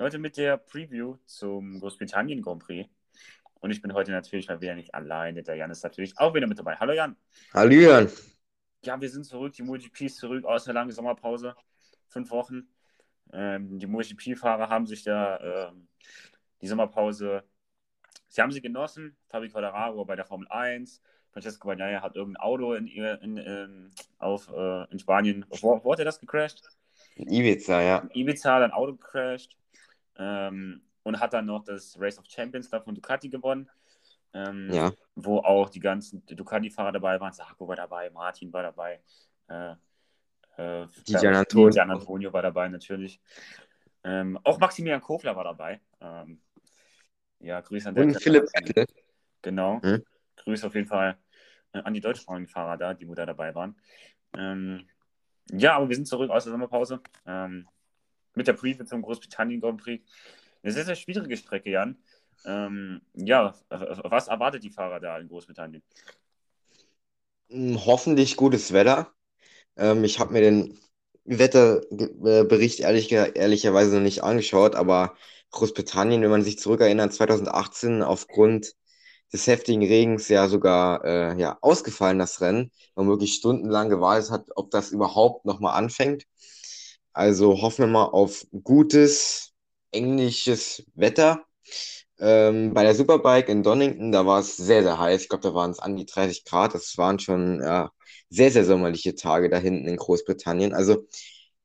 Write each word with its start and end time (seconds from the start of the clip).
Heute 0.00 0.18
mit 0.18 0.36
der 0.36 0.58
Preview 0.58 1.16
zum 1.26 1.80
Großbritannien 1.80 2.40
Grand 2.40 2.62
Prix. 2.62 2.88
Und 3.54 3.72
ich 3.72 3.82
bin 3.82 3.92
heute 3.94 4.12
natürlich 4.12 4.46
mal 4.46 4.60
wieder 4.60 4.76
nicht 4.76 4.94
alleine. 4.94 5.42
Der 5.42 5.56
Jan 5.56 5.72
ist 5.72 5.82
natürlich 5.82 6.16
auch 6.18 6.34
wieder 6.34 6.46
mit 6.46 6.56
dabei. 6.56 6.76
Hallo 6.76 6.92
Jan. 6.92 7.16
Hallo 7.52 7.72
Jan. 7.72 8.08
Ja, 8.84 9.00
wir 9.00 9.10
sind 9.10 9.24
zurück. 9.24 9.54
Die 9.54 9.62
MotoGP 9.62 10.02
ist 10.02 10.18
zurück 10.18 10.44
aus 10.44 10.64
der 10.64 10.74
langen 10.74 10.92
Sommerpause. 10.92 11.56
Fünf 12.06 12.30
Wochen. 12.30 12.68
Ähm, 13.32 13.80
die 13.80 13.88
MotoGP-Fahrer 13.88 14.68
haben 14.68 14.86
sich 14.86 15.02
da 15.02 15.70
ähm, 15.70 15.88
die 16.62 16.68
Sommerpause, 16.68 17.42
sie 18.28 18.40
haben 18.40 18.52
sie 18.52 18.62
genossen. 18.62 19.16
Fabi 19.26 19.48
Quadraro 19.48 20.04
bei 20.04 20.14
der 20.14 20.24
Formel 20.24 20.46
1. 20.48 21.02
Francesco 21.32 21.66
Bagnaia 21.66 22.02
hat 22.02 22.14
irgendein 22.14 22.40
Auto 22.42 22.74
in, 22.74 22.86
in, 22.86 23.04
in, 23.04 23.36
ähm, 23.38 23.90
auf, 24.18 24.48
äh, 24.48 24.84
in 24.92 25.00
Spanien. 25.00 25.44
Wo, 25.60 25.82
wo 25.82 25.92
hat 25.92 25.98
er 25.98 26.04
das 26.04 26.20
gecrashed? 26.20 26.62
In 27.16 27.28
Ibiza, 27.32 27.82
ja. 27.82 27.98
In 27.98 28.10
Ibiza 28.10 28.54
hat 28.54 28.62
ein 28.62 28.70
Auto 28.70 28.94
gecrashed. 28.94 29.56
Ähm, 30.18 30.82
und 31.02 31.20
hat 31.20 31.32
dann 31.32 31.46
noch 31.46 31.64
das 31.64 31.96
Race 31.98 32.18
of 32.18 32.26
Champions 32.28 32.68
da 32.68 32.80
von 32.80 32.94
Ducati 32.94 33.28
gewonnen. 33.28 33.70
Ähm, 34.34 34.70
ja. 34.70 34.92
Wo 35.14 35.38
auch 35.38 35.70
die 35.70 35.80
ganzen 35.80 36.24
Ducati-Fahrer 36.26 36.92
dabei 36.92 37.18
waren. 37.20 37.32
Sarko 37.32 37.66
war 37.66 37.76
dabei, 37.76 38.10
Martin 38.10 38.52
war 38.52 38.62
dabei. 38.62 39.00
Äh, 39.48 39.72
äh, 40.58 40.86
Gian 41.04 41.34
Antonio. 41.34 41.70
Gian 41.70 41.90
Antonio 41.90 42.32
war 42.32 42.42
dabei 42.42 42.68
natürlich. 42.68 43.20
Ähm, 44.04 44.38
auch 44.44 44.58
Maximilian 44.58 45.00
Kofler 45.00 45.34
war 45.34 45.44
dabei. 45.44 45.80
Ähm, 46.00 46.40
ja, 47.40 47.60
Grüße 47.60 47.88
an 47.88 47.94
der 47.94 48.04
Und. 48.04 48.22
Philipp 48.22 48.48
Vettel. 48.52 48.86
Genau. 49.42 49.80
Hm? 49.82 50.04
Grüße 50.36 50.66
auf 50.66 50.74
jeden 50.74 50.88
Fall 50.88 51.16
äh, 51.72 51.80
an 51.80 51.94
die 51.94 52.00
deutschsprachigen 52.00 52.48
Fahrer 52.48 52.76
da, 52.76 52.94
die 52.94 53.08
wo 53.08 53.14
da 53.14 53.24
dabei 53.26 53.54
waren. 53.54 53.76
Ähm, 54.36 54.88
ja, 55.50 55.76
aber 55.76 55.88
wir 55.88 55.96
sind 55.96 56.06
zurück 56.06 56.30
aus 56.30 56.44
der 56.44 56.52
Sommerpause. 56.52 57.00
Ähm, 57.26 57.66
mit 58.38 58.48
der 58.48 58.54
Preview 58.54 58.84
zum 58.86 59.02
Großbritannien 59.02 59.60
Grand 59.62 59.82
Prix. 59.82 60.04
Eine 60.64 60.72
sehr, 60.72 60.86
sehr 60.86 60.96
schwierige 60.96 61.36
Strecke, 61.38 61.70
Jan. 61.70 61.98
Ähm, 62.46 63.02
ja, 63.14 63.54
was 63.70 64.28
erwartet 64.28 64.64
die 64.64 64.70
Fahrer 64.70 65.00
da 65.00 65.18
in 65.18 65.28
Großbritannien? 65.28 65.82
Hm, 67.50 67.84
Hoffentlich 67.86 68.36
gutes 68.36 68.72
Wetter. 68.72 69.12
Ähm, 69.76 70.04
ich 70.04 70.20
habe 70.20 70.32
mir 70.34 70.42
den 70.42 70.78
Wetterbericht 71.24 72.80
ehrlich, 72.80 73.12
ehrlicherweise 73.12 73.96
noch 73.96 74.02
nicht 74.02 74.22
angeschaut, 74.24 74.76
aber 74.76 75.14
Großbritannien, 75.52 76.22
wenn 76.22 76.30
man 76.30 76.42
sich 76.44 76.58
zurückerinnert, 76.58 77.14
2018 77.14 78.02
aufgrund 78.02 78.74
des 79.32 79.46
heftigen 79.46 79.82
Regens 79.84 80.28
ja 80.28 80.48
sogar 80.48 81.04
äh, 81.04 81.40
ja, 81.40 81.58
ausgefallen, 81.62 82.18
das 82.18 82.40
Rennen. 82.42 82.72
Man 82.96 83.08
wirklich 83.08 83.34
stundenlang 83.34 83.90
gewartet 83.90 84.30
hat, 84.30 84.46
ob 84.56 84.70
das 84.72 84.92
überhaupt 84.92 85.44
nochmal 85.46 85.74
anfängt. 85.78 86.24
Also 87.12 87.60
hoffen 87.62 87.84
wir 87.86 87.86
mal 87.88 88.04
auf 88.06 88.46
gutes 88.62 89.52
englisches 89.92 90.84
Wetter. 90.94 91.44
Ähm, 92.20 92.74
bei 92.74 92.82
der 92.84 92.94
Superbike 92.94 93.48
in 93.48 93.62
Donington, 93.62 94.12
da 94.12 94.26
war 94.26 94.40
es 94.40 94.56
sehr, 94.56 94.82
sehr 94.82 94.98
heiß. 94.98 95.22
Ich 95.22 95.28
glaube, 95.28 95.42
da 95.42 95.54
waren 95.54 95.70
es 95.70 95.78
an 95.78 95.96
die 95.96 96.06
30 96.06 96.44
Grad. 96.44 96.74
Das 96.74 96.98
waren 96.98 97.18
schon 97.18 97.60
ja, 97.62 97.90
sehr, 98.30 98.50
sehr 98.52 98.64
sommerliche 98.64 99.14
Tage 99.14 99.48
da 99.50 99.58
hinten 99.58 99.88
in 99.88 99.96
Großbritannien. 99.96 100.74
Also 100.74 101.06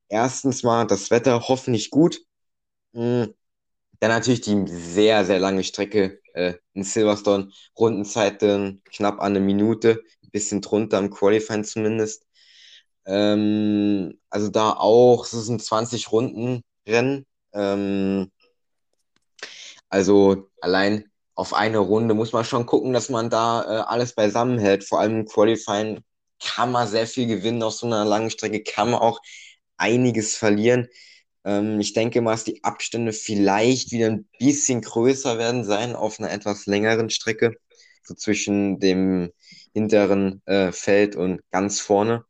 erstens 0.10 0.64
mal 0.64 0.86
das 0.88 1.12
Wetter 1.12 1.48
hoffentlich 1.50 1.90
gut. 1.92 2.22
Mhm. 2.94 3.34
Dann 4.00 4.12
natürlich 4.12 4.42
die 4.42 4.66
sehr, 4.68 5.26
sehr 5.26 5.40
lange 5.40 5.64
Strecke 5.64 6.20
äh, 6.34 6.56
in 6.74 6.84
Silverstone. 6.84 7.52
Rundenzeiten 7.78 8.82
knapp 8.94 9.20
an 9.22 9.36
eine 9.36 9.40
Minute, 9.40 10.02
ein 10.24 10.32
bisschen 10.32 10.62
drunter 10.62 11.00
im 11.00 11.10
Qualifying 11.10 11.64
zumindest. 11.64 12.26
Ähm, 13.06 14.20
also 14.30 14.50
da 14.50 14.74
auch, 14.74 15.26
es 15.26 15.32
sind 15.32 15.62
20 15.64 16.12
Runden 16.12 16.64
Rennen. 16.88 17.26
Ähm, 17.54 18.32
also 19.90 20.50
allein 20.62 21.06
auf 21.36 21.54
eine 21.54 21.80
Runde 21.80 22.14
muss 22.14 22.34
man 22.34 22.46
schon 22.46 22.66
gucken, 22.66 22.94
dass 22.94 23.10
man 23.10 23.30
da 23.30 23.64
äh, 23.64 23.84
alles 23.88 24.14
beisammen 24.16 24.60
hält. 24.60 24.84
Vor 24.84 25.00
allem 25.00 25.22
im 25.22 25.26
Qualifying 25.26 26.02
kann 26.40 26.72
man 26.72 26.88
sehr 26.88 27.08
viel 27.08 27.28
gewinnen 27.28 27.64
auf 27.64 27.74
so 27.74 27.88
einer 27.88 28.06
langen 28.06 28.30
Strecke, 28.30 28.64
kann 28.64 28.92
man 28.92 29.00
auch 29.02 29.20
einiges 29.78 30.36
verlieren. 30.36 30.88
Ähm, 31.46 31.80
ich 31.80 31.94
denke 31.94 32.22
mal, 32.22 32.32
dass 32.32 32.44
die 32.44 32.64
Abstände 32.64 33.14
vielleicht 33.14 33.92
wieder 33.92 34.08
ein 34.08 34.28
bisschen 34.40 34.82
größer 34.82 35.38
werden 35.38 35.64
sein 35.64 35.96
auf 35.96 36.20
einer 36.20 36.32
etwas 36.32 36.66
längeren 36.66 37.10
Strecke, 37.10 37.56
so 38.04 38.16
zwischen 38.16 38.80
dem 38.80 39.32
hinteren 39.74 40.42
äh, 40.46 40.72
Feld 40.72 41.16
und 41.16 41.42
ganz 41.52 41.80
vorne. 41.82 42.26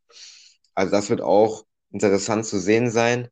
Also 0.74 0.90
das 0.90 1.10
wird 1.10 1.20
auch 1.20 1.64
interessant 1.90 2.46
zu 2.46 2.58
sehen 2.58 2.90
sein. 2.90 3.28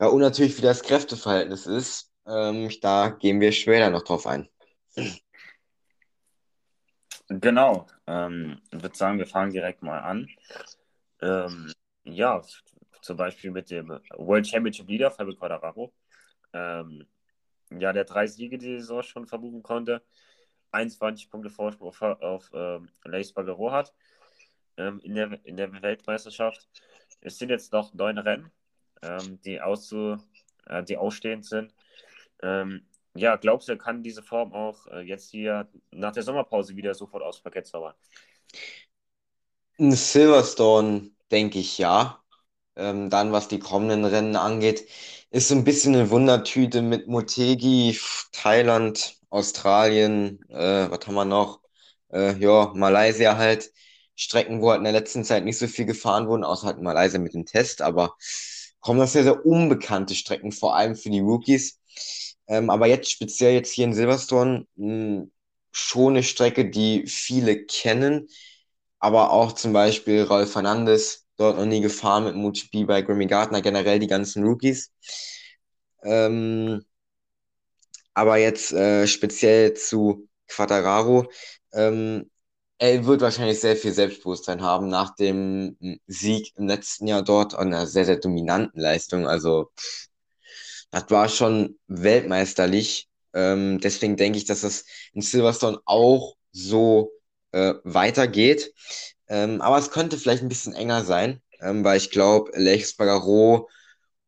Ja, 0.00 0.08
und 0.08 0.20
natürlich, 0.20 0.56
wie 0.58 0.62
das 0.62 0.82
Kräfteverhältnis 0.82 1.66
ist. 1.66 2.10
Ähm, 2.26 2.70
da 2.80 3.10
gehen 3.10 3.40
wir 3.40 3.52
später 3.52 3.90
noch 3.90 4.02
drauf 4.02 4.26
ein. 4.26 4.48
Genau. 7.28 7.86
Ähm, 8.06 8.60
ich 8.70 8.82
würde 8.82 8.96
sagen, 8.96 9.18
wir 9.18 9.26
fangen 9.26 9.52
direkt 9.52 9.82
mal 9.82 10.00
an. 10.00 10.28
Ähm, 11.22 11.72
ja, 12.04 12.42
zum 13.02 13.16
Beispiel 13.16 13.50
mit 13.50 13.70
dem 13.70 13.88
World 14.16 14.46
Championship 14.46 14.88
Leader, 14.88 15.10
Fabio 15.10 15.34
Quadraro. 15.34 15.92
Ähm, 16.52 17.06
ja, 17.70 17.92
der 17.92 18.04
drei 18.04 18.26
Siege 18.26 18.58
die 18.58 18.78
Saison 18.78 19.02
schon 19.02 19.26
verbuchen 19.26 19.62
konnte. 19.62 20.02
21 20.72 21.30
Punkte 21.30 21.50
Vorsprung 21.50 21.88
auf, 21.88 22.02
auf 22.02 22.50
ähm, 22.52 22.88
Lace 23.04 23.32
Bagaro 23.32 23.70
hat 23.72 23.92
ähm, 24.80 25.00
in, 25.00 25.14
der, 25.14 25.38
in 25.44 25.56
der 25.56 25.82
Weltmeisterschaft. 25.82 26.68
Es 27.20 27.38
sind 27.38 27.50
jetzt 27.50 27.72
noch 27.72 27.92
neun 27.94 28.18
Rennen, 28.18 28.50
ähm, 29.02 29.40
die, 29.44 29.60
auszu, 29.60 30.16
äh, 30.66 30.82
die 30.82 30.96
ausstehend 30.96 31.44
sind. 31.44 31.74
Ähm, 32.42 32.86
ja, 33.14 33.36
glaubst 33.36 33.68
du, 33.68 33.76
kann 33.76 34.02
diese 34.02 34.22
Form 34.22 34.52
auch 34.52 34.86
äh, 34.86 35.00
jetzt 35.00 35.30
hier 35.30 35.68
nach 35.90 36.12
der 36.12 36.22
Sommerpause 36.22 36.76
wieder 36.76 36.94
sofort 36.94 37.22
aufs 37.22 37.40
Parkett 37.40 37.66
zaubern? 37.66 37.94
In 39.78 39.92
Silverstone 39.92 41.10
denke 41.30 41.58
ich 41.58 41.78
ja. 41.78 42.22
Ähm, 42.76 43.10
dann, 43.10 43.32
was 43.32 43.48
die 43.48 43.58
kommenden 43.58 44.04
Rennen 44.04 44.36
angeht, 44.36 44.88
ist 45.30 45.48
so 45.48 45.54
ein 45.54 45.64
bisschen 45.64 45.94
eine 45.94 46.10
Wundertüte 46.10 46.82
mit 46.82 47.08
Motegi, 47.08 47.98
Thailand, 48.32 49.18
Australien, 49.28 50.40
äh, 50.48 50.90
was 50.90 51.06
haben 51.06 51.14
wir 51.14 51.24
noch? 51.24 51.60
Äh, 52.12 52.36
ja, 52.38 52.72
Malaysia 52.74 53.36
halt. 53.36 53.72
Strecken, 54.20 54.62
wo 54.62 54.70
halt 54.70 54.78
in 54.78 54.84
der 54.84 54.92
letzten 54.92 55.24
Zeit 55.24 55.44
nicht 55.44 55.58
so 55.58 55.66
viel 55.66 55.86
gefahren 55.86 56.28
wurden, 56.28 56.44
außer 56.44 56.66
halt 56.68 56.80
Malaysia 56.82 57.18
mit 57.18 57.34
dem 57.34 57.46
Test, 57.46 57.82
aber 57.82 58.16
kommen 58.80 59.00
das 59.00 59.12
sehr, 59.14 59.24
sehr 59.24 59.44
unbekannte 59.46 60.14
Strecken, 60.14 60.52
vor 60.52 60.76
allem 60.76 60.96
für 60.96 61.10
die 61.10 61.20
Rookies. 61.20 61.78
Ähm, 62.48 62.70
aber 62.70 62.86
jetzt 62.86 63.10
speziell 63.10 63.54
jetzt 63.54 63.72
hier 63.72 63.84
in 63.86 63.94
Silverstone 63.94 64.66
mh, 64.76 65.26
schon 65.72 66.14
eine 66.14 66.22
Strecke, 66.22 66.68
die 66.70 67.06
viele 67.06 67.64
kennen, 67.64 68.28
aber 68.98 69.30
auch 69.32 69.52
zum 69.52 69.72
Beispiel 69.72 70.22
Rolf 70.24 70.52
Fernandes, 70.52 71.26
dort 71.36 71.56
noch 71.58 71.66
nie 71.66 71.80
gefahren 71.80 72.24
mit 72.24 72.36
MotoGP 72.36 72.86
bei 72.86 73.02
Grammy 73.02 73.26
Gardner, 73.26 73.62
generell 73.62 73.98
die 73.98 74.06
ganzen 74.08 74.44
Rookies. 74.44 74.92
Ähm, 76.02 76.84
aber 78.14 78.36
jetzt 78.38 78.72
äh, 78.72 79.06
speziell 79.06 79.74
zu 79.74 80.28
Quattararo, 80.48 81.30
ähm, 81.72 82.30
er 82.80 83.04
wird 83.06 83.20
wahrscheinlich 83.20 83.60
sehr 83.60 83.76
viel 83.76 83.92
Selbstbewusstsein 83.92 84.62
haben 84.62 84.88
nach 84.88 85.14
dem 85.14 85.76
Sieg 86.06 86.52
im 86.56 86.66
letzten 86.66 87.06
Jahr 87.06 87.22
dort 87.22 87.52
und 87.54 87.60
einer 87.60 87.86
sehr, 87.86 88.06
sehr 88.06 88.16
dominanten 88.16 88.80
Leistung. 88.80 89.28
Also, 89.28 89.70
das 90.90 91.10
war 91.10 91.28
schon 91.28 91.78
weltmeisterlich. 91.88 93.08
Ähm, 93.34 93.80
deswegen 93.80 94.16
denke 94.16 94.38
ich, 94.38 94.44
dass 94.46 94.62
das 94.62 94.84
in 95.12 95.20
Silverstone 95.22 95.78
auch 95.84 96.36
so 96.52 97.12
äh, 97.52 97.74
weitergeht. 97.84 98.72
Ähm, 99.28 99.60
aber 99.60 99.78
es 99.78 99.90
könnte 99.90 100.18
vielleicht 100.18 100.42
ein 100.42 100.48
bisschen 100.48 100.72
enger 100.74 101.04
sein, 101.04 101.40
ähm, 101.60 101.84
weil 101.84 101.98
ich 101.98 102.10
glaube, 102.10 102.50
Lech 102.54 102.86
Spagaro 102.88 103.68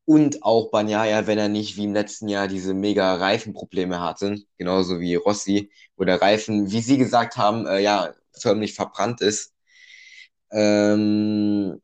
und 0.04 0.42
auch 0.44 0.70
Banyaya, 0.70 1.26
wenn 1.26 1.38
er 1.38 1.48
nicht 1.48 1.76
wie 1.76 1.84
im 1.84 1.94
letzten 1.94 2.28
Jahr 2.28 2.48
diese 2.48 2.74
mega 2.74 3.14
Reifenprobleme 3.16 4.00
hatte, 4.00 4.36
genauso 4.58 5.00
wie 5.00 5.14
Rossi, 5.16 5.70
wo 5.96 6.04
der 6.04 6.20
Reifen, 6.22 6.70
wie 6.70 6.80
Sie 6.82 6.98
gesagt 6.98 7.36
haben, 7.36 7.66
äh, 7.66 7.80
ja, 7.80 8.12
förmlich 8.38 8.74
verbrannt 8.74 9.20
ist. 9.20 9.54
Ähm, 10.50 11.80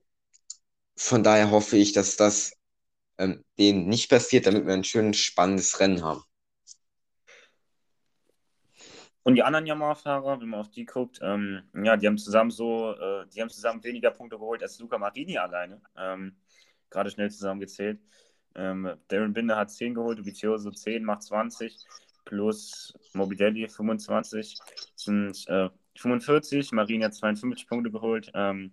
von 0.96 1.22
daher 1.22 1.50
hoffe 1.50 1.76
ich, 1.76 1.92
dass 1.92 2.16
das 2.16 2.52
ähm, 3.18 3.44
denen 3.58 3.88
nicht 3.88 4.10
passiert, 4.10 4.46
damit 4.46 4.66
wir 4.66 4.74
ein 4.74 4.84
schönes, 4.84 5.18
spannendes 5.18 5.80
Rennen 5.80 6.02
haben. 6.02 6.22
Und 9.22 9.34
die 9.34 9.42
anderen 9.42 9.66
Yamaha-Fahrer, 9.66 10.40
wenn 10.40 10.48
man 10.48 10.60
auf 10.60 10.70
die 10.70 10.86
guckt, 10.86 11.18
ähm, 11.22 11.62
ja, 11.74 11.96
die 11.96 12.06
haben 12.06 12.16
zusammen 12.16 12.50
so, 12.50 12.94
äh, 12.94 13.26
die 13.28 13.42
haben 13.42 13.50
zusammen 13.50 13.84
weniger 13.84 14.10
Punkte 14.10 14.38
geholt 14.38 14.62
als 14.62 14.78
Luca 14.78 14.96
Marini 14.96 15.36
alleine. 15.36 15.82
Ähm, 15.96 16.36
Gerade 16.88 17.10
schnell 17.10 17.30
zusammengezählt. 17.30 18.00
Ähm, 18.54 18.90
Darren 19.08 19.34
Binder 19.34 19.56
hat 19.56 19.70
10 19.70 19.94
geholt, 19.94 20.24
Vizioso 20.24 20.70
10, 20.70 21.04
macht 21.04 21.24
20, 21.24 21.76
plus 22.24 22.94
Mobidelli 23.12 23.68
25, 23.68 24.56
sind 24.96 25.46
äh, 25.48 25.68
45, 25.98 26.72
Marini 26.72 27.04
hat 27.04 27.14
52 27.14 27.66
Punkte 27.66 27.90
geholt. 27.90 28.30
Ähm, 28.34 28.72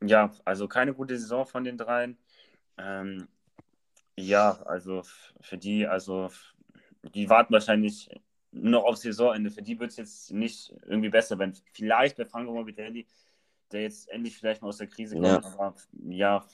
ja, 0.00 0.32
also 0.44 0.68
keine 0.68 0.94
gute 0.94 1.18
Saison 1.18 1.46
von 1.46 1.64
den 1.64 1.78
dreien. 1.78 2.18
Ähm, 2.78 3.28
ja, 4.16 4.60
also 4.64 5.02
für 5.40 5.58
die, 5.58 5.86
also 5.86 6.30
die 7.14 7.28
warten 7.28 7.52
wahrscheinlich 7.52 8.08
noch 8.52 8.84
auf 8.84 8.96
Saisonende. 8.96 9.50
Für 9.50 9.62
die 9.62 9.78
wird 9.78 9.90
es 9.90 9.96
jetzt 9.96 10.32
nicht 10.32 10.74
irgendwie 10.86 11.08
besser, 11.08 11.38
wenn 11.38 11.54
vielleicht 11.72 12.16
bei 12.16 12.24
Franco 12.24 12.52
Morbidelli, 12.52 13.06
der 13.72 13.82
jetzt 13.82 14.08
endlich 14.10 14.36
vielleicht 14.36 14.62
mal 14.62 14.68
aus 14.68 14.76
der 14.76 14.86
Krise 14.86 15.14
kommt, 15.14 15.44
ja. 15.44 15.52
aber 15.58 15.74
ja, 16.08 16.44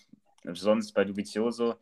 sonst 0.44 0.92
bei 0.92 1.04
Dubizioso, 1.04 1.76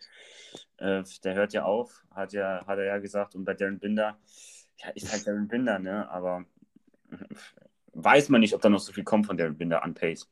äh, 0.78 1.02
der 1.22 1.34
hört 1.34 1.52
ja 1.52 1.64
auf, 1.64 2.04
hat 2.10 2.32
ja, 2.32 2.64
hat 2.66 2.78
er 2.78 2.84
ja 2.84 2.98
gesagt, 2.98 3.34
und 3.34 3.44
bei 3.44 3.54
Darren 3.54 3.78
Binder, 3.78 4.18
ja, 4.78 4.88
ist 4.90 5.12
halt 5.12 5.26
Darren 5.26 5.48
Binder, 5.48 5.78
ne, 5.78 6.08
aber 6.08 6.46
weiß 7.96 8.28
man 8.28 8.40
nicht, 8.40 8.54
ob 8.54 8.60
da 8.60 8.68
noch 8.68 8.80
so 8.80 8.92
viel 8.92 9.04
kommt 9.04 9.26
von 9.26 9.36
Darren 9.36 9.56
Binder 9.56 9.82
an 9.82 9.94
Pace. 9.94 10.28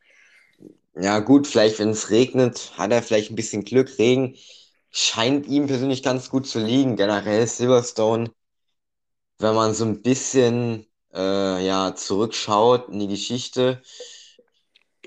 Ja, 0.97 1.19
gut, 1.19 1.47
vielleicht, 1.47 1.79
wenn 1.81 1.91
es 1.91 2.11
regnet, 2.11 2.73
hat 2.79 2.93
er 2.93 3.03
vielleicht 3.03 3.31
ein 3.31 3.37
bisschen 3.37 3.65
Glück. 3.65 3.99
Regen 3.99 4.37
scheint 4.91 5.47
ihm 5.47 5.67
persönlich 5.67 6.03
ganz 6.03 6.31
gut 6.31 6.47
zu 6.47 6.61
liegen. 6.61 6.97
Generell 6.97 7.47
Silverstone 7.47 8.31
wenn 9.39 9.55
man 9.55 9.75
so 9.75 9.85
ein 9.85 10.03
bisschen 10.03 10.87
äh, 11.13 11.67
ja, 11.67 11.95
zurückschaut 11.95 12.89
in 12.89 13.01
die 13.01 13.09
Geschichte, 13.09 13.83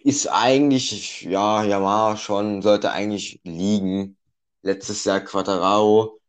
ist 0.04 0.28
eigentlich, 0.28 1.22
ja, 1.24 1.64
Yamaha 1.64 2.18
schon, 2.18 2.62
sollte 2.62 2.92
eigentlich 2.92 3.42
liegen. 3.44 4.18
Letztes 4.62 5.04
Jahr 5.06 5.22
Quattararo, 5.22 6.20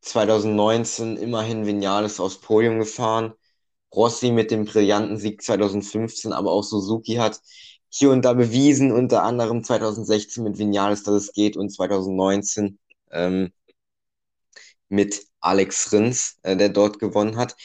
2019 0.00 1.16
immerhin 1.16 1.66
Vinales 1.66 2.20
aufs 2.20 2.40
Podium 2.40 2.78
gefahren. 2.80 3.34
Rossi 3.94 4.30
mit 4.32 4.50
dem 4.50 4.64
brillanten 4.64 5.18
Sieg 5.18 5.42
2015, 5.42 6.32
aber 6.32 6.52
auch 6.52 6.64
Suzuki 6.64 7.14
hat 7.14 7.40
hier 7.88 8.10
und 8.10 8.22
da 8.24 8.32
bewiesen, 8.34 8.92
unter 8.92 9.22
anderem 9.22 9.64
2016 9.64 10.44
mit 10.44 10.58
Vinales, 10.58 11.02
dass 11.02 11.14
es 11.14 11.32
geht 11.32 11.56
und 11.56 11.70
2019 11.70 12.78
ähm, 13.10 13.52
mit 14.88 15.26
Alex 15.40 15.92
Rins, 15.92 16.38
äh, 16.42 16.56
der 16.56 16.68
dort 16.68 16.98
gewonnen 16.98 17.36
hat. 17.36 17.56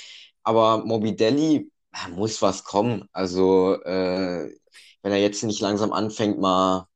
Aber 0.44 0.86
Mobidelli 0.86 1.72
muss 2.12 2.42
was 2.42 2.64
kommen. 2.64 3.08
Also, 3.12 3.76
äh, 3.84 4.50
wenn 5.02 5.12
er 5.12 5.20
jetzt 5.20 5.44
nicht 5.44 5.62
langsam 5.62 5.92
anfängt, 5.94 6.40
mal 6.40 6.88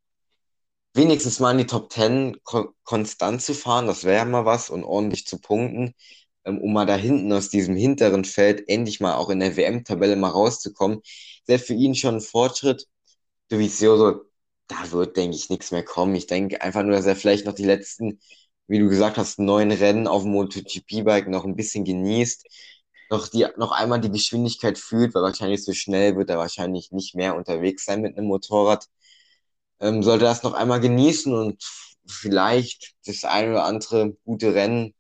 wenigstens 0.94 1.40
mal 1.40 1.52
in 1.52 1.58
die 1.60 1.66
Top 1.68 1.92
10 1.92 2.38
ko 2.44 2.74
konstant 2.84 3.42
zu 3.42 3.54
fahren, 3.54 3.88
das 3.88 4.04
wäre 4.04 4.26
mal 4.26 4.46
was 4.46 4.70
und 4.70 4.84
ordentlich 4.84 5.26
zu 5.28 5.40
punkten, 5.40 5.94
um 6.46 6.74
mal 6.74 6.86
da 6.86 6.96
hinten 6.96 7.32
aus 7.34 7.50
diesem 7.50 7.76
hinteren 7.76 8.26
Feld 8.26 8.68
endlich 8.70 9.00
mal 9.00 9.16
auch 9.16 9.30
in 9.30 9.40
der 9.40 9.58
WM-Tabelle 9.58 10.16
mal 10.16 10.30
rauszukommen. 10.30 11.02
Wäre 11.46 11.60
für 11.60 11.74
ihn 11.74 11.96
schon 11.96 12.16
ein 12.16 12.22
Fortschritt. 12.22 12.88
Dovizioso, 13.50 14.22
da 14.68 14.92
wird, 14.92 15.18
denke 15.18 15.36
ich, 15.38 15.50
nichts 15.50 15.72
mehr 15.72 15.84
kommen. 15.84 16.16
Ich 16.16 16.28
denke 16.28 16.62
einfach 16.62 16.84
nur, 16.84 16.94
dass 16.96 17.06
er 17.06 17.16
vielleicht 17.16 17.46
noch 17.46 17.54
die 17.54 17.66
letzten 17.66 18.20
wie 18.68 18.80
du 18.80 18.90
gesagt 18.90 19.18
hast, 19.18 19.40
neun 19.40 19.72
Rennen 19.72 20.08
auf 20.08 20.24
dem 20.24 20.32
MotoGP-Bike 20.32 21.28
noch 21.28 21.46
ein 21.46 21.56
bisschen 21.56 21.86
genießt, 21.86 22.48
noch, 23.10 23.28
die, 23.28 23.46
noch 23.58 23.72
einmal 23.72 24.02
die 24.02 24.10
Geschwindigkeit 24.12 24.78
fühlt, 24.78 25.14
weil 25.14 25.22
wahrscheinlich 25.24 25.64
so 25.64 25.74
schnell 25.74 26.16
wird 26.18 26.30
er 26.30 26.38
wahrscheinlich 26.38 26.92
nicht 26.92 27.16
mehr 27.16 27.36
unterwegs 27.36 27.86
sein 27.86 28.02
mit 28.02 28.18
einem 28.18 28.28
Motorrad. 28.28 28.88
Ähm, 29.80 30.04
sollte 30.04 30.26
das 30.26 30.44
noch 30.44 30.54
einmal 30.54 30.80
genießen 30.80 31.34
und 31.34 31.64
vielleicht 32.08 32.94
das 33.06 33.24
ein 33.24 33.50
oder 33.52 33.66
andere 33.66 34.16
gute 34.26 34.54
Rennen. 34.56 34.94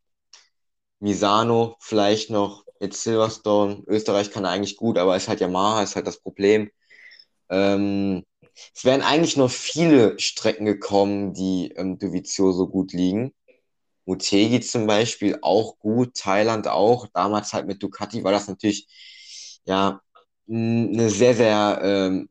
Misano, 1.05 1.75
vielleicht 1.79 2.31
noch 2.31 2.65
jetzt 2.79 3.03
Silverstone. 3.03 3.83
Österreich 3.87 4.31
kann 4.31 4.43
er 4.43 4.49
eigentlich 4.49 4.75
gut, 4.75 4.97
aber 4.97 5.15
ist 5.15 5.27
halt 5.27 5.39
Yamaha, 5.39 5.83
ist 5.83 5.95
halt 5.95 6.07
das 6.07 6.19
Problem. 6.19 6.71
Ähm, 7.49 8.23
es 8.73 8.85
wären 8.85 9.03
eigentlich 9.03 9.37
noch 9.37 9.51
viele 9.51 10.19
Strecken 10.19 10.65
gekommen, 10.65 11.33
die 11.35 11.71
ähm, 11.75 11.99
Dovizioso 11.99 12.67
gut 12.67 12.93
liegen. 12.93 13.33
Mutegi 14.05 14.61
zum 14.61 14.87
Beispiel 14.87 15.37
auch 15.43 15.77
gut, 15.79 16.15
Thailand 16.15 16.67
auch. 16.67 17.07
Damals 17.13 17.53
halt 17.53 17.67
mit 17.67 17.83
Ducati 17.83 18.23
war 18.23 18.31
das 18.31 18.47
natürlich 18.47 18.87
ja 19.65 20.01
eine 20.49 21.09
sehr, 21.11 21.35
sehr 21.35 21.81
ähm, 21.83 22.29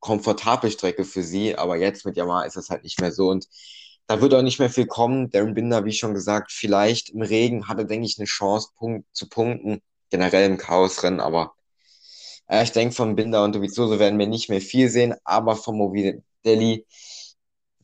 komfortable 0.00 0.70
Strecke 0.72 1.04
für 1.04 1.22
sie, 1.22 1.56
aber 1.56 1.76
jetzt 1.76 2.04
mit 2.06 2.16
Yamaha 2.16 2.44
ist 2.44 2.56
das 2.56 2.70
halt 2.70 2.84
nicht 2.84 3.00
mehr 3.00 3.12
so 3.12 3.28
und 3.30 3.46
da 4.06 4.20
wird 4.20 4.34
auch 4.34 4.42
nicht 4.42 4.58
mehr 4.58 4.70
viel 4.70 4.86
kommen. 4.86 5.30
Darren 5.30 5.54
Binder, 5.54 5.84
wie 5.84 5.92
schon 5.92 6.14
gesagt, 6.14 6.52
vielleicht 6.52 7.10
im 7.10 7.22
Regen 7.22 7.68
hatte, 7.68 7.86
denke 7.86 8.06
ich, 8.06 8.18
eine 8.18 8.26
Chance 8.26 8.68
Punkt, 8.76 9.06
zu 9.12 9.28
punkten, 9.28 9.82
generell 10.10 10.48
im 10.50 10.58
Chaosrennen, 10.58 11.20
aber 11.20 11.54
äh, 12.48 12.62
ich 12.62 12.72
denke, 12.72 12.94
von 12.94 13.16
Binder 13.16 13.44
und 13.44 13.54
Dovizioso 13.54 13.98
werden 13.98 14.18
wir 14.18 14.26
nicht 14.26 14.48
mehr 14.48 14.60
viel 14.60 14.88
sehen, 14.88 15.14
aber 15.24 15.56
vom 15.56 15.78
Movidelli 15.78 16.86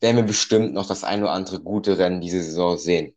werden 0.00 0.16
wir 0.16 0.22
bestimmt 0.24 0.72
noch 0.74 0.86
das 0.86 1.04
ein 1.04 1.22
oder 1.22 1.32
andere 1.32 1.60
gute 1.60 1.98
Rennen 1.98 2.20
diese 2.20 2.42
Saison 2.42 2.76
sehen. 2.76 3.14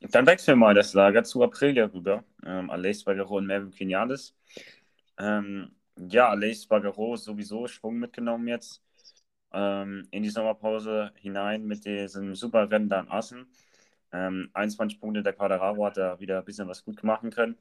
Dann 0.00 0.26
wechseln 0.26 0.54
wir 0.54 0.66
mal 0.66 0.74
das 0.74 0.94
Lager 0.94 1.22
zu 1.22 1.42
Aprilia 1.42 1.86
rüber. 1.86 2.24
Ähm, 2.44 2.70
Aleix 2.70 3.04
Bagaro 3.04 3.36
und 3.36 3.46
Melvin 3.46 3.70
Quinales. 3.70 4.34
Ähm, 5.18 5.76
ja, 5.96 6.28
Aleix 6.30 6.66
Bagaro 6.66 7.16
sowieso 7.16 7.68
Schwung 7.68 7.98
mitgenommen 7.98 8.48
jetzt 8.48 8.82
ähm, 9.52 10.08
in 10.10 10.22
die 10.22 10.30
Sommerpause 10.30 11.12
hinein 11.16 11.64
mit 11.66 11.84
diesem 11.84 12.34
super 12.34 12.70
Rennen 12.70 12.88
da 12.88 13.00
in 13.00 13.08
Assen. 13.08 13.46
Ähm, 14.12 14.50
21 14.54 15.00
Punkte 15.00 15.22
der 15.22 15.32
Quadraro 15.32 15.86
hat 15.86 15.96
da 15.96 16.20
wieder 16.20 16.38
ein 16.38 16.44
bisschen 16.44 16.68
was 16.68 16.84
gut 16.84 17.02
machen 17.02 17.30
können. 17.30 17.56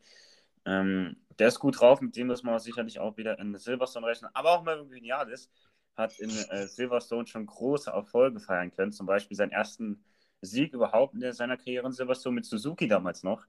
Ähm, 0.66 1.18
der 1.40 1.48
ist 1.48 1.60
gut 1.60 1.80
drauf, 1.80 2.02
mit 2.02 2.16
dem 2.16 2.28
muss 2.28 2.44
man 2.44 2.60
sicherlich 2.60 3.00
auch 3.00 3.18
wieder 3.18 3.40
in 3.40 3.58
Silverstone 3.58 4.08
rechnen. 4.08 4.30
Aber 4.34 4.52
auch 4.52 4.64
Melvin 4.64 4.90
Quinales 4.90 5.50
hat 5.96 6.20
in 6.20 6.30
äh, 6.30 6.68
Silverstone 6.68 7.28
schon 7.28 7.46
große 7.46 7.90
Erfolge 7.90 8.40
feiern 8.40 8.72
können. 8.72 8.92
Zum 8.92 9.06
Beispiel 9.06 9.38
seinen 9.38 9.52
ersten 9.52 10.04
Sieg 10.42 10.74
überhaupt 10.74 11.16
in 11.16 11.34
seiner 11.34 11.58
Karriere 11.58 11.88
in 11.88 11.94
Silverstone 11.94 12.36
mit 12.36 12.46
Suzuki 12.46 12.88
damals 12.88 13.24
noch. 13.24 13.46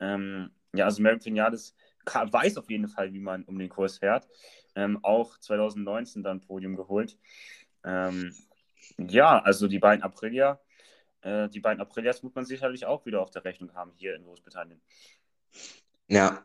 Ähm, 0.00 0.50
ja, 0.74 0.84
also 0.84 1.02
Merrick 1.02 1.24
Vinales 1.24 1.74
weiß 2.14 2.56
auf 2.58 2.70
jeden 2.70 2.88
Fall, 2.88 3.12
wie 3.12 3.20
man 3.20 3.44
um 3.44 3.58
den 3.58 3.68
Kurs 3.68 3.98
fährt. 3.98 4.28
Ähm, 4.74 4.98
auch 5.02 5.38
2019 5.38 6.22
dann 6.22 6.40
Podium 6.40 6.76
geholt. 6.76 7.18
Ähm, 7.84 8.34
ja, 8.98 9.40
also 9.40 9.68
die 9.68 9.78
beiden 9.78 10.02
Aprilia, 10.02 10.60
äh, 11.22 11.48
die 11.48 11.60
beiden 11.60 11.80
Aprilias 11.80 12.22
muss 12.22 12.34
man 12.34 12.44
sicherlich 12.44 12.86
auch 12.86 13.06
wieder 13.06 13.20
auf 13.20 13.30
der 13.30 13.44
Rechnung 13.44 13.74
haben 13.74 13.92
hier 13.96 14.14
in 14.14 14.24
Großbritannien. 14.24 14.80
Ja, 16.08 16.44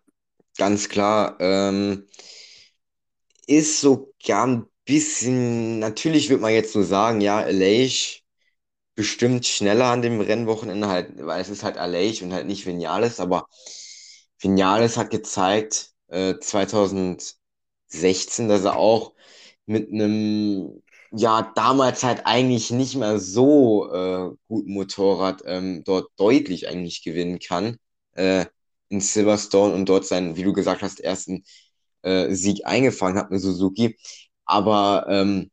ganz 0.57 0.89
klar. 0.89 1.37
Ähm, 1.39 2.07
ist 3.47 3.81
sogar 3.81 4.47
ein 4.47 4.65
bisschen, 4.85 5.79
natürlich 5.79 6.29
wird 6.29 6.41
man 6.41 6.53
jetzt 6.53 6.73
so 6.73 6.83
sagen, 6.83 7.21
ja, 7.21 7.39
Aleix 7.39 8.21
bestimmt 8.95 9.45
schneller 9.45 9.85
an 9.85 10.01
dem 10.01 10.21
Rennwochenende 10.21 10.87
halt, 10.87 11.25
weil 11.25 11.41
es 11.41 11.49
ist 11.49 11.63
halt 11.63 11.77
Aleix 11.77 12.21
und 12.21 12.33
halt 12.33 12.47
nicht 12.47 12.65
Vinales, 12.65 13.19
aber 13.19 13.47
Vinales 14.43 14.97
hat 14.97 15.09
gezeigt, 15.11 15.91
äh, 16.07 16.35
2016, 16.39 18.49
dass 18.49 18.63
er 18.65 18.75
auch 18.77 19.13
mit 19.65 19.91
einem, 19.91 20.81
ja, 21.11 21.51
damals 21.55 22.03
halt 22.03 22.25
eigentlich 22.25 22.71
nicht 22.71 22.95
mehr 22.95 23.19
so 23.19 23.91
äh, 23.93 24.35
guten 24.47 24.73
Motorrad 24.73 25.41
ähm, 25.45 25.83
dort 25.85 26.09
deutlich 26.17 26.67
eigentlich 26.67 27.03
gewinnen 27.03 27.39
kann 27.39 27.77
äh, 28.13 28.45
in 28.89 28.99
Silverstone 29.01 29.73
und 29.73 29.87
dort 29.89 30.05
seinen, 30.05 30.35
wie 30.35 30.43
du 30.43 30.53
gesagt 30.53 30.81
hast, 30.81 30.99
ersten 30.99 31.43
äh, 32.03 32.33
Sieg 32.33 32.65
eingefangen 32.65 33.17
hat 33.17 33.31
mit 33.31 33.41
Suzuki. 33.41 33.97
Aber 34.45 35.05
ähm, 35.09 35.51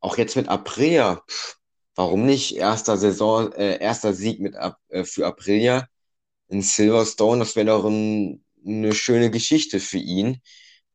auch 0.00 0.18
jetzt 0.18 0.36
mit 0.36 0.48
Aprilia, 0.48 1.22
pff, 1.28 1.56
warum 1.94 2.26
nicht? 2.26 2.56
Erster 2.56 2.96
Saison, 2.98 3.52
äh, 3.52 3.78
erster 3.80 4.12
Sieg 4.14 4.40
mit, 4.40 4.54
äh, 4.88 5.04
für 5.04 5.26
Aprilia 5.26 5.88
in 6.48 6.62
Silverstone, 6.62 7.40
das 7.40 7.56
wäre 7.56 7.66
doch 7.66 7.84
ein, 7.84 8.44
eine 8.66 8.94
schöne 8.94 9.30
Geschichte 9.30 9.80
für 9.80 9.98
ihn. 9.98 10.40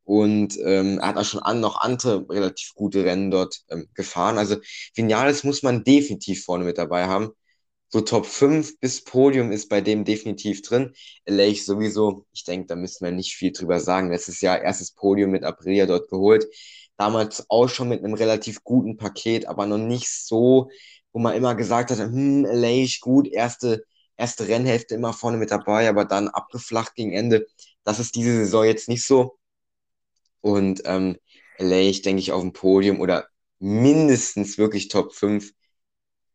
Und 0.03 0.57
ähm, 0.65 0.99
er 0.99 1.09
hat 1.09 1.17
auch 1.17 1.25
schon 1.25 1.41
an, 1.41 1.59
noch 1.61 1.79
andere 1.81 2.25
relativ 2.29 2.73
gute 2.75 3.05
Rennen 3.05 3.31
dort 3.31 3.61
ähm, 3.69 3.87
gefahren. 3.93 4.37
Also 4.37 4.57
Vinales 4.95 5.43
muss 5.43 5.63
man 5.63 5.83
definitiv 5.83 6.43
vorne 6.43 6.65
mit 6.65 6.77
dabei 6.77 7.05
haben. 7.07 7.31
So 7.89 8.01
Top 8.01 8.25
5 8.25 8.79
bis 8.79 9.03
Podium 9.03 9.51
ist 9.51 9.67
bei 9.69 9.81
dem 9.81 10.05
definitiv 10.05 10.61
drin. 10.61 10.93
LA 11.25 11.53
sowieso, 11.55 12.25
ich 12.31 12.45
denke, 12.45 12.67
da 12.67 12.75
müssen 12.75 13.03
wir 13.05 13.11
nicht 13.11 13.33
viel 13.35 13.51
drüber 13.51 13.79
sagen. 13.79 14.11
Letztes 14.11 14.41
Jahr 14.41 14.61
erstes 14.61 14.91
Podium 14.93 15.31
mit 15.31 15.43
Aprilia 15.43 15.85
dort 15.85 16.09
geholt. 16.09 16.47
Damals 16.97 17.45
auch 17.49 17.67
schon 17.67 17.89
mit 17.89 18.03
einem 18.03 18.13
relativ 18.13 18.63
guten 18.63 18.97
Paket, 18.97 19.47
aber 19.47 19.65
noch 19.65 19.77
nicht 19.77 20.09
so, 20.09 20.69
wo 21.11 21.19
man 21.19 21.35
immer 21.35 21.55
gesagt 21.55 21.91
hat, 21.91 21.99
hm, 21.99 22.45
LA 22.45 22.85
gut, 23.01 23.27
erste, 23.27 23.83
erste 24.21 24.47
Rennhälfte 24.47 24.95
immer 24.95 25.13
vorne 25.13 25.37
mit 25.37 25.51
dabei, 25.51 25.89
aber 25.89 26.05
dann 26.05 26.29
abgeflacht 26.29 26.95
gegen 26.95 27.11
Ende. 27.11 27.47
Das 27.83 27.99
ist 27.99 28.15
diese 28.15 28.37
Saison 28.37 28.63
jetzt 28.63 28.87
nicht 28.87 29.05
so. 29.05 29.37
Und 30.41 30.83
ähm, 30.85 31.17
LA, 31.57 31.81
ich 31.89 32.01
denke 32.03 32.21
ich, 32.21 32.31
auf 32.31 32.41
dem 32.41 32.53
Podium 32.53 33.01
oder 33.01 33.27
mindestens 33.59 34.57
wirklich 34.57 34.87
Top 34.87 35.13
5. 35.13 35.51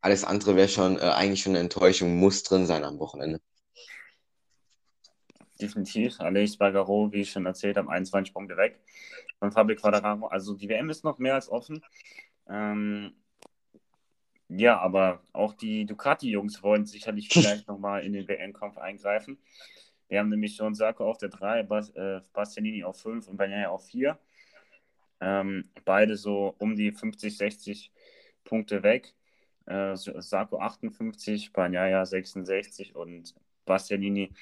Alles 0.01 0.25
andere 0.25 0.57
wäre 0.57 0.69
schon 0.69 0.99
äh, 0.99 1.01
eigentlich 1.01 1.43
schon 1.43 1.53
eine 1.53 1.61
Enttäuschung, 1.61 2.17
muss 2.19 2.43
drin 2.43 2.67
sein 2.67 2.85
am 2.85 2.99
Wochenende. 2.99 3.41
Definitiv. 5.61 6.21
Aleix 6.21 6.57
Bagaro, 6.57 7.11
wie 7.13 7.23
ich 7.23 7.31
schon 7.31 7.47
erzählt 7.47 7.77
habe, 7.77 7.91
21 7.91 8.35
Punkte 8.35 8.57
weg 8.57 8.79
von 9.39 9.53
Fabio 9.53 9.77
Quadraro. 9.77 10.27
Also 10.27 10.55
die 10.55 10.69
WM 10.69 10.91
ist 10.91 11.05
noch 11.05 11.19
mehr 11.19 11.35
als 11.35 11.49
offen. 11.49 11.83
Ähm, 12.49 13.15
ja, 14.49 14.79
aber 14.79 15.23
auch 15.33 15.55
die 15.55 15.87
Ducati-Jungs 15.87 16.63
wollen 16.63 16.87
sicherlich 16.87 17.29
vielleicht 17.29 17.67
nochmal 17.69 18.05
in 18.05 18.13
den 18.13 18.29
WM-Kampf 18.29 18.79
eingreifen. 18.79 19.39
Wir 20.09 20.21
haben 20.21 20.29
nämlich 20.29 20.55
schon 20.55 20.75
Sarko 20.75 21.09
auf 21.09 21.19
der 21.19 21.31
3, 21.31 21.65
Bas, 21.65 21.91
äh, 21.91 22.21
Bastianini 22.33 22.85
auf 22.85 23.01
5 23.01 23.27
und 23.27 23.37
Bagnaia 23.37 23.71
auf 23.71 23.87
4. 23.87 24.19
Ähm, 25.21 25.71
beide 25.85 26.17
so 26.17 26.55
um 26.59 26.77
die 26.77 26.93
50, 26.93 27.37
60 27.37 27.93
Punkte 28.45 28.83
weg. 28.83 29.15
Äh, 29.67 29.97
Sarko 29.97 30.61
58, 30.61 31.53
Bagnaia 31.53 32.07
66 32.07 32.95
und 32.95 33.35
Bastianini 33.65 34.33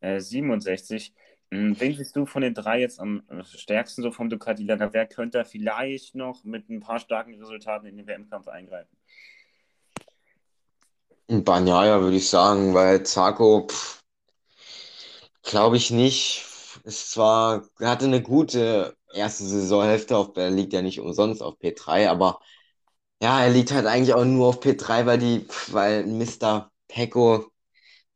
äh, 0.00 0.18
67. 0.18 1.12
Hm, 1.50 1.78
wen 1.78 1.94
siehst 1.94 2.16
du 2.16 2.24
von 2.24 2.42
den 2.42 2.54
drei 2.54 2.80
jetzt 2.80 3.00
am 3.00 3.22
stärksten 3.44 4.02
so 4.02 4.12
vom 4.12 4.30
Ducati-Lager? 4.30 4.94
Wer 4.94 5.06
könnte 5.06 5.44
vielleicht 5.44 6.14
noch 6.14 6.44
mit 6.44 6.70
ein 6.70 6.80
paar 6.80 7.00
starken 7.00 7.34
Resultaten 7.34 7.86
in 7.86 7.98
den 7.98 8.06
WM-Kampf 8.06 8.48
eingreifen? 8.48 8.99
Bagnaia 11.30 12.02
würde 12.02 12.16
ich 12.18 12.28
sagen, 12.28 12.74
weil 12.74 13.04
Zarko, 13.04 13.66
glaube 15.42 15.76
ich 15.76 15.90
nicht. 15.90 16.46
Ist 16.84 17.10
zwar, 17.12 17.64
er 17.78 17.90
hatte 17.90 18.06
eine 18.06 18.22
gute 18.22 18.96
erste 19.12 19.44
Saisonhälfte, 19.44 20.16
auf, 20.16 20.36
er 20.36 20.50
liegt 20.50 20.72
ja 20.72 20.82
nicht 20.82 21.00
umsonst 21.00 21.42
auf 21.42 21.58
P3, 21.58 22.08
aber 22.08 22.40
ja, 23.22 23.42
er 23.44 23.50
liegt 23.50 23.72
halt 23.72 23.86
eigentlich 23.86 24.14
auch 24.14 24.24
nur 24.24 24.48
auf 24.48 24.60
P3, 24.60 25.06
weil 25.06 25.18
die, 25.18 25.46
weil 25.68 26.06
Mr. 26.06 26.72
Pecco 26.88 27.46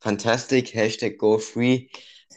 Fantastic, 0.00 0.74
Hashtag 0.74 1.18
GoFree, 1.18 1.88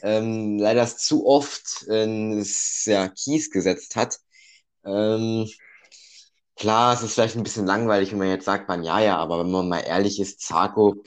ähm, 0.02 0.58
leider 0.58 0.86
zu 0.88 1.26
oft 1.26 1.86
äh, 1.88 2.42
ja, 2.86 3.08
Kies 3.08 3.50
gesetzt 3.50 3.96
hat. 3.96 4.18
Ähm, 4.84 5.48
klar, 6.58 6.94
es 6.94 7.02
ist 7.02 7.14
vielleicht 7.14 7.36
ein 7.36 7.42
bisschen 7.42 7.66
langweilig, 7.66 8.10
wenn 8.12 8.18
man 8.18 8.28
jetzt 8.28 8.44
sagt, 8.44 8.68
man 8.68 8.82
ja, 8.84 9.00
ja, 9.00 9.16
aber 9.16 9.40
wenn 9.40 9.50
man 9.50 9.68
mal 9.68 9.80
ehrlich 9.80 10.20
ist, 10.20 10.40
Zarko, 10.42 11.02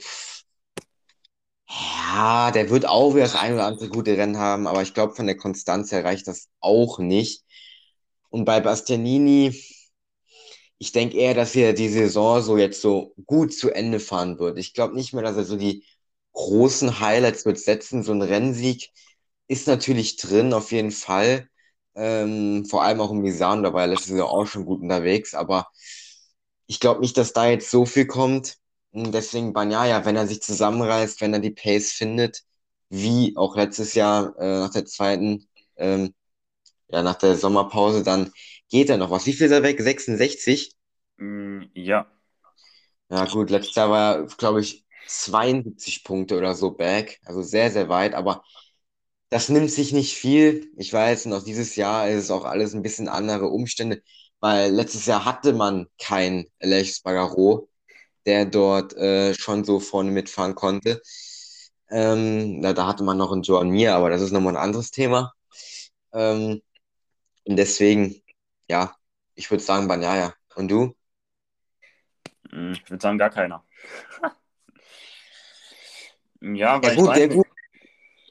ja, 1.68 2.50
der 2.50 2.70
wird 2.70 2.86
auch 2.86 3.14
wieder 3.14 3.24
das 3.24 3.34
ein 3.36 3.54
oder 3.54 3.66
andere 3.66 3.88
gute 3.88 4.16
Rennen 4.16 4.38
haben, 4.38 4.66
aber 4.66 4.82
ich 4.82 4.94
glaube, 4.94 5.14
von 5.14 5.26
der 5.26 5.36
Konstanz 5.36 5.90
her 5.92 6.04
reicht 6.04 6.26
das 6.28 6.48
auch 6.60 6.98
nicht. 6.98 7.44
Und 8.30 8.44
bei 8.44 8.60
Bastianini, 8.60 9.54
ich 10.78 10.92
denke 10.92 11.16
eher, 11.16 11.34
dass 11.34 11.54
er 11.54 11.72
die 11.72 11.88
Saison 11.88 12.42
so 12.42 12.56
jetzt 12.58 12.80
so 12.80 13.14
gut 13.26 13.54
zu 13.54 13.70
Ende 13.70 14.00
fahren 14.00 14.38
wird. 14.38 14.58
Ich 14.58 14.74
glaube 14.74 14.94
nicht 14.94 15.12
mehr, 15.12 15.22
dass 15.22 15.36
er 15.36 15.44
so 15.44 15.56
die 15.56 15.84
großen 16.32 17.00
Highlights 17.00 17.44
wird 17.44 17.58
setzen. 17.58 18.02
So 18.02 18.12
ein 18.12 18.22
Rennsieg 18.22 18.90
ist 19.48 19.66
natürlich 19.68 20.16
drin, 20.16 20.52
auf 20.52 20.72
jeden 20.72 20.90
Fall. 20.90 21.48
Ähm, 21.94 22.64
vor 22.66 22.82
allem 22.84 23.00
auch 23.00 23.10
im 23.10 23.20
Misan, 23.22 23.62
da 23.62 23.72
war 23.74 23.82
er 23.82 23.88
letzte 23.88 24.08
Saison 24.12 24.28
auch 24.30 24.46
schon 24.46 24.64
gut 24.64 24.80
unterwegs, 24.82 25.34
aber 25.34 25.68
ich 26.66 26.80
glaube 26.80 27.00
nicht, 27.00 27.16
dass 27.18 27.32
da 27.32 27.46
jetzt 27.48 27.70
so 27.70 27.84
viel 27.86 28.06
kommt. 28.06 28.56
Und 28.92 29.12
deswegen 29.12 29.52
Banyaya, 29.52 30.04
wenn 30.04 30.16
er 30.16 30.26
sich 30.26 30.42
zusammenreißt, 30.42 31.20
wenn 31.20 31.32
er 31.34 31.40
die 31.40 31.50
Pace 31.50 31.92
findet, 31.92 32.42
wie 32.90 33.36
auch 33.36 33.56
letztes 33.56 33.94
Jahr 33.94 34.36
äh, 34.38 34.60
nach 34.60 34.70
der 34.70 34.84
zweiten, 34.86 35.48
ähm, 35.76 36.14
ja, 36.88 37.02
nach 37.02 37.16
der 37.16 37.36
Sommerpause, 37.36 38.02
dann 38.04 38.32
geht 38.70 38.90
er 38.90 38.98
noch 38.98 39.10
was. 39.10 39.26
Wie 39.26 39.32
viel 39.34 39.46
ist 39.46 39.52
er 39.52 39.62
weg? 39.64 39.80
66? 39.80 40.74
Mm, 41.18 41.64
ja. 41.74 42.06
Ja, 43.10 43.26
gut, 43.26 43.50
letztes 43.50 43.74
Jahr 43.74 43.90
war 43.90 44.16
er, 44.16 44.26
glaube 44.38 44.60
ich, 44.60 44.84
72 45.06 46.04
Punkte 46.04 46.36
oder 46.38 46.54
so 46.54 46.70
back. 46.72 47.20
Also 47.24 47.42
sehr, 47.42 47.70
sehr 47.70 47.88
weit, 47.88 48.14
aber 48.14 48.42
das 49.32 49.48
nimmt 49.48 49.70
sich 49.70 49.92
nicht 49.92 50.14
viel. 50.16 50.70
Ich 50.76 50.92
weiß, 50.92 51.26
noch 51.26 51.42
dieses 51.42 51.76
Jahr 51.76 52.08
ist 52.08 52.24
es 52.24 52.30
auch 52.30 52.44
alles 52.44 52.74
ein 52.74 52.82
bisschen 52.82 53.08
andere 53.08 53.48
Umstände, 53.48 54.02
weil 54.40 54.72
letztes 54.72 55.06
Jahr 55.06 55.24
hatte 55.24 55.52
man 55.52 55.86
kein 55.98 56.46
Aleix 56.60 56.96
Spargaro 56.96 57.68
der 58.26 58.46
dort 58.46 58.94
äh, 58.96 59.34
schon 59.34 59.64
so 59.64 59.80
vorne 59.80 60.10
mitfahren 60.10 60.54
konnte. 60.54 61.02
Ähm, 61.90 62.62
da, 62.62 62.72
da, 62.72 62.86
hatte 62.86 63.04
man 63.04 63.18
noch 63.18 63.32
einen 63.32 63.42
Joan 63.42 63.70
Mir, 63.70 63.94
aber 63.94 64.10
das 64.10 64.22
ist 64.22 64.32
nochmal 64.32 64.56
ein 64.56 64.62
anderes 64.62 64.90
Thema. 64.90 65.32
Ähm, 66.12 66.62
und 67.44 67.56
deswegen, 67.56 68.22
ja, 68.68 68.94
ich 69.34 69.50
würde 69.50 69.62
sagen 69.62 69.88
Banyaya. 69.88 70.34
Und 70.54 70.70
du? 70.70 70.94
Hm, 72.50 72.72
ich 72.72 72.90
würde 72.90 73.02
sagen 73.02 73.18
gar 73.18 73.30
keiner. 73.30 73.64
ja, 76.40 76.82
weil 76.82 76.96
ja, 76.96 77.02
gut, 77.02 77.14
sehr 77.14 77.28
gut. 77.28 77.41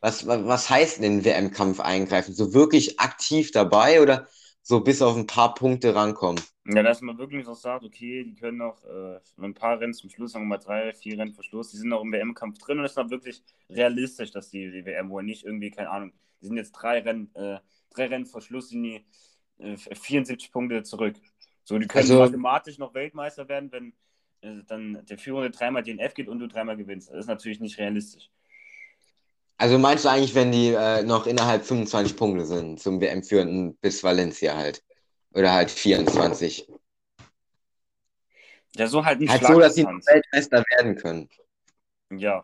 Was, 0.02 0.26
was, 0.26 0.70
heißt 0.70 1.04
denn 1.04 1.24
WM-Kampf 1.24 1.80
eingreifen? 1.80 2.34
So 2.34 2.56
wirklich 2.56 3.00
aktiv 3.00 3.52
dabei 3.52 4.02
oder 4.02 4.28
so 4.64 4.82
bis 4.82 5.02
auf 5.02 5.16
ein 5.16 5.28
paar 5.28 5.54
Punkte 5.54 5.94
rankommen? 5.94 6.42
Ja, 6.66 6.82
dass 6.82 7.02
man 7.02 7.20
wirklich 7.20 7.46
so 7.46 7.54
sagt, 7.54 7.84
okay, 7.84 8.24
die 8.24 8.36
können 8.36 8.58
noch 8.58 8.84
äh, 8.84 9.20
ein 9.38 9.54
paar 9.54 9.80
Rennen 9.80 9.94
zum 9.94 10.10
Schluss, 10.10 10.32
sagen 10.32 10.46
wir 10.46 10.50
mal 10.50 10.58
drei, 10.58 10.94
vier 10.94 11.20
Rennen 11.20 11.34
vor 11.34 11.44
Schluss, 11.44 11.72
die 11.72 11.78
sind 11.78 11.90
noch 11.90 12.02
im 12.02 12.12
WM-Kampf 12.12 12.58
drin 12.58 12.80
und 12.80 12.86
es 12.86 12.92
ist 12.92 12.98
noch 12.98 13.10
wirklich 13.10 13.44
realistisch, 13.70 14.32
dass 14.32 14.50
die, 14.50 14.72
die 14.72 14.86
WM 14.86 15.10
wohl 15.10 15.24
nicht 15.24 15.46
irgendwie, 15.46 15.72
keine 15.72 15.90
Ahnung, 15.90 16.14
die 16.42 16.48
sind 16.48 16.58
jetzt 16.58 16.72
drei 16.72 17.00
Rennen, 17.00 17.34
äh, 17.36 17.60
drei 17.94 18.08
Rennen 18.08 18.26
vor 18.26 18.42
Schluss, 18.42 18.70
sind 18.70 18.84
die 18.84 19.06
äh, 19.60 19.78
74 19.78 20.52
Punkte 20.52 20.84
zurück. 20.84 21.16
So, 21.64 21.78
die 21.78 21.88
können 21.88 22.04
also, 22.04 22.20
mathematisch 22.20 22.78
noch 22.80 22.94
Weltmeister 22.94 23.48
werden, 23.50 23.72
wenn 23.72 23.94
äh, 24.42 24.64
dann 24.68 25.06
der 25.06 25.18
Führende 25.18 25.52
dreimal 25.52 25.84
DNF 25.84 26.14
geht 26.16 26.28
und 26.28 26.40
du 26.40 26.48
dreimal 26.48 26.78
gewinnst. 26.78 27.10
Das 27.10 27.20
ist 27.20 27.28
natürlich 27.28 27.60
nicht 27.60 27.78
realistisch. 27.78 28.30
Also 29.58 29.78
meinst 29.78 30.06
du 30.06 30.10
eigentlich, 30.10 30.34
wenn 30.34 30.52
die 30.52 30.70
äh, 30.74 31.04
noch 31.04 31.28
innerhalb 31.28 31.66
25 31.66 32.16
Punkte 32.18 32.46
sind 32.46 32.80
zum 32.80 33.00
WM-Führenden 33.00 33.78
bis 33.78 34.04
Valencia 34.04 34.56
halt? 34.56 34.84
Oder 35.34 35.54
halt 35.54 35.72
24. 35.72 36.68
Ja, 38.76 38.88
so 38.88 39.06
halt 39.06 39.20
nicht 39.20 39.30
Halt 39.30 39.46
so, 39.46 39.60
dass 39.60 39.76
sie 39.76 39.86
Weltmeister 39.86 40.64
werden 40.78 40.96
können. 40.96 41.30
Ja. 42.10 42.44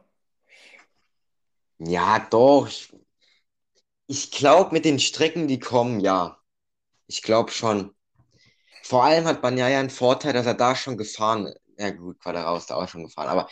Ja, 1.79 2.25
doch. 2.29 2.67
Ich, 2.67 2.93
ich 4.07 4.31
glaube, 4.31 4.73
mit 4.73 4.85
den 4.85 4.99
Strecken, 4.99 5.47
die 5.47 5.59
kommen, 5.59 5.99
ja. 5.99 6.37
Ich 7.07 7.21
glaube 7.21 7.51
schon. 7.51 7.93
Vor 8.83 9.03
allem 9.03 9.25
hat 9.25 9.41
Banya 9.41 9.67
ja 9.69 9.79
einen 9.79 9.89
Vorteil, 9.89 10.33
dass 10.33 10.45
er 10.45 10.53
da 10.53 10.75
schon 10.75 10.97
gefahren 10.97 11.47
ist. 11.47 11.59
Ja, 11.77 11.91
gut, 11.91 12.19
Quadraus 12.19 12.65
da 12.65 12.75
auch 12.75 12.87
schon 12.87 13.03
gefahren. 13.03 13.27
Aber 13.27 13.49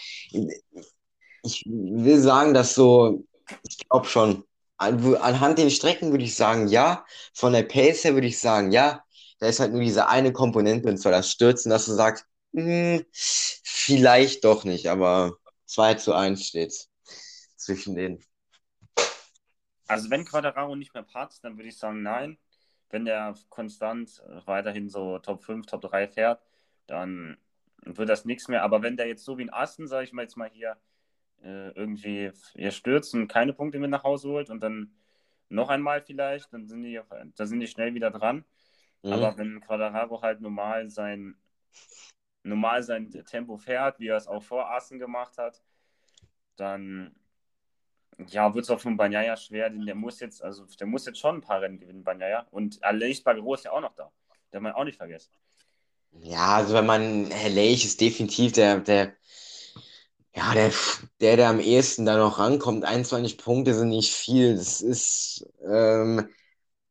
ich 1.43 1.63
will 1.67 2.19
sagen, 2.19 2.53
dass 2.53 2.73
so, 2.73 3.23
ich 3.63 3.77
glaube 3.89 4.07
schon. 4.07 4.43
Anhand 4.77 5.57
den 5.57 5.71
Strecken 5.71 6.11
würde 6.11 6.23
ich 6.23 6.35
sagen, 6.35 6.67
ja. 6.67 7.05
Von 7.33 7.53
der 7.53 7.63
Pace 7.63 8.03
her 8.03 8.13
würde 8.13 8.27
ich 8.27 8.39
sagen, 8.39 8.71
ja 8.71 9.05
da 9.39 9.47
ist 9.47 9.59
halt 9.59 9.71
nur 9.71 9.81
diese 9.81 10.07
eine 10.07 10.31
Komponente, 10.31 10.89
und 10.89 10.97
zwar 10.97 11.11
das 11.11 11.29
Stürzen, 11.29 11.69
dass 11.69 11.85
du 11.85 11.93
sagst, 11.93 12.25
hm, 12.53 13.05
vielleicht 13.11 14.43
doch 14.43 14.63
nicht, 14.63 14.87
aber 14.87 15.37
2 15.65 15.95
zu 15.95 16.13
1 16.13 16.45
steht 16.45 16.87
zwischen 17.55 17.95
denen. 17.95 18.23
Also 19.87 20.09
wenn 20.09 20.25
Quadraro 20.25 20.75
nicht 20.75 20.93
mehr 20.93 21.03
patzt, 21.03 21.43
dann 21.43 21.57
würde 21.57 21.69
ich 21.69 21.77
sagen, 21.77 22.01
nein. 22.01 22.37
Wenn 22.89 23.05
der 23.05 23.35
konstant 23.49 24.23
weiterhin 24.45 24.89
so 24.89 25.19
Top 25.19 25.43
5, 25.43 25.65
Top 25.65 25.81
3 25.81 26.07
fährt, 26.07 26.41
dann 26.87 27.37
wird 27.83 28.09
das 28.09 28.25
nichts 28.25 28.47
mehr. 28.47 28.63
Aber 28.63 28.83
wenn 28.83 28.95
der 28.95 29.07
jetzt 29.07 29.25
so 29.25 29.37
wie 29.37 29.43
ein 29.43 29.53
Asten, 29.53 29.87
sage 29.87 30.05
ich 30.05 30.13
mal 30.13 30.21
jetzt 30.21 30.37
mal 30.37 30.49
hier, 30.49 30.77
äh, 31.43 31.69
irgendwie 31.71 32.31
hier 32.55 32.71
stürzt 32.71 33.13
und 33.15 33.27
keine 33.27 33.53
Punkte 33.53 33.79
mit 33.79 33.89
nach 33.91 34.03
Hause 34.03 34.29
holt 34.29 34.49
und 34.49 34.61
dann 34.61 34.91
noch 35.49 35.69
einmal 35.69 36.01
vielleicht, 36.01 36.53
dann 36.53 36.67
sind 36.67 36.83
die, 36.83 36.99
dann 37.35 37.47
sind 37.47 37.59
die 37.59 37.67
schnell 37.67 37.93
wieder 37.93 38.11
dran. 38.11 38.45
Mhm. 39.03 39.11
Aber 39.11 39.37
wenn 39.37 39.61
Quadraro 39.61 40.21
halt 40.21 40.41
normal 40.41 40.89
sein, 40.89 41.37
normal 42.43 42.83
sein 42.83 43.09
Tempo 43.25 43.57
fährt, 43.57 43.99
wie 43.99 44.07
er 44.07 44.17
es 44.17 44.27
auch 44.27 44.43
vor 44.43 44.71
Assen 44.71 44.99
gemacht 44.99 45.37
hat, 45.37 45.61
dann 46.57 47.15
Ja, 48.29 48.53
wird 48.53 48.63
es 48.65 48.69
auch 48.71 48.79
von 48.79 48.97
Banyaya 48.97 49.35
schwer, 49.37 49.69
denn 49.69 49.85
der 49.85 49.95
muss 49.95 50.19
jetzt, 50.21 50.41
also 50.43 50.65
der 50.79 50.87
muss 50.87 51.05
jetzt 51.05 51.19
schon 51.19 51.37
ein 51.37 51.41
paar 51.41 51.61
Rennen 51.61 51.79
gewinnen, 51.79 52.03
Banyaya. 52.03 52.47
Und 52.51 52.81
Aleix 52.83 53.21
Bagro 53.23 53.55
ist 53.55 53.65
ja 53.65 53.71
auch 53.71 53.81
noch 53.81 53.95
da. 53.95 54.11
Der 54.53 54.61
man 54.61 54.73
auch 54.73 54.85
nicht 54.85 54.97
vergessen. 54.97 55.31
Ja, 56.21 56.55
also 56.57 56.73
wenn 56.73 56.85
man, 56.85 57.29
Herr 57.31 57.49
Leich 57.49 57.85
ist 57.85 57.99
definitiv 58.01 58.53
der, 58.53 58.79
der, 58.79 59.13
ja, 60.35 60.53
der, 60.53 60.71
der, 61.21 61.37
der 61.37 61.49
am 61.49 61.59
ehesten 61.59 62.05
da 62.05 62.17
noch 62.17 62.39
rankommt. 62.39 62.83
21 62.83 63.37
Punkte 63.37 63.73
sind 63.73 63.89
nicht 63.89 64.11
viel. 64.13 64.55
Das 64.57 64.81
ist 64.81 65.45
ähm, 65.65 66.27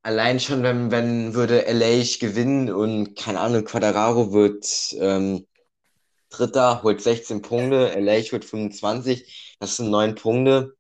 allein 0.03 0.41
schon, 0.41 0.63
wenn, 0.63 0.91
wenn 0.91 1.35
würde 1.35 1.67
LA 1.67 2.05
gewinnen 2.21 2.73
und 2.73 3.17
keine 3.17 3.41
Ahnung, 3.41 3.65
Quadraro 3.65 4.33
wird 4.33 4.67
ähm, 4.99 5.47
Dritter, 6.31 6.83
holt 6.83 7.01
16 7.03 7.43
Punkte, 7.43 7.95
LA 7.99 8.33
wird 8.33 8.45
25, 8.45 9.57
das 9.61 9.77
sind 9.77 9.91
9 9.91 10.15
Punkte, 10.17 10.75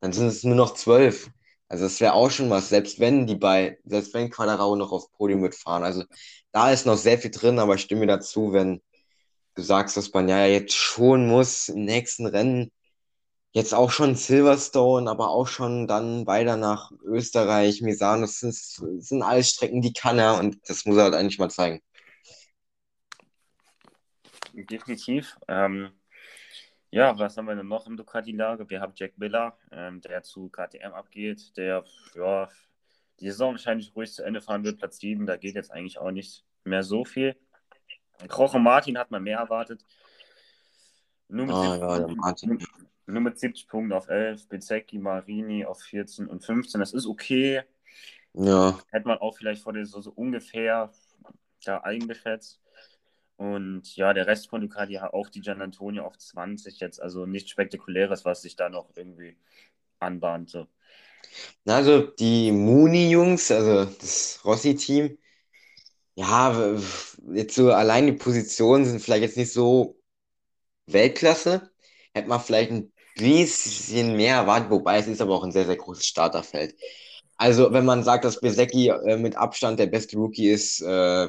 dann 0.00 0.12
sind 0.12 0.28
es 0.28 0.44
nur 0.44 0.56
noch 0.56 0.74
12. 0.74 1.30
Also 1.68 1.84
das 1.84 2.00
wäre 2.00 2.14
auch 2.14 2.30
schon 2.30 2.50
was, 2.50 2.68
selbst 2.68 3.00
wenn 3.00 3.26
die 3.26 3.36
bei, 3.36 3.78
selbst 3.84 4.14
wenn 4.14 4.30
Quadraro 4.30 4.76
noch 4.76 4.92
aufs 4.92 5.10
Podium 5.12 5.42
wird 5.42 5.54
fahren. 5.54 5.84
Also 5.84 6.04
da 6.52 6.70
ist 6.72 6.86
noch 6.86 6.96
sehr 6.98 7.18
viel 7.18 7.30
drin, 7.30 7.58
aber 7.58 7.76
ich 7.76 7.82
stimme 7.82 8.06
dazu, 8.06 8.52
wenn 8.52 8.82
du 9.54 9.62
sagst, 9.62 9.96
dass 9.96 10.12
man 10.12 10.28
ja 10.28 10.46
jetzt 10.46 10.74
schon 10.74 11.26
muss 11.28 11.68
im 11.68 11.84
nächsten 11.84 12.26
Rennen 12.26 12.70
jetzt 13.52 13.72
auch 13.72 13.90
schon 13.90 14.16
Silverstone, 14.16 15.08
aber 15.08 15.30
auch 15.30 15.46
schon 15.46 15.86
dann 15.86 16.26
weiter 16.26 16.56
nach 16.56 16.90
Österreich, 17.04 17.82
Misano, 17.82 18.22
das 18.22 18.40
sind, 18.40 18.52
das 18.52 19.08
sind 19.08 19.22
alles 19.22 19.50
Strecken, 19.50 19.80
die 19.80 19.92
kann 19.92 20.18
er 20.18 20.38
und 20.40 20.58
das 20.68 20.84
muss 20.84 20.96
er 20.96 21.04
halt 21.04 21.14
eigentlich 21.14 21.38
mal 21.38 21.50
zeigen. 21.50 21.80
Definitiv. 24.52 25.36
Ähm, 25.48 25.92
ja, 26.90 27.18
was 27.18 27.36
haben 27.36 27.46
wir 27.46 27.56
denn 27.56 27.66
noch 27.66 27.86
im 27.86 27.96
Ducati-Lager? 27.96 28.70
Wir 28.70 28.80
haben 28.80 28.92
Jack 28.94 29.18
Miller, 29.18 29.56
ähm, 29.72 30.00
der 30.00 30.22
zu 30.22 30.48
KTM 30.48 30.92
abgeht, 30.92 31.56
der 31.56 31.84
ja, 32.14 32.48
die 33.20 33.30
Saison 33.30 33.52
wahrscheinlich 33.52 33.94
ruhig 33.94 34.12
zu 34.12 34.22
Ende 34.24 34.40
fahren 34.40 34.64
wird, 34.64 34.78
Platz 34.78 34.98
7, 34.98 35.26
da 35.26 35.36
geht 35.36 35.54
jetzt 35.54 35.70
eigentlich 35.70 35.98
auch 35.98 36.10
nicht 36.10 36.44
mehr 36.64 36.82
so 36.82 37.04
viel. 37.04 37.36
Kroche 38.28 38.58
Martin 38.58 38.98
hat 38.98 39.10
man 39.10 39.22
mehr 39.22 39.38
erwartet. 39.38 39.84
Nur 41.28 41.46
mit, 41.46 41.56
70, 41.56 41.80
ja, 41.80 42.14
Martin. 42.16 42.66
nur 43.06 43.20
mit 43.20 43.38
70 43.38 43.68
Punkten 43.68 43.92
auf 43.92 44.08
11, 44.08 44.48
Bezecchi, 44.48 44.98
Marini 44.98 45.64
auf 45.64 45.80
14 45.80 46.26
und 46.26 46.44
15. 46.44 46.80
Das 46.80 46.92
ist 46.92 47.06
okay. 47.06 47.62
Ja. 48.34 48.78
Hätte 48.90 49.08
man 49.08 49.18
auch 49.18 49.36
vielleicht 49.36 49.62
vor 49.62 49.72
der 49.72 49.84
Saison 49.84 50.02
so 50.02 50.10
ungefähr 50.10 50.92
da 51.64 51.78
eingeschätzt. 51.78 52.60
Und 53.36 53.96
ja, 53.96 54.12
der 54.14 54.26
Rest 54.26 54.48
von 54.48 54.60
Ducati 54.60 54.94
hat 54.94 55.12
auch 55.12 55.28
die 55.28 55.40
Gian 55.40 55.60
Antonio 55.60 56.04
auf 56.04 56.16
20 56.16 56.78
jetzt, 56.78 57.02
also 57.02 57.26
nichts 57.26 57.50
Spektakuläres, 57.50 58.24
was 58.24 58.42
sich 58.42 58.54
da 58.54 58.68
noch 58.68 58.90
irgendwie 58.94 59.36
anbahnte. 59.98 60.68
Also 61.66 62.02
die 62.02 62.52
Mooney-Jungs, 62.52 63.50
also 63.50 63.86
das 63.86 64.40
Rossi-Team, 64.44 65.18
ja, 66.16 66.76
jetzt 67.32 67.54
so 67.54 67.72
allein 67.72 68.06
die 68.06 68.12
Positionen 68.12 68.84
sind 68.84 69.00
vielleicht 69.00 69.22
jetzt 69.22 69.36
nicht 69.36 69.52
so 69.52 69.98
Weltklasse. 70.86 71.70
Hätte 72.14 72.28
man 72.28 72.40
vielleicht 72.40 72.70
ein 72.70 72.92
bisschen 73.16 74.16
mehr 74.16 74.36
erwartet, 74.36 74.70
wobei 74.70 74.98
es 74.98 75.08
ist 75.08 75.20
aber 75.20 75.34
auch 75.34 75.44
ein 75.44 75.52
sehr, 75.52 75.66
sehr 75.66 75.76
großes 75.76 76.06
Starterfeld. 76.06 76.74
Also, 77.36 77.72
wenn 77.72 77.84
man 77.84 78.04
sagt, 78.04 78.24
dass 78.24 78.40
Besecki 78.40 78.88
äh, 78.88 79.16
mit 79.16 79.36
Abstand 79.36 79.80
der 79.80 79.86
beste 79.86 80.16
Rookie 80.16 80.50
ist, 80.50 80.80
äh, 80.82 81.28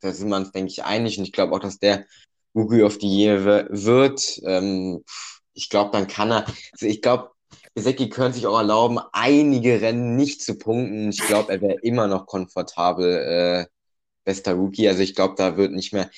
da 0.00 0.12
sind 0.12 0.28
wir 0.30 0.36
uns, 0.36 0.52
denke 0.52 0.70
ich, 0.70 0.84
einig. 0.84 1.18
Und 1.18 1.24
ich 1.24 1.32
glaube 1.32 1.54
auch, 1.54 1.60
dass 1.60 1.78
der 1.78 2.06
Rookie 2.54 2.82
of 2.82 2.98
the 3.00 3.06
Year 3.06 3.68
wird. 3.70 4.40
Ähm, 4.46 5.04
ich 5.52 5.68
glaube, 5.68 5.90
dann 5.92 6.06
kann 6.08 6.30
er. 6.30 6.46
Also 6.72 6.86
ich 6.86 7.02
glaube, 7.02 7.30
Besecki 7.74 8.08
könnte 8.08 8.36
sich 8.36 8.46
auch 8.46 8.56
erlauben, 8.56 9.00
einige 9.12 9.80
Rennen 9.80 10.16
nicht 10.16 10.42
zu 10.42 10.56
punkten. 10.56 11.10
Ich 11.10 11.20
glaube, 11.26 11.52
er 11.52 11.60
wäre 11.60 11.78
immer 11.82 12.06
noch 12.06 12.26
komfortabel 12.26 13.66
äh, 13.68 13.73
bester 14.24 14.54
Rookie. 14.54 14.88
Also 14.88 15.02
ich 15.02 15.14
glaube, 15.14 15.34
da 15.36 15.56
wird 15.56 15.72
nicht 15.72 15.92
mehr 15.92 16.10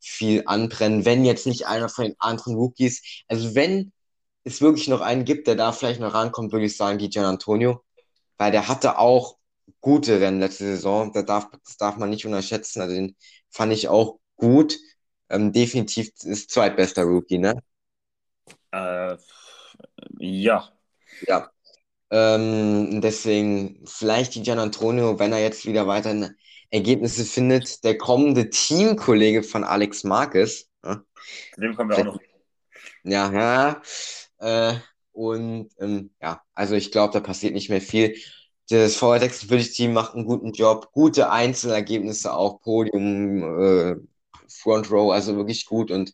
viel 0.00 0.42
anbrennen, 0.46 1.04
wenn 1.04 1.24
jetzt 1.24 1.46
nicht 1.46 1.66
einer 1.66 1.88
von 1.88 2.04
den 2.04 2.16
anderen 2.18 2.54
Rookies. 2.56 3.02
Also 3.28 3.54
wenn 3.54 3.92
es 4.44 4.60
wirklich 4.60 4.88
noch 4.88 5.00
einen 5.00 5.24
gibt, 5.24 5.46
der 5.46 5.56
da 5.56 5.72
vielleicht 5.72 6.00
noch 6.00 6.14
rankommt, 6.14 6.52
würde 6.52 6.66
ich 6.66 6.76
sagen, 6.76 6.98
die 6.98 7.08
Gian 7.08 7.24
Antonio. 7.24 7.82
Weil 8.36 8.52
der 8.52 8.68
hatte 8.68 8.98
auch 8.98 9.38
gute 9.80 10.20
Rennen 10.20 10.40
letzte 10.40 10.64
Saison. 10.64 11.12
Da 11.12 11.22
darf, 11.22 11.48
das 11.64 11.76
darf 11.76 11.96
man 11.96 12.10
nicht 12.10 12.26
unterschätzen. 12.26 12.82
Also 12.82 12.94
den 12.94 13.16
fand 13.50 13.72
ich 13.72 13.88
auch 13.88 14.18
gut. 14.36 14.76
Ähm, 15.30 15.52
definitiv 15.52 16.10
ist 16.22 16.50
zweitbester 16.50 17.04
Rookie, 17.04 17.38
ne? 17.38 17.54
Äh, 18.72 19.16
ja. 20.18 20.68
Ja. 21.26 21.50
Ähm, 22.10 23.00
deswegen 23.00 23.84
vielleicht 23.86 24.34
die 24.34 24.42
Gian 24.42 24.58
Antonio, 24.58 25.18
wenn 25.18 25.32
er 25.32 25.40
jetzt 25.40 25.64
wieder 25.66 25.86
weiter 25.86 26.14
Ergebnisse 26.74 27.24
findet, 27.24 27.84
der 27.84 27.96
kommende 27.96 28.50
Teamkollege 28.50 29.44
von 29.44 29.62
Alex 29.62 30.02
Marquez. 30.02 30.68
Ja? 30.84 31.04
Dem 31.56 31.76
kommen 31.76 31.90
wir 31.90 31.98
auch 31.98 32.04
noch. 32.04 32.20
Ja, 33.04 33.32
ja. 33.32 33.82
Äh, 34.38 34.78
und 35.12 35.70
ähm, 35.78 36.10
ja, 36.20 36.42
also 36.52 36.74
ich 36.74 36.90
glaube, 36.90 37.12
da 37.12 37.20
passiert 37.20 37.54
nicht 37.54 37.70
mehr 37.70 37.80
viel. 37.80 38.16
Das 38.68 39.00
VR46-Team 39.00 39.92
macht 39.92 40.14
einen 40.14 40.24
guten 40.24 40.52
Job, 40.52 40.90
gute 40.90 41.30
Einzelergebnisse 41.30 42.34
auch, 42.34 42.60
Podium, 42.60 43.60
äh, 43.60 43.96
Front 44.48 44.90
Row, 44.90 45.12
also 45.12 45.36
wirklich 45.36 45.66
gut 45.66 45.92
und 45.92 46.12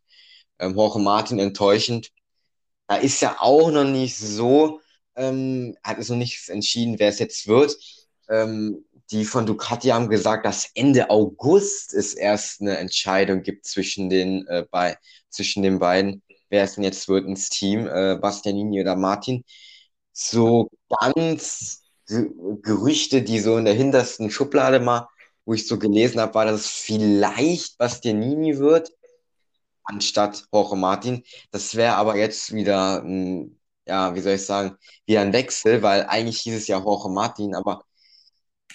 ähm, 0.59 0.75
Jorge 0.75 0.99
Martin 0.99 1.38
enttäuschend. 1.38 2.11
Da 2.87 2.96
ist 2.96 3.23
ja 3.23 3.37
auch 3.38 3.70
noch 3.70 3.85
nicht 3.85 4.18
so, 4.18 4.81
ähm, 5.16 5.77
hat 5.83 5.99
es 5.99 6.11
noch 6.11 6.16
nicht 6.16 6.49
entschieden, 6.51 6.99
wer 6.99 7.09
es 7.09 7.18
jetzt 7.18 7.46
wird. 7.46 7.77
Ähm, 8.29 8.85
die 9.11 9.25
von 9.25 9.46
Ducati 9.46 9.88
haben 9.88 10.09
gesagt, 10.09 10.46
dass 10.46 10.70
Ende 10.75 11.11
August 11.11 11.94
es 11.94 12.14
erst 12.14 12.61
eine 12.61 12.79
Entscheidung 12.79 13.42
gibt 13.42 13.66
zwischen 13.66 14.09
den, 14.11 14.46
äh, 14.46 14.64
bei, 14.70 14.96
zwischen 15.31 15.62
den 15.62 15.79
beiden, 15.79 16.23
wer 16.49 16.64
es 16.64 16.75
denn 16.75 16.85
jetzt 16.85 17.09
wird 17.09 17.27
ins 17.27 17.49
Team, 17.49 17.87
äh, 17.87 18.16
Bastianini 18.20 18.81
oder 18.81 18.96
Martin. 18.96 19.44
So 20.12 20.70
ganz 20.88 21.83
Gerüchte, 22.07 23.23
die 23.23 23.38
so 23.40 23.57
in 23.57 23.64
der 23.64 23.75
hintersten 23.75 24.31
Schublade 24.31 24.81
mal, 24.81 25.09
wo 25.44 25.55
ich 25.55 25.66
so 25.68 25.79
gelesen 25.79 26.20
habe, 26.20 26.35
war, 26.35 26.44
dass 26.44 26.61
es 26.62 26.70
vielleicht 26.70 27.79
Bastianini 27.79 28.59
wird, 28.59 28.90
anstatt 29.85 30.44
Jorge 30.53 30.77
Martin. 30.77 31.23
Das 31.53 31.75
wäre 31.77 31.94
aber 31.96 32.16
jetzt 32.16 32.53
wieder, 32.53 33.05
ja, 33.87 34.14
wie 34.14 34.20
soll 34.20 34.35
ich 34.35 34.46
sagen, 34.46 34.77
wieder 35.07 35.20
ein 35.23 35.33
Wechsel, 35.33 35.83
weil 35.83 36.05
eigentlich 36.07 36.40
hieß 36.40 36.57
es 36.57 36.66
ja 36.68 36.79
Jorge 36.79 37.09
Martin, 37.11 37.55
aber 37.55 37.85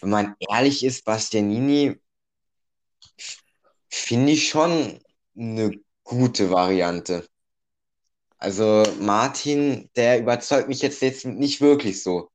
wenn 0.01 0.09
man 0.09 0.35
ehrlich 0.49 0.83
ist, 0.83 1.05
Bastianini 1.05 1.99
finde 3.89 4.31
ich 4.33 4.49
schon 4.49 4.99
eine 5.35 5.71
gute 6.03 6.49
Variante. 6.51 7.27
Also 8.37 8.83
Martin, 8.99 9.89
der 9.95 10.19
überzeugt 10.19 10.67
mich 10.67 10.81
jetzt, 10.81 11.01
jetzt 11.01 11.25
nicht 11.25 11.61
wirklich 11.61 12.03
so. 12.03 12.29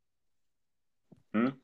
Hm? 1.32 1.60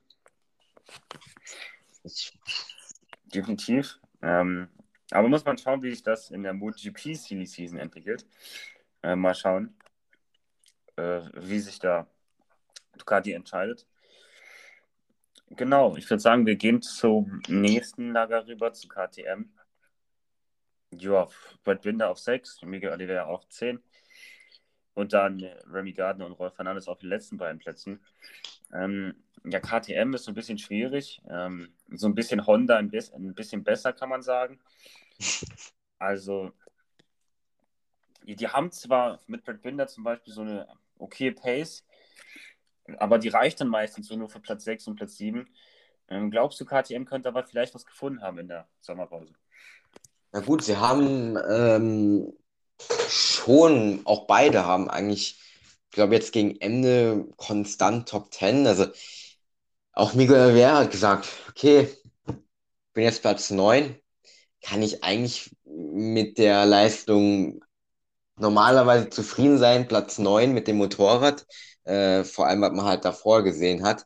Definitiv. 3.25 3.99
Ähm, 4.21 4.69
aber 5.11 5.27
muss 5.27 5.45
man 5.45 5.57
schauen, 5.57 5.81
wie 5.83 5.89
sich 5.89 6.03
das 6.03 6.31
in 6.31 6.43
der 6.43 6.53
MotoGP 6.53 7.15
Silly 7.15 7.45
Season 7.45 7.79
entwickelt. 7.79 8.25
Äh, 9.03 9.15
mal 9.15 9.35
schauen, 9.35 9.75
äh, 10.95 11.21
wie 11.33 11.59
sich 11.59 11.79
da 11.79 12.07
Ducati 12.97 13.33
entscheidet. 13.33 13.85
Genau, 15.51 15.95
ich 15.95 16.09
würde 16.09 16.21
sagen, 16.21 16.45
wir 16.45 16.55
gehen 16.55 16.81
zum 16.81 17.41
nächsten 17.47 18.11
Lager 18.11 18.45
rüber, 18.47 18.73
zu 18.73 18.87
KTM. 18.87 19.49
Ja, 20.91 21.27
Brad 21.63 21.81
Binder 21.81 22.09
auf 22.09 22.19
6, 22.19 22.61
Miguel 22.63 22.91
Oliveira 22.91 23.25
auf 23.25 23.47
10. 23.47 23.81
Und 24.93 25.13
dann 25.13 25.43
Remy 25.71 25.93
Gardner 25.93 26.25
und 26.25 26.33
Rolf 26.33 26.55
Fernandes 26.55 26.87
auf 26.87 26.99
den 26.99 27.09
letzten 27.09 27.37
beiden 27.37 27.59
Plätzen. 27.59 28.03
Ähm, 28.73 29.15
ja, 29.45 29.59
KTM 29.59 30.13
ist 30.13 30.25
so 30.25 30.31
ein 30.31 30.35
bisschen 30.35 30.57
schwierig. 30.57 31.21
Ähm, 31.29 31.73
so 31.91 32.07
ein 32.07 32.15
bisschen 32.15 32.45
Honda, 32.45 32.77
ein 32.77 32.89
bisschen, 32.89 33.29
ein 33.29 33.35
bisschen 33.35 33.63
besser, 33.63 33.93
kann 33.93 34.09
man 34.09 34.21
sagen. 34.21 34.59
Also, 35.99 36.51
die 38.23 38.47
haben 38.47 38.71
zwar 38.71 39.19
mit 39.25 39.43
Brad 39.43 39.63
Binder 39.63 39.87
zum 39.87 40.03
Beispiel 40.03 40.31
so 40.31 40.41
eine 40.41 40.67
okay 40.99 41.31
Pace, 41.31 41.83
aber 42.97 43.19
die 43.19 43.29
reicht 43.29 43.61
dann 43.61 43.67
meistens 43.67 44.07
so 44.07 44.15
nur 44.15 44.29
für 44.29 44.39
Platz 44.39 44.63
6 44.63 44.87
und 44.87 44.95
Platz 44.95 45.17
7. 45.17 45.47
Ähm, 46.09 46.31
glaubst 46.31 46.59
du, 46.59 46.65
KTM 46.65 47.05
könnte 47.05 47.29
aber 47.29 47.43
vielleicht 47.43 47.75
was 47.75 47.85
gefunden 47.85 48.21
haben 48.21 48.39
in 48.39 48.47
der 48.47 48.67
Sommerpause? 48.79 49.33
Na 50.31 50.39
gut, 50.39 50.63
sie 50.63 50.77
haben 50.77 51.37
ähm, 51.49 52.33
schon, 53.09 54.01
auch 54.05 54.27
beide 54.27 54.65
haben 54.65 54.89
eigentlich, 54.89 55.39
ich 55.89 55.91
glaube, 55.91 56.15
jetzt 56.15 56.31
gegen 56.31 56.59
Ende 56.61 57.27
konstant 57.37 58.07
Top 58.07 58.33
10. 58.33 58.67
Also 58.67 58.87
auch 59.93 60.13
Miguel 60.13 60.51
Rivera 60.51 60.79
hat 60.79 60.91
gesagt, 60.91 61.27
okay, 61.49 61.89
bin 62.93 63.03
jetzt 63.03 63.21
Platz 63.21 63.49
9, 63.49 63.95
kann 64.61 64.81
ich 64.81 65.03
eigentlich 65.03 65.55
mit 65.65 66.37
der 66.37 66.65
Leistung 66.65 67.63
normalerweise 68.39 69.09
zufrieden 69.09 69.57
sein, 69.57 69.87
Platz 69.87 70.17
9 70.17 70.53
mit 70.53 70.67
dem 70.67 70.77
Motorrad, 70.77 71.45
äh, 71.83 72.23
vor 72.23 72.47
allem, 72.47 72.61
was 72.61 72.71
man 72.73 72.85
halt 72.85 73.05
davor 73.05 73.43
gesehen 73.43 73.83
hat. 73.83 74.05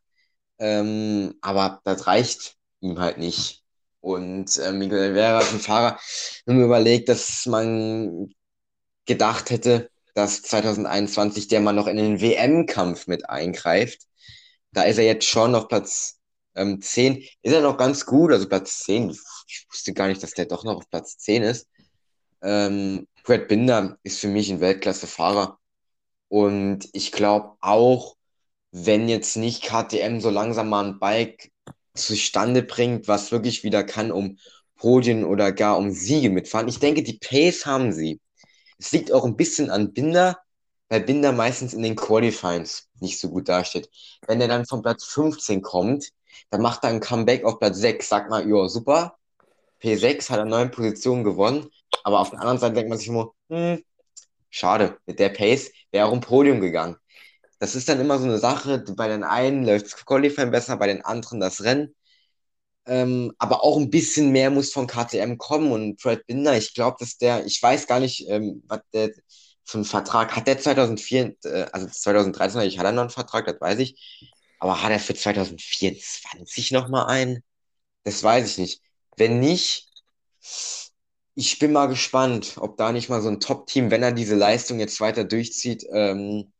Ähm, 0.59 1.35
aber 1.41 1.81
das 1.83 2.07
reicht 2.07 2.55
ihm 2.81 2.99
halt 2.99 3.17
nicht. 3.17 3.63
Und 4.01 4.57
äh, 4.57 4.71
Miguel 4.73 4.99
Oliveira 4.99 5.39
ist 5.41 5.53
ein 5.53 5.59
Fahrer, 5.59 5.99
wenn 6.45 6.61
überlegt, 6.61 7.09
dass 7.09 7.45
man 7.45 8.33
gedacht 9.05 9.49
hätte, 9.49 9.89
dass 10.15 10.41
2021 10.43 11.47
der 11.47 11.61
mal 11.61 11.73
noch 11.73 11.87
in 11.87 11.97
den 11.97 12.21
WM-Kampf 12.21 13.07
mit 13.07 13.29
eingreift. 13.29 14.01
Da 14.71 14.83
ist 14.83 14.97
er 14.97 15.05
jetzt 15.05 15.25
schon 15.25 15.55
auf 15.55 15.67
Platz 15.67 16.19
ähm, 16.55 16.81
10. 16.81 17.23
Ist 17.41 17.53
er 17.53 17.61
noch 17.61 17.77
ganz 17.77 18.05
gut, 18.05 18.31
also 18.31 18.47
Platz 18.47 18.79
10. 18.79 19.09
Ich 19.47 19.67
wusste 19.69 19.93
gar 19.93 20.07
nicht, 20.07 20.23
dass 20.23 20.31
der 20.33 20.45
doch 20.45 20.63
noch 20.63 20.77
auf 20.77 20.89
Platz 20.89 21.17
10 21.17 21.43
ist. 21.43 21.67
Ähm, 22.41 23.07
Brad 23.23 23.47
Binder 23.47 23.97
ist 24.03 24.19
für 24.19 24.27
mich 24.27 24.49
ein 24.51 24.61
Weltklasse-Fahrer. 24.61 25.59
Und 26.27 26.89
ich 26.93 27.11
glaube 27.11 27.57
auch, 27.61 28.15
wenn 28.71 29.09
jetzt 29.09 29.35
nicht 29.37 29.63
KTM 29.63 30.19
so 30.21 30.29
langsam 30.29 30.69
mal 30.69 30.85
ein 30.85 30.99
Bike 30.99 31.51
zustande 31.93 32.63
bringt, 32.63 33.07
was 33.07 33.31
wirklich 33.31 33.63
wieder 33.63 33.83
kann, 33.83 34.11
um 34.11 34.37
Podien 34.75 35.25
oder 35.25 35.51
gar 35.51 35.77
um 35.77 35.91
Siege 35.91 36.29
mitfahren. 36.29 36.67
Ich 36.67 36.79
denke, 36.79 37.03
die 37.03 37.19
Pace 37.19 37.65
haben 37.65 37.91
sie. 37.91 38.19
Es 38.79 38.91
liegt 38.91 39.11
auch 39.11 39.25
ein 39.25 39.35
bisschen 39.35 39.69
an 39.69 39.93
Binder, 39.93 40.39
weil 40.89 41.01
Binder 41.01 41.31
meistens 41.31 41.73
in 41.73 41.83
den 41.83 41.95
Qualifyings 41.95 42.89
nicht 42.99 43.19
so 43.19 43.29
gut 43.29 43.47
dasteht. 43.47 43.89
Wenn 44.27 44.41
er 44.41 44.47
dann 44.47 44.65
von 44.65 44.81
Platz 44.81 45.05
15 45.05 45.61
kommt, 45.61 46.09
dann 46.49 46.61
macht 46.61 46.83
er 46.83 46.89
ein 46.89 46.99
Comeback 46.99 47.43
auf 47.45 47.59
Platz 47.59 47.77
6. 47.77 48.09
Sagt 48.09 48.29
mal, 48.29 48.47
ja, 48.47 48.67
super. 48.67 49.17
P6 49.81 50.29
hat 50.29 50.39
er 50.39 50.45
neun 50.45 50.71
Positionen 50.71 51.23
gewonnen. 51.23 51.69
Aber 52.03 52.19
auf 52.19 52.29
der 52.31 52.39
anderen 52.39 52.59
Seite 52.59 52.75
denkt 52.75 52.89
man 52.89 52.97
sich 52.99 53.07
immer, 53.07 53.31
hm, 53.49 53.83
schade, 54.49 54.97
mit 55.05 55.19
der 55.19 55.29
Pace 55.29 55.71
wäre 55.91 56.07
auch 56.07 56.13
ein 56.13 56.21
Podium 56.21 56.61
gegangen. 56.61 56.97
Das 57.59 57.75
ist 57.75 57.89
dann 57.89 57.99
immer 58.01 58.19
so 58.19 58.25
eine 58.25 58.39
Sache, 58.39 58.83
bei 58.97 59.07
den 59.07 59.23
einen 59.23 59.65
läuft 59.65 59.85
das 59.87 60.05
Qualifying 60.05 60.51
besser, 60.51 60.77
bei 60.77 60.87
den 60.87 61.05
anderen 61.05 61.39
das 61.39 61.63
Rennen. 61.63 61.95
Ähm, 62.87 63.31
aber 63.37 63.63
auch 63.63 63.77
ein 63.77 63.89
bisschen 63.91 64.31
mehr 64.31 64.49
muss 64.49 64.73
von 64.73 64.87
KTM 64.87 65.37
kommen 65.37 65.71
und 65.71 66.01
Fred 66.01 66.25
Binder, 66.27 66.57
ich 66.57 66.73
glaube, 66.73 66.97
dass 66.99 67.17
der, 67.17 67.45
ich 67.45 67.61
weiß 67.61 67.85
gar 67.87 67.99
nicht, 67.99 68.27
ähm, 68.27 68.63
was 68.67 68.81
der 68.93 69.11
für 69.63 69.77
einen 69.77 69.85
Vertrag 69.85 70.35
hat. 70.35 70.47
Der 70.47 70.59
2004, 70.59 71.35
äh, 71.45 71.65
also 71.71 71.87
2013 71.87 72.61
ich 72.61 72.79
hatte 72.79 72.91
noch 72.93 73.01
einen 73.03 73.09
Vertrag, 73.11 73.45
das 73.45 73.61
weiß 73.61 73.79
ich. 73.79 74.29
Aber 74.59 74.81
hat 74.83 74.91
er 74.91 74.99
für 74.99 75.15
2024 75.15 76.71
nochmal 76.71 77.05
einen? 77.07 77.43
Das 78.03 78.23
weiß 78.23 78.49
ich 78.51 78.57
nicht. 78.59 78.81
Wenn 79.17 79.39
nicht, 79.39 79.87
ich 81.35 81.59
bin 81.59 81.71
mal 81.71 81.87
gespannt, 81.87 82.55
ob 82.57 82.77
da 82.77 82.91
nicht 82.91 83.09
mal 83.09 83.21
so 83.21 83.29
ein 83.29 83.39
Top-Team, 83.39 83.91
wenn 83.91 84.03
er 84.03 84.11
diese 84.11 84.35
Leistung 84.35 84.79
jetzt 84.79 84.99
weiter 84.99 85.23
durchzieht, 85.23 85.85
ähm, 85.91 86.51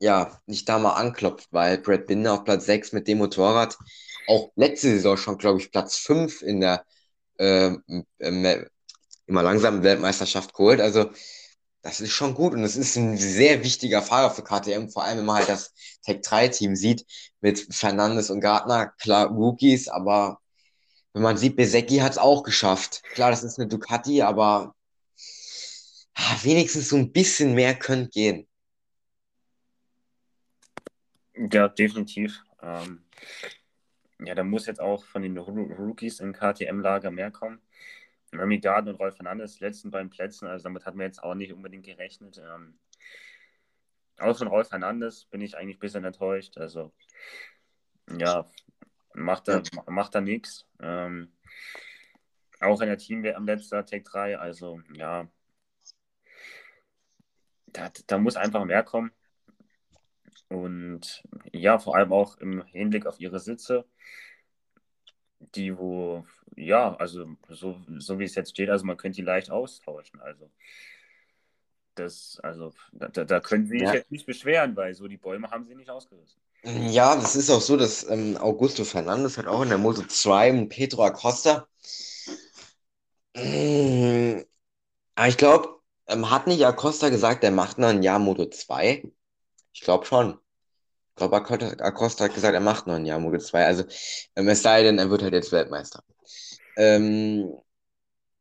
ja, 0.00 0.40
nicht 0.46 0.68
da 0.68 0.78
mal 0.78 0.94
anklopft, 0.94 1.48
weil 1.52 1.78
Brad 1.78 2.06
Binder 2.06 2.34
auf 2.34 2.44
Platz 2.44 2.66
6 2.66 2.92
mit 2.92 3.08
dem 3.08 3.18
Motorrad 3.18 3.76
auch 4.28 4.50
letzte 4.56 4.88
Saison 4.90 5.16
schon, 5.16 5.38
glaube 5.38 5.60
ich, 5.60 5.72
Platz 5.72 5.96
5 5.98 6.42
in 6.42 6.60
der 6.60 6.84
äh, 7.38 7.74
äh, 8.18 8.66
immer 9.26 9.42
langsamen 9.42 9.82
Weltmeisterschaft 9.82 10.54
geholt. 10.54 10.80
Also 10.80 11.10
das 11.82 12.00
ist 12.00 12.12
schon 12.12 12.34
gut 12.34 12.52
und 12.54 12.64
es 12.64 12.76
ist 12.76 12.96
ein 12.96 13.16
sehr 13.16 13.64
wichtiger 13.64 14.02
Fahrer 14.02 14.30
für 14.30 14.42
KTM, 14.44 14.90
vor 14.90 15.04
allem 15.04 15.18
wenn 15.18 15.24
man 15.26 15.36
halt 15.36 15.48
das 15.48 15.72
Tech 16.04 16.20
3 16.22 16.48
Team 16.48 16.76
sieht 16.76 17.06
mit 17.40 17.66
Fernandes 17.74 18.30
und 18.30 18.40
Gardner, 18.40 18.88
klar 18.98 19.28
Rookies, 19.28 19.88
aber 19.88 20.39
wenn 21.12 21.22
man 21.22 21.36
sieht, 21.36 21.56
Besecki 21.56 21.98
hat 21.98 22.12
es 22.12 22.18
auch 22.18 22.42
geschafft. 22.42 23.02
Klar, 23.12 23.30
das 23.30 23.42
ist 23.42 23.58
eine 23.58 23.68
Ducati, 23.68 24.22
aber 24.22 24.74
ah, 26.14 26.36
wenigstens 26.42 26.88
so 26.88 26.96
ein 26.96 27.12
bisschen 27.12 27.54
mehr 27.54 27.74
könnte 27.74 28.10
gehen. 28.10 28.48
Ja, 31.34 31.68
definitiv. 31.68 32.42
Ähm, 32.62 33.04
ja, 34.18 34.34
da 34.34 34.44
muss 34.44 34.66
jetzt 34.66 34.80
auch 34.80 35.04
von 35.04 35.22
den 35.22 35.38
Rookies 35.38 36.20
im 36.20 36.32
KTM-Lager 36.32 37.10
mehr 37.10 37.30
kommen. 37.30 37.60
Remy 38.32 38.60
Garden 38.60 38.90
und 38.90 38.96
Rolf 38.96 39.16
Fernandes, 39.16 39.60
letzten 39.60 39.90
beiden 39.90 40.10
Plätzen, 40.10 40.46
also 40.46 40.64
damit 40.64 40.86
hat 40.86 40.94
man 40.94 41.06
jetzt 41.06 41.22
auch 41.22 41.34
nicht 41.34 41.52
unbedingt 41.52 41.84
gerechnet. 41.84 42.38
Ähm, 42.38 42.78
auch 44.18 44.36
von 44.36 44.46
Rolf 44.46 44.68
Fernandes 44.68 45.24
bin 45.24 45.40
ich 45.40 45.56
eigentlich 45.56 45.76
ein 45.76 45.80
bisschen 45.80 46.04
enttäuscht. 46.04 46.58
Also, 46.58 46.92
ja, 48.18 48.48
macht 49.22 49.48
er, 49.48 49.62
macht 49.86 50.14
er 50.14 50.20
nichts. 50.20 50.66
Ähm, 50.80 51.32
auch 52.60 52.80
in 52.80 52.88
der 52.88 52.98
Team 52.98 53.24
am 53.24 53.46
letzten 53.46 53.84
Tag 53.84 54.04
3, 54.04 54.38
also 54.38 54.80
ja, 54.92 55.28
da, 57.66 57.90
da 58.06 58.18
muss 58.18 58.36
einfach 58.36 58.64
mehr 58.64 58.82
kommen. 58.82 59.12
Und 60.48 61.22
ja, 61.52 61.78
vor 61.78 61.96
allem 61.96 62.12
auch 62.12 62.36
im 62.38 62.64
Hinblick 62.64 63.06
auf 63.06 63.20
ihre 63.20 63.38
Sitze, 63.38 63.84
die 65.38 65.76
wo, 65.78 66.26
ja, 66.56 66.94
also 66.96 67.36
so, 67.48 67.80
so 67.98 68.18
wie 68.18 68.24
es 68.24 68.34
jetzt 68.34 68.50
steht, 68.50 68.68
also 68.68 68.84
man 68.84 68.96
könnte 68.96 69.16
die 69.16 69.22
leicht 69.22 69.50
austauschen. 69.50 70.20
Also 70.20 70.50
das, 71.94 72.40
also 72.42 72.72
da, 72.92 73.08
da 73.08 73.40
können 73.40 73.66
sie 73.66 73.78
sich 73.78 73.88
ja. 73.88 73.94
jetzt 73.94 74.10
nicht 74.10 74.26
beschweren, 74.26 74.76
weil 74.76 74.94
so 74.94 75.08
die 75.08 75.16
Bäume 75.16 75.50
haben 75.50 75.64
sie 75.66 75.74
nicht 75.74 75.90
ausgerissen. 75.90 76.40
Ja, 76.64 77.16
das 77.16 77.36
ist 77.36 77.50
auch 77.50 77.60
so, 77.60 77.76
dass 77.76 78.08
ähm, 78.08 78.36
Augusto 78.38 78.84
Fernandes 78.84 79.36
hat 79.38 79.46
auch 79.46 79.62
in 79.62 79.68
der 79.70 79.78
Moto 79.78 80.02
2 80.06 80.50
und 80.50 80.68
Pedro 80.68 81.04
Acosta. 81.04 81.66
Ähm, 83.34 84.44
aber 85.14 85.28
ich 85.28 85.36
glaube, 85.38 85.80
ähm, 86.08 86.30
hat 86.30 86.46
nicht 86.46 86.64
Acosta 86.66 87.08
gesagt, 87.10 87.44
er 87.44 87.50
macht 87.52 87.78
noch 87.78 87.88
ein 87.88 88.02
Jahr 88.04 88.18
Moto 88.18 88.46
2? 88.46 89.04
Ich 89.74 89.82
glaube 89.82 90.06
schon. 90.06 90.38
Ich 91.10 91.16
glaube, 91.16 91.36
Acosta 91.38 92.24
hat 92.26 92.34
gesagt, 92.34 92.54
er 92.54 92.60
macht 92.60 92.86
noch 92.88 92.96
ein 92.96 93.06
Jahr 93.06 93.20
Moto 93.20 93.38
2. 93.38 93.66
Also, 93.66 93.84
ähm, 94.36 94.48
es 94.48 94.62
sei 94.62 94.82
denn, 94.84 94.98
er 94.98 95.10
wird 95.10 95.22
halt 95.22 95.34
jetzt 95.34 95.52
Weltmeister. 95.52 96.04
Ähm, 96.76 97.52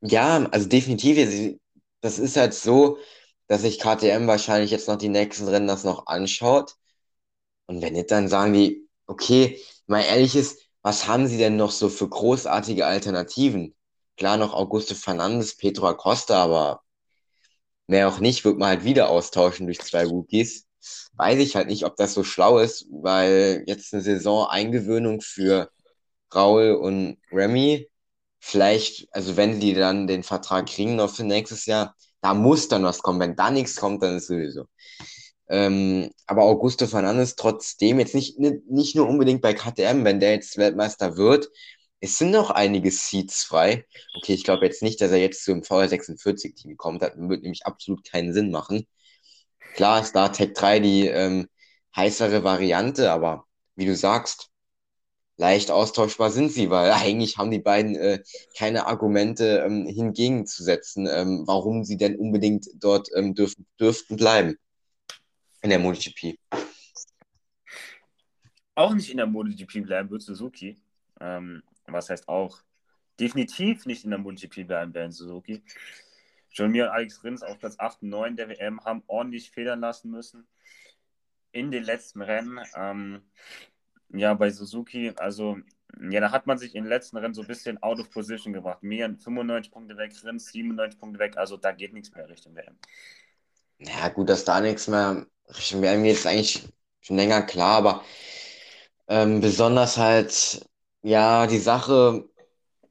ja, 0.01 0.45
also 0.51 0.69
definitiv. 0.69 1.57
Das 2.01 2.19
ist 2.19 2.37
halt 2.37 2.53
so, 2.55 2.99
dass 3.47 3.63
sich 3.63 3.79
KTM 3.79 4.27
wahrscheinlich 4.27 4.71
jetzt 4.71 4.87
noch 4.89 4.97
die 4.97 5.09
nächsten 5.09 5.47
Rennen 5.49 5.67
das 5.67 5.85
noch 5.85 6.07
anschaut 6.07 6.77
und 7.69 7.83
wenn 7.83 7.93
nicht, 7.93 8.09
dann 8.09 8.27
sagen 8.27 8.53
die, 8.53 8.89
okay, 9.05 9.61
mal 9.85 10.01
ehrlich 10.01 10.35
ist, 10.35 10.59
was 10.81 11.07
haben 11.07 11.27
sie 11.27 11.37
denn 11.37 11.55
noch 11.55 11.69
so 11.69 11.89
für 11.89 12.09
großartige 12.09 12.87
Alternativen? 12.87 13.75
Klar 14.17 14.37
noch 14.37 14.55
Augusto 14.55 14.95
Fernandes, 14.95 15.55
Pedro 15.55 15.87
Acosta, 15.87 16.43
aber 16.43 16.81
mehr 17.85 18.07
auch 18.07 18.19
nicht, 18.19 18.43
wird 18.43 18.57
man 18.57 18.69
halt 18.69 18.85
wieder 18.85 19.09
austauschen 19.09 19.67
durch 19.67 19.79
zwei 19.81 20.03
Rookies. 20.03 20.65
Weiß 21.13 21.37
ich 21.39 21.55
halt 21.55 21.67
nicht, 21.67 21.85
ob 21.85 21.95
das 21.95 22.15
so 22.15 22.23
schlau 22.23 22.57
ist, 22.57 22.87
weil 22.89 23.63
jetzt 23.67 23.93
eine 23.93 24.01
Saison 24.01 24.47
Eingewöhnung 24.47 25.21
für 25.21 25.69
Raul 26.33 26.71
und 26.71 27.19
Remy. 27.31 27.87
Vielleicht, 28.39 29.07
also 29.11 29.37
wenn 29.37 29.59
die 29.59 29.75
dann 29.75 30.07
den 30.07 30.23
Vertrag 30.23 30.65
kriegen 30.65 30.95
noch 30.95 31.13
für 31.13 31.23
nächstes 31.23 31.67
Jahr, 31.67 31.95
da 32.21 32.33
muss 32.33 32.67
dann 32.67 32.83
was 32.83 33.03
kommen. 33.03 33.19
Wenn 33.19 33.35
da 33.35 33.51
nichts 33.51 33.75
kommt, 33.75 34.01
dann 34.01 34.17
ist 34.17 34.27
sowieso. 34.27 34.65
Ähm, 35.49 36.11
aber 36.27 36.43
Augusto 36.43 36.85
Fernandes 36.87 37.35
trotzdem 37.35 37.99
jetzt 37.99 38.13
nicht, 38.13 38.37
nicht 38.39 38.95
nur 38.95 39.07
unbedingt 39.07 39.41
bei 39.41 39.53
KTM, 39.53 40.03
wenn 40.05 40.19
der 40.19 40.33
jetzt 40.33 40.57
Weltmeister 40.57 41.17
wird, 41.17 41.49
es 42.01 42.17
sind 42.17 42.31
noch 42.31 42.51
einige 42.51 42.91
Seats 42.91 43.43
frei. 43.43 43.85
Okay, 44.17 44.33
ich 44.33 44.43
glaube 44.43 44.65
jetzt 44.65 44.83
nicht, 44.83 45.01
dass 45.01 45.11
er 45.11 45.17
jetzt 45.17 45.43
zum 45.43 45.61
VR46-Team 45.61 46.77
kommt. 46.77 47.01
Das 47.01 47.13
wird 47.17 47.43
nämlich 47.43 47.65
absolut 47.65 48.05
keinen 48.09 48.33
Sinn 48.33 48.51
machen. 48.51 48.87
Klar 49.75 50.01
ist 50.01 50.15
da 50.15 50.29
Tech 50.29 50.53
3 50.53 50.79
die 50.79 51.07
ähm, 51.07 51.47
heißere 51.95 52.43
Variante, 52.43 53.11
aber 53.11 53.45
wie 53.75 53.85
du 53.85 53.95
sagst, 53.95 54.49
leicht 55.37 55.71
austauschbar 55.71 56.31
sind 56.31 56.51
sie, 56.51 56.69
weil 56.69 56.91
eigentlich 56.93 57.37
haben 57.37 57.51
die 57.51 57.59
beiden 57.59 57.95
äh, 57.95 58.23
keine 58.57 58.87
Argumente 58.87 59.63
ähm, 59.65 59.85
hingegenzusetzen, 59.87 61.07
ähm, 61.11 61.43
warum 61.47 61.83
sie 61.85 61.97
denn 61.97 62.17
unbedingt 62.17 62.67
dort 62.75 63.09
ähm, 63.15 63.35
dürfen, 63.35 63.65
dürften 63.79 64.15
bleiben 64.15 64.57
in 65.61 65.69
der 65.69 65.79
MotoGP. 65.79 66.37
Auch 68.75 68.93
nicht 68.93 69.09
in 69.09 69.17
der 69.17 69.27
MotoGP 69.27 69.83
bleiben 69.83 70.09
wird 70.09 70.21
Suzuki. 70.21 70.77
Ähm, 71.19 71.63
was 71.85 72.09
heißt 72.09 72.27
auch 72.27 72.61
definitiv 73.19 73.85
nicht 73.85 74.05
in 74.05 74.11
der 74.11 74.19
MotoGP 74.19 74.65
bleiben 74.65 74.93
werden 74.93 75.11
Suzuki. 75.11 75.63
Schon 76.49 76.71
mir 76.71 76.85
und 76.85 76.91
Alex 76.91 77.23
Rins 77.23 77.43
auf 77.43 77.59
Platz 77.59 77.75
8 77.77 78.01
und 78.01 78.09
9 78.09 78.35
der 78.35 78.49
WM 78.49 78.83
haben 78.83 79.03
ordentlich 79.07 79.51
federn 79.51 79.81
lassen 79.81 80.09
müssen 80.09 80.47
in 81.51 81.71
den 81.71 81.83
letzten 81.83 82.21
Rennen. 82.21 82.59
Ähm, 82.75 83.21
ja, 84.09 84.33
bei 84.33 84.49
Suzuki, 84.49 85.13
also 85.17 85.57
ja, 86.09 86.19
da 86.19 86.31
hat 86.31 86.47
man 86.47 86.57
sich 86.57 86.75
in 86.75 86.83
den 86.83 86.89
letzten 86.89 87.17
Rennen 87.17 87.33
so 87.33 87.41
ein 87.41 87.47
bisschen 87.47 87.81
out 87.83 87.99
of 87.99 88.09
position 88.11 88.53
gebracht. 88.53 88.81
Mir 88.81 89.05
95 89.05 89.71
Punkte 89.71 89.97
weg, 89.97 90.13
Rins 90.23 90.47
97 90.51 90.99
Punkte 90.99 91.19
weg, 91.19 91.37
also 91.37 91.57
da 91.57 91.71
geht 91.71 91.93
nichts 91.93 92.13
mehr 92.13 92.27
Richtung 92.29 92.55
WM. 92.55 92.77
Ja, 93.79 94.09
gut, 94.09 94.29
dass 94.29 94.43
da 94.43 94.59
nichts 94.59 94.87
mehr 94.87 95.25
wäre 95.81 95.97
mir 95.97 96.11
jetzt 96.11 96.27
eigentlich 96.27 96.63
schon 97.01 97.17
länger 97.17 97.41
klar, 97.43 97.77
aber 97.77 98.03
ähm, 99.07 99.41
besonders 99.41 99.97
halt, 99.97 100.65
ja, 101.01 101.47
die 101.47 101.59
Sache 101.59 102.25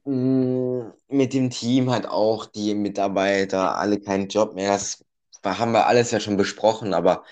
mh, 0.05 0.13
mm, 0.13 0.93
mit 1.09 1.33
dem 1.33 1.49
Team 1.49 1.89
halt 1.91 2.07
auch, 2.07 2.45
die 2.45 2.75
Mitarbeiter, 2.75 3.77
alle 3.77 3.99
keinen 3.99 4.27
Job 4.27 4.53
mehr, 4.55 4.73
das 4.73 5.03
haben 5.43 5.71
wir 5.71 5.87
alles 5.87 6.11
ja 6.11 6.19
schon 6.19 6.37
besprochen, 6.37 6.93
aber 6.93 7.23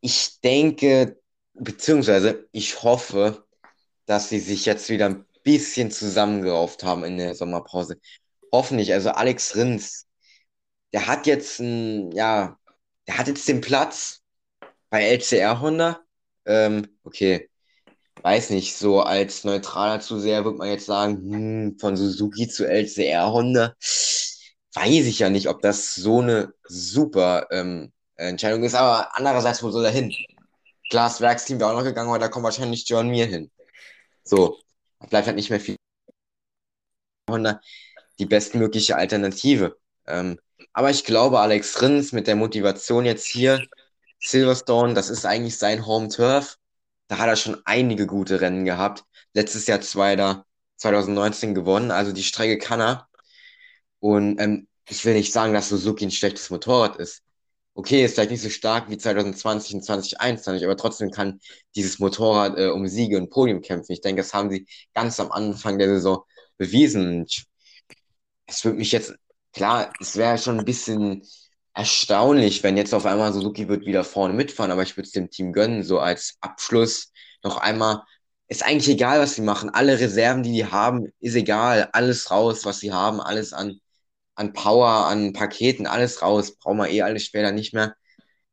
ich 0.00 0.40
denke, 0.40 1.18
beziehungsweise 1.54 2.48
ich 2.52 2.82
hoffe, 2.82 3.44
dass 4.06 4.28
sie 4.28 4.40
sich 4.40 4.66
jetzt 4.66 4.88
wieder 4.90 5.06
ein 5.06 5.24
bisschen 5.42 5.90
zusammengerauft 5.90 6.84
haben 6.84 7.04
in 7.04 7.18
der 7.18 7.34
Sommerpause. 7.34 7.98
Hoffentlich. 8.52 8.92
Also 8.92 9.10
Alex 9.10 9.56
Rins, 9.56 10.06
der 10.92 11.06
hat 11.06 11.26
jetzt 11.26 11.60
ein, 11.60 12.12
ja, 12.12 12.58
der 13.06 13.18
hat 13.18 13.28
jetzt 13.28 13.48
den 13.48 13.60
Platz 13.60 14.22
bei 14.90 15.04
LCR 15.04 15.60
Honda. 15.60 16.00
Ähm, 16.46 16.86
okay, 17.04 17.48
weiß 18.22 18.50
nicht, 18.50 18.76
so 18.76 19.00
als 19.02 19.44
neutraler 19.44 20.00
Zuseher 20.00 20.44
würde 20.44 20.58
man 20.58 20.68
jetzt 20.68 20.86
sagen, 20.86 21.16
hm, 21.32 21.78
von 21.78 21.96
Suzuki 21.96 22.48
zu 22.48 22.66
LCR 22.66 23.32
Honda, 23.32 23.74
weiß 24.74 25.06
ich 25.06 25.18
ja 25.20 25.30
nicht, 25.30 25.48
ob 25.48 25.62
das 25.62 25.94
so 25.94 26.20
eine 26.20 26.52
super 26.64 27.46
ähm, 27.50 27.92
Entscheidung 28.16 28.62
ist, 28.64 28.74
aber 28.74 29.16
andererseits, 29.16 29.62
wo 29.62 29.70
soll 29.70 29.84
er 29.84 29.90
hin? 29.90 30.14
Klar, 30.90 31.18
Werksteam 31.20 31.58
wäre 31.60 31.70
auch 31.70 31.76
noch 31.76 31.84
gegangen, 31.84 32.08
aber 32.10 32.18
da 32.18 32.28
kommt 32.28 32.44
wahrscheinlich 32.44 32.88
John 32.88 33.08
Mir 33.08 33.26
hin. 33.26 33.50
So, 34.24 34.58
da 35.00 35.06
bleibt 35.06 35.26
halt 35.26 35.36
nicht 35.36 35.50
mehr 35.50 35.60
viel. 35.60 35.76
Honda 37.30 37.60
die 38.18 38.26
bestmögliche 38.26 38.96
Alternative. 38.96 39.76
Ähm, 40.06 40.38
aber 40.72 40.90
ich 40.90 41.04
glaube, 41.04 41.40
Alex 41.40 41.80
Rins 41.82 42.12
mit 42.12 42.26
der 42.26 42.36
Motivation 42.36 43.04
jetzt 43.04 43.26
hier, 43.26 43.66
Silverstone, 44.20 44.94
das 44.94 45.10
ist 45.10 45.26
eigentlich 45.26 45.58
sein 45.58 45.86
Home 45.86 46.08
Turf. 46.08 46.56
Da 47.08 47.18
hat 47.18 47.28
er 47.28 47.36
schon 47.36 47.60
einige 47.64 48.06
gute 48.06 48.40
Rennen 48.40 48.64
gehabt. 48.64 49.04
Letztes 49.34 49.66
Jahr 49.66 49.80
Zweiter, 49.80 50.46
2019 50.76 51.54
gewonnen. 51.54 51.90
Also 51.90 52.12
die 52.12 52.22
Strecke 52.22 52.58
kann 52.58 52.80
er. 52.80 53.08
Und 54.00 54.38
ähm, 54.40 54.68
ich 54.88 55.04
will 55.04 55.14
nicht 55.14 55.32
sagen, 55.32 55.54
dass 55.54 55.68
Suzuki 55.68 56.04
ein 56.06 56.10
schlechtes 56.10 56.50
Motorrad 56.50 56.96
ist. 56.96 57.22
Okay, 57.74 58.04
ist 58.04 58.14
vielleicht 58.14 58.30
nicht 58.30 58.42
so 58.42 58.50
stark 58.50 58.88
wie 58.88 58.96
2020 58.98 59.74
und 59.74 59.82
2021, 59.84 60.64
aber 60.64 60.76
trotzdem 60.76 61.10
kann 61.10 61.40
dieses 61.74 61.98
Motorrad 61.98 62.56
äh, 62.58 62.68
um 62.68 62.86
Siege 62.86 63.16
und 63.18 63.30
Podium 63.30 63.62
kämpfen. 63.62 63.92
Ich 63.92 64.00
denke, 64.00 64.22
das 64.22 64.32
haben 64.32 64.50
sie 64.50 64.66
ganz 64.94 65.18
am 65.20 65.32
Anfang 65.32 65.78
der 65.78 65.88
Saison 65.88 66.24
bewiesen. 66.56 67.26
es 68.46 68.64
würde 68.64 68.78
mich 68.78 68.92
jetzt, 68.92 69.14
klar, 69.54 69.92
es 70.00 70.16
wäre 70.16 70.38
schon 70.38 70.58
ein 70.58 70.64
bisschen 70.64 71.22
erstaunlich, 71.74 72.62
wenn 72.62 72.76
jetzt 72.76 72.94
auf 72.94 73.06
einmal 73.06 73.32
Suzuki 73.32 73.68
wird 73.68 73.86
wieder 73.86 74.04
vorne 74.04 74.34
mitfahren, 74.34 74.70
aber 74.70 74.82
ich 74.82 74.96
würde 74.96 75.06
es 75.06 75.12
dem 75.12 75.30
Team 75.30 75.52
gönnen, 75.52 75.82
so 75.82 75.98
als 75.98 76.36
Abschluss 76.40 77.12
noch 77.42 77.58
einmal. 77.58 78.02
Ist 78.48 78.64
eigentlich 78.64 78.88
egal, 78.90 79.20
was 79.20 79.34
sie 79.34 79.42
machen. 79.42 79.70
Alle 79.70 79.98
Reserven, 79.98 80.42
die 80.42 80.52
die 80.52 80.66
haben, 80.66 81.08
ist 81.20 81.34
egal. 81.34 81.88
Alles 81.92 82.30
raus, 82.30 82.64
was 82.64 82.78
sie 82.80 82.92
haben, 82.92 83.20
alles 83.20 83.52
an, 83.52 83.80
an 84.34 84.52
Power, 84.52 85.06
an 85.06 85.32
Paketen, 85.32 85.86
alles 85.86 86.22
raus. 86.22 86.56
Brauchen 86.58 86.78
wir 86.78 86.90
eh 86.90 87.02
alles 87.02 87.24
später 87.24 87.52
nicht 87.52 87.74
mehr. 87.74 87.94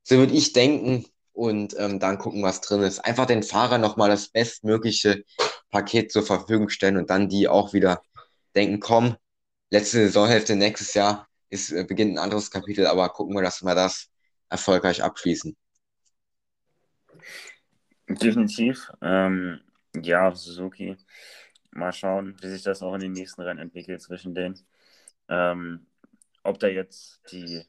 So 0.03 0.17
würde 0.17 0.33
ich 0.33 0.53
denken 0.53 1.05
und 1.33 1.75
ähm, 1.77 1.99
dann 1.99 2.17
gucken, 2.17 2.43
was 2.43 2.61
drin 2.61 2.81
ist. 2.83 2.99
Einfach 2.99 3.25
den 3.25 3.43
Fahrer 3.43 3.77
nochmal 3.77 4.09
das 4.09 4.29
bestmögliche 4.29 5.23
Paket 5.71 6.11
zur 6.11 6.23
Verfügung 6.23 6.69
stellen 6.69 6.97
und 6.97 7.09
dann 7.09 7.29
die 7.29 7.47
auch 7.47 7.73
wieder 7.73 8.01
denken, 8.55 8.79
komm, 8.79 9.15
letzte 9.71 10.05
Saisonhälfte 10.05 10.55
nächstes 10.55 10.93
Jahr 10.93 11.27
ist, 11.49 11.71
äh, 11.71 11.84
beginnt 11.84 12.13
ein 12.13 12.19
anderes 12.19 12.51
Kapitel, 12.51 12.86
aber 12.86 13.10
gucken 13.10 13.36
wir, 13.36 13.41
dass 13.41 13.63
wir 13.63 13.73
das 13.73 14.10
erfolgreich 14.49 15.01
abschließen. 15.01 15.55
Definitiv. 18.07 18.91
Ähm, 19.01 19.62
ja, 19.95 20.34
Suzuki. 20.34 20.97
Mal 21.71 21.93
schauen, 21.93 22.36
wie 22.41 22.49
sich 22.49 22.63
das 22.63 22.81
auch 22.81 22.93
in 22.95 22.99
den 23.01 23.13
nächsten 23.13 23.41
Rennen 23.41 23.60
entwickelt 23.60 24.01
zwischen 24.01 24.36
denen. 24.36 24.60
Ähm, 25.29 25.88
ob 26.43 26.60
da 26.60 26.67
jetzt 26.67 27.21
die, 27.31 27.63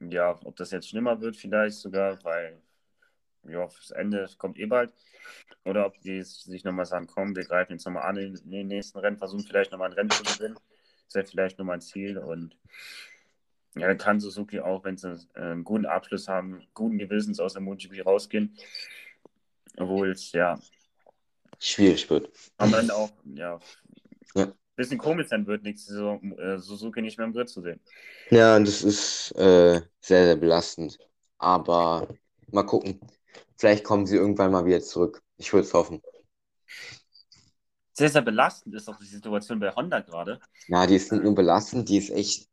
ja, 0.00 0.38
ob 0.44 0.56
das 0.56 0.70
jetzt 0.70 0.88
schlimmer 0.90 1.20
wird, 1.20 1.36
vielleicht 1.36 1.78
sogar, 1.78 2.22
weil 2.24 2.60
ja, 3.44 3.66
das 3.66 3.90
Ende 3.92 4.28
kommt 4.36 4.58
eh 4.58 4.66
bald. 4.66 4.92
Oder 5.64 5.86
ob 5.86 5.98
die 6.00 6.22
sich 6.22 6.64
nochmal 6.64 6.86
sagen, 6.86 7.06
komm, 7.06 7.34
wir 7.34 7.44
greifen 7.44 7.72
jetzt 7.72 7.86
nochmal 7.86 8.04
an 8.04 8.16
in 8.16 8.50
den 8.50 8.66
nächsten 8.66 8.98
Rennen, 8.98 9.16
versuchen 9.16 9.46
vielleicht 9.46 9.72
nochmal 9.72 9.90
ein 9.90 9.94
Rennen 9.94 10.10
zu 10.10 10.22
gewinnen. 10.24 10.58
Das 11.12 11.14
wäre 11.14 11.26
vielleicht 11.26 11.58
nochmal 11.58 11.76
ein 11.76 11.82
Ziel. 11.82 12.16
Und 12.18 12.56
ja, 13.74 13.86
dann 13.86 13.98
kann 13.98 14.20
Suzuki 14.20 14.60
auch, 14.60 14.84
wenn 14.84 14.96
sie 14.96 15.12
äh, 15.34 15.40
einen 15.40 15.64
guten 15.64 15.86
Abschluss 15.86 16.28
haben, 16.28 16.62
guten 16.74 16.98
Gewissens 16.98 17.38
aus 17.38 17.52
der 17.52 17.62
MotoGP 17.62 18.04
rausgehen. 18.06 18.56
Obwohl 19.76 20.10
es 20.10 20.32
ja 20.32 20.58
schwierig 21.58 22.08
wird. 22.10 22.30
Am 22.56 22.74
Ende 22.74 22.94
auch, 22.94 23.10
ja, 23.24 23.58
ja. 24.34 24.52
bisschen 24.76 24.98
komisch 24.98 25.28
sein 25.28 25.46
wird, 25.46 25.62
nächste 25.62 25.92
Saison 25.92 26.38
äh, 26.38 26.58
Suzuki 26.58 27.02
nicht 27.02 27.18
mehr 27.18 27.26
im 27.26 27.32
Grid 27.32 27.48
zu 27.48 27.62
sehen. 27.62 27.80
Ja, 28.30 28.58
das 28.58 28.82
ist 28.82 29.32
äh, 29.32 29.80
sehr, 30.00 30.24
sehr 30.24 30.36
belastend. 30.36 30.98
Aber 31.38 32.08
mal 32.50 32.64
gucken. 32.64 33.00
Vielleicht 33.56 33.84
kommen 33.84 34.06
sie 34.06 34.16
irgendwann 34.16 34.50
mal 34.50 34.64
wieder 34.66 34.80
zurück. 34.80 35.22
Ich 35.36 35.52
würde 35.52 35.66
es 35.66 35.74
hoffen. 35.74 36.02
Sehr, 37.94 38.08
sehr 38.08 38.22
belastend 38.22 38.74
ist 38.74 38.88
auch 38.88 38.98
die 38.98 39.06
Situation 39.06 39.60
bei 39.60 39.70
Honda 39.70 40.00
gerade. 40.00 40.40
Ja, 40.66 40.86
die 40.86 40.96
ist 40.96 41.12
nicht 41.12 41.24
nur 41.24 41.34
belastend, 41.34 41.88
die 41.88 41.98
ist 41.98 42.10
echt. 42.10 42.48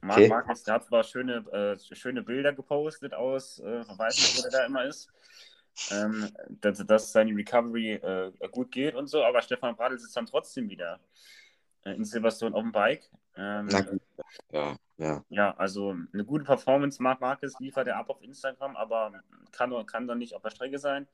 Marc 0.00 0.18
okay. 0.18 0.28
Markus, 0.28 0.62
der 0.64 0.74
hat 0.74 0.84
zwar 0.84 1.04
schöne, 1.04 1.36
äh, 1.52 1.94
schöne 1.94 2.22
Bilder 2.22 2.52
gepostet 2.52 3.14
aus, 3.14 3.60
äh, 3.60 3.84
weiß 3.86 4.16
nicht, 4.16 4.38
wo 4.38 4.42
der 4.42 4.50
da 4.50 4.66
immer 4.66 4.84
ist, 4.84 5.08
ähm, 5.90 6.28
dass, 6.60 6.84
dass 6.84 7.12
seine 7.12 7.34
Recovery 7.36 7.94
äh, 7.94 8.32
gut 8.50 8.72
geht 8.72 8.94
und 8.94 9.06
so, 9.06 9.24
aber 9.24 9.42
Stefan 9.42 9.76
Bradl 9.76 9.98
sitzt 9.98 10.16
dann 10.16 10.26
trotzdem 10.26 10.68
wieder 10.68 10.98
äh, 11.84 11.92
in 11.92 12.04
Silverstone 12.04 12.54
auf 12.54 12.62
dem 12.62 12.72
Bike. 12.72 13.08
Ähm, 13.36 13.68
ja, 14.50 14.76
ja. 14.98 15.24
Ja, 15.30 15.54
also 15.56 15.96
eine 16.12 16.24
gute 16.24 16.44
Performance, 16.44 17.02
Marc 17.02 17.20
Marquez 17.20 17.58
liefert 17.60 17.86
er 17.86 17.96
ab 17.96 18.10
auf 18.10 18.22
Instagram, 18.22 18.76
aber 18.76 19.12
kann, 19.52 19.86
kann 19.86 20.06
dann 20.06 20.18
nicht 20.18 20.34
auf 20.34 20.42
der 20.42 20.50
Strecke 20.50 20.78
sein. 20.78 21.06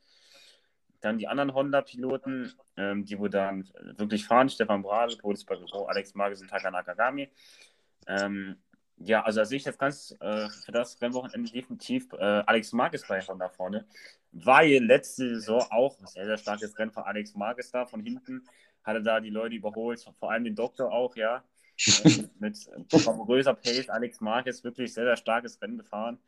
Dann 1.01 1.19
die 1.19 1.29
anderen 1.29 1.55
Honda-Piloten, 1.55 2.53
ähm, 2.77 3.05
die 3.05 3.19
wo 3.19 3.29
dann 3.29 3.69
wirklich 3.97 4.27
fahren, 4.27 4.49
Stefan 4.49 4.83
Bradl, 4.83 5.17
Boris 5.17 5.45
Bagaro, 5.45 5.87
Alex 5.87 6.15
Marquez 6.15 6.41
und 6.41 6.49
Taka 6.49 6.71
Nakagami. 6.71 7.31
Ähm, 8.07 8.57
ja, 9.01 9.23
also 9.23 9.41
da 9.41 9.45
sehe 9.45 9.59
ich 9.59 9.65
jetzt 9.65 9.79
ganz 9.79 10.15
äh, 10.21 10.49
für 10.49 10.73
das 10.73 11.01
Rennwochenende 11.01 11.51
definitiv 11.53 12.13
äh, 12.15 12.43
Alex 12.47 12.73
Marquez 12.73 13.07
bei 13.07 13.21
Honda 13.21 13.49
vorne, 13.49 13.87
weil 14.33 14.85
letzte 14.85 15.29
Saison 15.37 15.65
auch 15.71 15.97
sehr, 16.07 16.27
sehr 16.27 16.37
starkes 16.37 16.77
Rennen 16.79 16.91
von 16.91 17.05
Alex 17.05 17.35
Marquez 17.35 17.71
da 17.71 17.87
von 17.87 18.01
hinten, 18.01 18.45
hatte 18.83 19.03
da 19.03 19.21
die 19.21 19.31
Leute 19.31 19.55
überholt, 19.55 20.05
vor 20.19 20.31
allem 20.33 20.45
den 20.45 20.57
Doktor 20.57 20.91
auch, 20.91 21.15
ja, 21.15 21.45
ähm, 22.05 22.29
mit 22.41 22.59
famöser 22.89 23.55
Pace, 23.55 23.89
Alex 23.89 24.21
Marquez 24.21 24.65
wirklich 24.65 24.93
sehr, 24.93 25.05
sehr 25.05 25.17
starkes 25.17 25.63
Rennen 25.63 25.79
gefahren. 25.79 26.19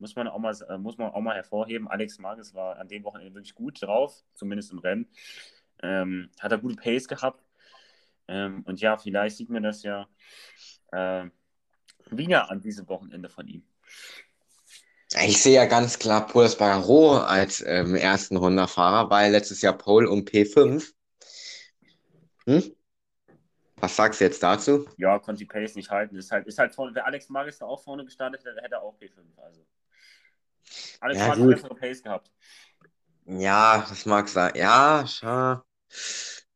Muss 0.00 0.16
man, 0.16 0.28
auch 0.28 0.38
mal, 0.38 0.56
äh, 0.68 0.78
muss 0.78 0.96
man 0.96 1.10
auch 1.10 1.20
mal 1.20 1.36
hervorheben. 1.36 1.86
Alex 1.86 2.18
Marquez 2.18 2.54
war 2.54 2.78
an 2.78 2.88
dem 2.88 3.04
Wochenende 3.04 3.34
wirklich 3.34 3.54
gut 3.54 3.82
drauf, 3.82 4.24
zumindest 4.34 4.72
im 4.72 4.78
Rennen. 4.78 5.06
Ähm, 5.82 6.30
hat 6.40 6.52
er 6.52 6.58
gute 6.58 6.76
Pace 6.76 7.06
gehabt. 7.06 7.44
Ähm, 8.26 8.62
und 8.66 8.80
ja, 8.80 8.96
vielleicht 8.96 9.36
sieht 9.36 9.50
man 9.50 9.62
das 9.62 9.82
ja 9.82 10.08
äh, 10.92 11.26
wieder 12.10 12.50
an 12.50 12.60
diesem 12.60 12.88
Wochenende 12.88 13.28
von 13.28 13.46
ihm? 13.46 13.62
Ich 15.22 15.42
sehe 15.42 15.56
ja 15.56 15.66
ganz 15.66 15.98
klar 15.98 16.26
Paul 16.26 16.48
Spargaro 16.48 17.18
als 17.18 17.62
ähm, 17.66 17.94
ersten 17.94 18.40
Honda-Fahrer, 18.40 19.10
weil 19.10 19.32
letztes 19.32 19.60
Jahr 19.60 19.76
Pole 19.76 20.08
um 20.08 20.20
P5. 20.20 20.92
Hm? 22.46 22.74
Was 23.76 23.96
sagst 23.96 24.20
du 24.20 24.24
jetzt 24.24 24.42
dazu? 24.42 24.86
Ja, 24.98 25.18
konnte 25.18 25.40
die 25.40 25.46
Pace 25.46 25.74
nicht 25.74 25.90
halten. 25.90 26.16
Ist 26.16 26.30
halt, 26.30 26.46
ist 26.46 26.58
halt 26.58 26.74
vorne, 26.74 26.94
wäre 26.94 27.06
Alex 27.06 27.28
Magis 27.28 27.58
da 27.58 27.66
auch 27.66 27.82
vorne 27.82 28.04
gestartet, 28.04 28.44
hätte 28.44 28.80
auch 28.80 28.94
P5. 28.98 29.18
Also. 29.36 29.66
Alex 31.00 31.20
ja, 31.20 31.28
Magis 31.28 31.46
bessere 31.46 31.74
Pace 31.74 32.02
gehabt. 32.02 32.30
Ja, 33.26 33.86
das 33.88 34.06
mag 34.06 34.28
sein. 34.28 34.52
Ja, 34.56 35.04
schau. 35.06 35.60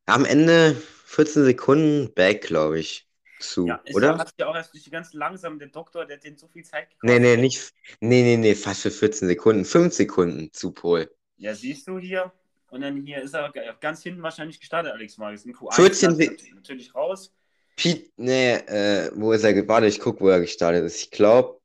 Am 0.07 0.24
Ende 0.24 0.77
14 1.07 1.44
Sekunden 1.44 2.12
back, 2.14 2.42
glaube 2.42 2.81
ich 2.81 3.09
zu, 3.40 3.66
ja, 3.66 3.83
oder? 3.92 4.18
Hat 4.18 4.33
ja 4.38 4.46
auch 4.46 4.55
erst 4.55 4.72
durch 4.72 4.85
die 4.85 4.90
ganz 4.90 5.12
langsam, 5.12 5.59
der 5.59 5.68
Doktor, 5.68 6.07
der 6.07 6.16
hat 6.16 6.24
den 6.24 6.37
so 6.37 6.48
viel 6.48 6.64
Zeit 6.64 6.90
gekostet. 6.90 7.20
Nee, 7.20 7.37
nee, 7.37 7.40
nicht, 7.40 7.72
nee, 8.00 8.22
nee, 8.22 8.37
nee, 8.37 8.55
fast 8.55 8.83
für 8.83 8.90
14 8.90 9.29
Sekunden, 9.29 9.64
5 9.64 9.92
Sekunden 9.92 10.53
zu 10.53 10.72
Pol. 10.72 11.11
Ja, 11.37 11.55
siehst 11.55 11.87
du 11.88 11.98
hier, 11.98 12.33
und 12.74 12.81
dann 12.81 12.96
hier 13.05 13.22
ist 13.22 13.35
er 13.35 13.53
ganz 13.81 14.03
hinten 14.03 14.22
wahrscheinlich 14.22 14.59
gestartet, 14.59 14.92
Alex 14.92 15.16
Marquez. 15.16 15.44
In 15.44 15.55
Q1 15.55 15.74
14 15.74 16.16
Se 16.16 16.37
natürlich 16.55 16.94
raus. 16.94 17.33
Pete, 17.77 18.11
nee, 18.16 18.55
äh, 18.55 19.11
wo 19.14 19.33
ist 19.33 19.44
er? 19.44 19.68
Warte, 19.68 19.87
ich 19.87 20.00
gucke, 20.00 20.20
wo 20.20 20.29
er 20.29 20.40
gestartet 20.40 20.85
ist. 20.85 21.00
Ich 21.00 21.11
glaube, 21.11 21.61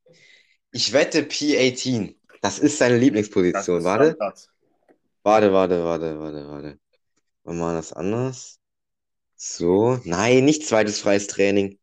ich 0.72 0.94
wette 0.94 1.22
P18. 1.22 2.16
Das 2.41 2.60
ist 2.60 2.78
seine 2.78 2.97
Lieblingsposition. 2.97 3.84
Warte. 3.84 4.17
Warte, 5.23 5.54
warte, 5.54 5.84
warte, 5.84 6.19
warte, 6.19 6.47
warte. 6.47 6.80
Wir 7.43 7.54
machen 7.54 7.75
das 7.75 7.93
anders. 7.93 8.60
So, 9.36 9.99
nein, 10.04 10.45
nicht 10.45 10.65
zweites 10.65 10.99
freies 10.99 11.28
Training. 11.28 11.80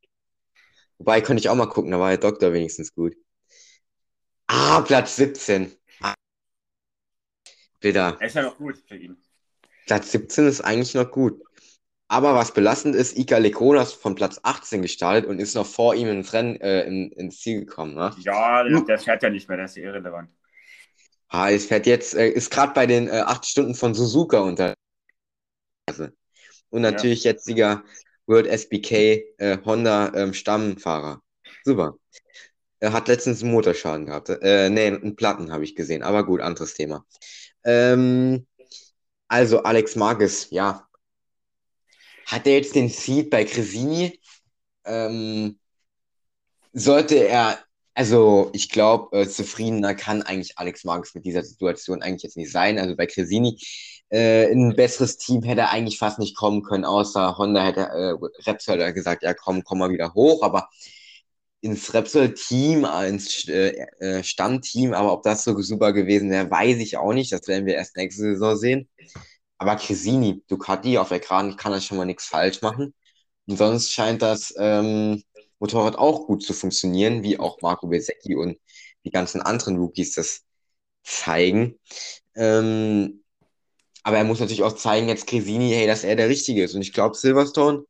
Wobei, 0.99 1.21
könnte 1.21 1.41
ich 1.41 1.49
auch 1.49 1.55
mal 1.55 1.67
gucken, 1.67 1.91
da 1.91 1.99
war 1.99 2.09
der 2.09 2.19
Doktor 2.19 2.53
wenigstens 2.53 2.95
gut. 2.95 3.15
Ah, 4.47 4.81
Platz 4.83 5.17
17. 5.17 5.73
Ah. 6.01 6.15
Bitter. 7.81 8.17
Er 8.21 8.27
ist 8.27 8.35
ja 8.35 8.43
noch 8.43 8.57
gut 8.57 8.83
für 8.87 8.97
ihn. 8.97 9.17
Platz 9.87 10.13
17 10.13 10.47
ist 10.47 10.61
eigentlich 10.63 10.95
noch 10.95 11.11
gut. 11.11 11.43
Aber 12.09 12.35
was 12.35 12.55
belastend 12.55 12.95
ist, 12.95 13.19
Ika 13.19 13.39
Lekonas 13.39 13.93
von 13.93 14.15
Platz 14.15 14.39
18 14.43 14.81
gestartet 14.83 15.27
und 15.27 15.41
ist 15.41 15.55
noch 15.55 15.67
vor 15.67 15.95
ihm 15.95 16.09
ins 16.09 16.33
Rennen, 16.33 16.61
äh, 16.61 16.85
in, 16.85 17.11
ins 17.13 17.41
Ziel 17.41 17.65
gekommen. 17.65 17.95
Ne? 17.95 18.15
Ja, 18.19 18.63
der, 18.63 18.81
der, 18.83 18.99
fährt 18.99 19.23
ja 19.23 19.31
nicht 19.31 19.49
mehr, 19.49 19.57
der 19.57 19.67
ist 19.67 19.77
irrelevant. 19.77 20.31
Ah, 21.29 21.51
es 21.51 21.67
fährt 21.67 21.87
jetzt, 21.87 22.15
äh, 22.15 22.29
ist 22.29 22.51
gerade 22.51 22.73
bei 22.73 22.87
den 22.87 23.09
äh, 23.09 23.23
acht 23.27 23.47
Stunden 23.47 23.75
von 23.75 23.95
Suzuka 23.95 24.41
unter. 24.41 24.75
Und 26.71 26.83
natürlich 26.83 27.25
ja. 27.25 27.33
jetziger 27.33 27.85
World 28.27 28.47
SBK 28.47 29.25
äh, 29.39 29.59
Honda 29.65 30.13
ähm, 30.15 30.35
Stammfahrer. 30.35 31.23
Super. 31.65 31.97
Er 32.81 32.93
hat 32.93 33.09
letztens 33.09 33.43
einen 33.43 33.53
Motorschaden 33.53 34.07
gehabt. 34.07 34.29
Äh, 34.29 34.69
nee, 34.71 34.87
einen 34.87 35.17
Platten 35.17 35.53
habe 35.53 35.65
ich 35.65 35.75
gesehen. 35.75 36.03
Aber 36.03 36.27
gut, 36.27 36.41
anderes 36.41 36.75
Thema. 36.75 37.07
Ähm, 37.65 38.47
also 39.29 39.63
Alex 39.63 39.97
Marquez, 39.97 40.49
ja. 40.51 40.87
Hat 42.27 42.47
er 42.47 42.55
jetzt 42.55 42.75
den 42.75 42.89
Seed 42.89 43.31
bei 43.31 43.45
Cresini? 43.45 44.21
Ähm, 44.85 45.59
sollte 46.73 47.17
er, 47.17 47.59
also 47.97 48.51
ich 48.53 48.69
glaube, 48.69 49.17
äh, 49.19 49.27
zufriedener 49.27 49.95
kann 49.95 50.23
eigentlich 50.23 50.59
Alex 50.59 50.85
Marquez 50.85 51.15
mit 51.15 51.25
dieser 51.25 51.43
Situation 51.43 52.03
eigentlich 52.03 52.25
jetzt 52.25 52.37
nicht 52.37 52.53
sein. 52.53 52.79
Also 52.79 52.95
bei 52.95 53.07
Cresini 53.07 53.59
äh, 54.11 54.53
ein 54.53 54.77
besseres 54.77 55.17
Team 55.17 55.43
hätte 55.43 55.63
er 55.63 55.71
eigentlich 55.71 55.99
fast 55.99 56.19
nicht 56.19 56.37
kommen 56.37 56.63
können, 56.63 56.85
außer 56.85 57.39
Honda 57.39 57.65
hätte 57.65 57.81
äh, 57.81 58.15
Repsol 58.49 58.85
hat 58.85 58.95
gesagt, 58.95 59.23
ja 59.23 59.33
komm, 59.35 59.65
komm 59.65 59.79
mal 59.79 59.91
wieder 59.91 60.13
hoch, 60.15 60.43
aber 60.43 60.69
ins 61.63 61.95
Repsol-Team, 61.95 62.87
ins 63.09 63.49
äh, 63.49 63.71
äh, 64.01 64.23
Stammteam, 64.23 64.93
aber 64.93 65.13
ob 65.13 65.23
das 65.23 65.45
so 65.45 65.59
super 65.63 65.93
gewesen 65.95 66.31
wäre, 66.31 66.51
weiß 66.51 66.79
ich 66.79 66.99
auch 66.99 67.15
nicht. 67.15 67.33
Das 67.33 67.49
werden 67.49 67.67
wir 67.67 67.75
erst 67.75 67.97
nächste 67.97 68.23
Saison 68.23 68.57
sehen. 68.57 68.89
Aber 69.59 69.77
Cresini, 69.77 70.43
Ducati 70.49 70.99
auf 70.99 71.09
der 71.09 71.21
kann 71.21 71.57
das 71.57 71.85
schon 71.85 71.99
mal 71.99 72.05
nichts 72.05 72.27
falsch 72.27 72.63
machen. 72.63 72.95
Und 73.49 73.57
sonst 73.57 73.91
scheint 73.93 74.23
das 74.23 74.55
ähm, 74.59 75.23
Motorrad 75.59 75.97
auch 75.97 76.27
gut 76.27 76.43
zu 76.43 76.53
funktionieren, 76.53 77.23
wie 77.23 77.39
auch 77.39 77.61
Marco 77.63 77.87
Bezzecchi 77.87 78.35
und 78.35 78.59
die 79.05 79.11
ganzen 79.11 79.41
anderen 79.41 79.79
Rookies 79.79 80.15
das 80.15 80.45
zeigen. 81.03 81.79
Ähm, 82.35 83.23
aber 84.03 84.19
er 84.19 84.25
muss 84.25 84.41
natürlich 84.41 84.63
auch 84.63 84.75
zeigen, 84.75 85.09
jetzt 85.09 85.27
Cresini, 85.27 85.71
hey, 85.71 85.87
dass 85.87 86.05
er 86.05 86.17
der 86.17 86.29
Richtige 86.29 86.63
ist. 86.63 86.75
Und 86.75 86.83
ich 86.83 86.93
glaube, 86.93 87.17
Silverstone 87.17 87.85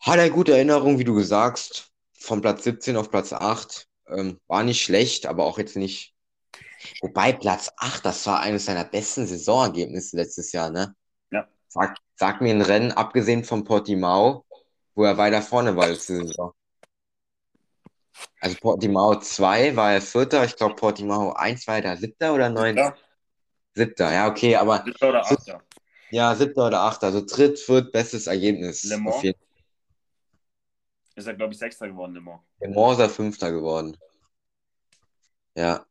hat 0.00 0.18
er 0.18 0.30
gute 0.30 0.52
Erinnerungen, 0.52 0.98
wie 0.98 1.04
du 1.04 1.14
gesagt 1.14 1.90
von 2.12 2.40
Platz 2.40 2.64
17 2.64 2.96
auf 2.96 3.10
Platz 3.10 3.32
8. 3.32 3.86
Ähm, 4.08 4.40
war 4.46 4.62
nicht 4.62 4.82
schlecht, 4.82 5.26
aber 5.26 5.44
auch 5.44 5.58
jetzt 5.58 5.76
nicht. 5.76 6.14
Wobei 7.00 7.32
Platz 7.32 7.70
8, 7.76 8.04
das 8.04 8.26
war 8.26 8.40
eines 8.40 8.66
seiner 8.66 8.84
besten 8.84 9.26
Saisonergebnisse 9.26 10.16
letztes 10.16 10.52
Jahr, 10.52 10.70
ne? 10.70 10.94
Ja. 11.30 11.48
Sag, 11.68 11.96
sag 12.16 12.40
mir 12.40 12.54
ein 12.54 12.60
Rennen, 12.60 12.92
abgesehen 12.92 13.44
von 13.44 13.64
Portimao, 13.64 14.44
wo 14.94 15.04
er 15.04 15.16
weiter 15.16 15.42
vorne 15.42 15.76
war 15.76 15.88
letzte 15.88 16.16
Saison. 16.16 16.52
Also 18.40 18.56
Portimao 18.60 19.16
2 19.16 19.74
war 19.74 19.92
er 19.92 20.02
Vierter, 20.02 20.44
ich 20.44 20.56
glaube 20.56 20.74
Portimao 20.74 21.32
1 21.32 21.66
war 21.66 21.78
er 21.78 21.96
Siebter 21.96 22.34
oder 22.34 22.48
Neunter? 22.48 22.96
Siebter, 23.74 24.12
ja, 24.12 24.28
okay, 24.28 24.54
aber. 24.54 24.82
Siebter 24.84 25.08
oder 25.08 25.22
Achter. 25.22 25.62
Ja, 26.10 26.34
Siebter 26.34 26.66
oder 26.68 26.80
Achter. 26.80 27.06
Also 27.08 27.24
dritt, 27.24 27.58
viert, 27.58 27.90
bestes 27.90 28.26
Ergebnis. 28.26 28.84
Le 28.84 28.98
Mans? 28.98 29.24
Ist 31.16 31.26
er, 31.26 31.34
glaube 31.34 31.52
ich, 31.52 31.58
Sechster 31.58 31.88
geworden, 31.88 32.14
Le 32.14 32.20
Mans. 32.20 32.40
Le 32.60 32.68
Mans 32.68 32.92
ist 32.94 33.00
er 33.00 33.08
Fünfter 33.08 33.50
geworden. 33.50 33.96
Ja. 35.56 35.84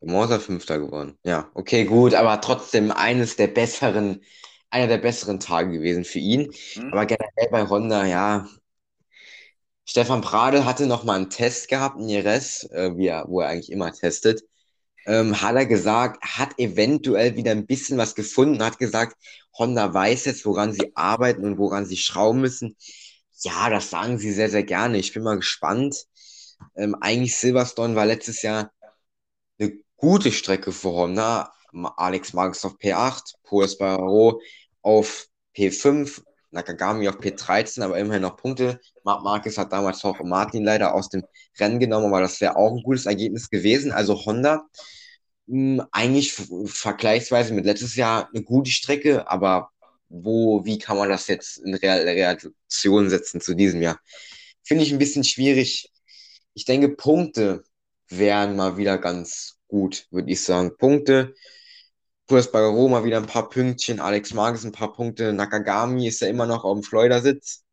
Le 0.00 0.12
Mans 0.12 0.30
ist 0.30 0.36
er 0.36 0.40
Fünfter 0.40 0.78
geworden. 0.78 1.18
Ja, 1.24 1.50
okay, 1.54 1.84
gut, 1.84 2.14
aber 2.14 2.40
trotzdem 2.40 2.92
eines 2.92 3.36
der 3.36 3.48
besseren, 3.48 4.22
einer 4.70 4.86
der 4.86 4.98
besseren 4.98 5.40
Tage 5.40 5.72
gewesen 5.72 6.04
für 6.04 6.18
ihn. 6.18 6.52
Hm. 6.74 6.92
Aber 6.92 7.06
generell 7.06 7.48
bei 7.50 7.68
Honda, 7.68 8.06
ja. 8.06 8.48
Stefan 9.84 10.20
Pradel 10.20 10.64
hatte 10.64 10.86
noch 10.86 11.04
mal 11.04 11.16
einen 11.16 11.30
Test 11.30 11.68
gehabt 11.68 11.98
in 11.98 12.08
Jerez, 12.08 12.68
äh, 12.70 12.92
er, 13.04 13.24
wo 13.28 13.40
er 13.40 13.48
eigentlich 13.48 13.72
immer 13.72 13.92
testet. 13.92 14.42
Ähm, 15.06 15.40
hat 15.40 15.56
er 15.56 15.66
gesagt, 15.66 16.22
hat 16.22 16.58
eventuell 16.58 17.34
wieder 17.36 17.50
ein 17.50 17.66
bisschen 17.66 17.98
was 17.98 18.14
gefunden, 18.14 18.62
hat 18.62 18.78
gesagt, 18.78 19.16
Honda 19.58 19.92
weiß 19.92 20.26
jetzt, 20.26 20.46
woran 20.46 20.72
sie 20.72 20.92
arbeiten 20.94 21.44
und 21.44 21.58
woran 21.58 21.86
sie 21.86 21.96
schrauben 21.96 22.40
müssen. 22.40 22.76
Ja, 23.40 23.70
das 23.70 23.90
sagen 23.90 24.18
sie 24.18 24.32
sehr, 24.32 24.50
sehr 24.50 24.62
gerne. 24.62 24.98
Ich 24.98 25.12
bin 25.12 25.22
mal 25.22 25.36
gespannt. 25.36 26.06
Ähm, 26.76 26.94
eigentlich 27.00 27.36
Silverstone 27.36 27.96
war 27.96 28.06
letztes 28.06 28.42
Jahr 28.42 28.70
eine 29.58 29.72
gute 29.96 30.30
Strecke 30.30 30.72
für 30.72 30.90
Honda. 30.90 31.52
Alex 31.72 32.32
Marquez 32.32 32.64
auf 32.64 32.78
P8, 32.78 33.34
Paul 33.44 33.64
Espargaro 33.64 34.40
auf 34.82 35.28
P5, 35.54 36.22
Nakagami 36.50 37.08
auf 37.08 37.18
P13, 37.18 37.82
aber 37.82 37.98
immerhin 37.98 38.22
noch 38.22 38.36
Punkte. 38.36 38.80
Marc 39.04 39.22
Marquez 39.22 39.56
hat 39.56 39.72
damals 39.72 40.04
auch 40.04 40.18
Martin 40.20 40.64
leider 40.64 40.94
aus 40.94 41.08
dem 41.08 41.24
Rennen 41.58 41.78
genommen, 41.78 42.06
aber 42.06 42.20
das 42.20 42.40
wäre 42.40 42.56
auch 42.56 42.76
ein 42.76 42.82
gutes 42.82 43.06
Ergebnis 43.06 43.50
gewesen. 43.50 43.92
Also 43.92 44.24
Honda 44.24 44.66
mh, 45.46 45.82
hm, 45.82 45.88
eigentlich 45.92 46.32
vergleichsweise 46.66 47.54
mit 47.54 47.64
letztes 47.66 47.96
Jahr 47.96 48.28
eine 48.32 48.42
gute 48.42 48.70
Strecke, 48.70 49.28
aber 49.28 49.70
wo, 50.08 50.64
wie 50.64 50.78
kann 50.78 50.96
man 50.96 51.08
das 51.08 51.28
jetzt 51.28 51.58
in 51.58 51.74
Relation 51.74 53.08
setzen 53.08 53.40
zu 53.40 53.54
diesem 53.54 53.80
Jahr? 53.80 54.00
Finde 54.62 54.84
ich 54.84 54.92
ein 54.92 54.98
bisschen 54.98 55.24
schwierig. 55.24 55.90
Ich 56.54 56.64
denke, 56.64 56.90
Punkte 56.90 57.62
wären 58.08 58.56
mal 58.56 58.76
wieder 58.76 58.98
ganz 58.98 59.56
gut, 59.68 60.06
würde 60.10 60.30
ich 60.30 60.42
sagen. 60.42 60.76
Punkte. 60.76 61.34
Puras 62.30 62.52
Bagaro 62.52 62.88
mal 62.88 63.02
wieder 63.02 63.16
ein 63.16 63.26
paar 63.26 63.48
Pünktchen. 63.48 63.98
Alex 63.98 64.34
Marquez 64.34 64.62
ein 64.62 64.70
paar 64.70 64.92
Punkte. 64.92 65.32
Nakagami 65.32 66.06
ist 66.06 66.20
ja 66.20 66.28
immer 66.28 66.46
noch 66.46 66.62
auf 66.62 66.78
dem 66.78 66.84
Schleudersitz. 66.84 67.64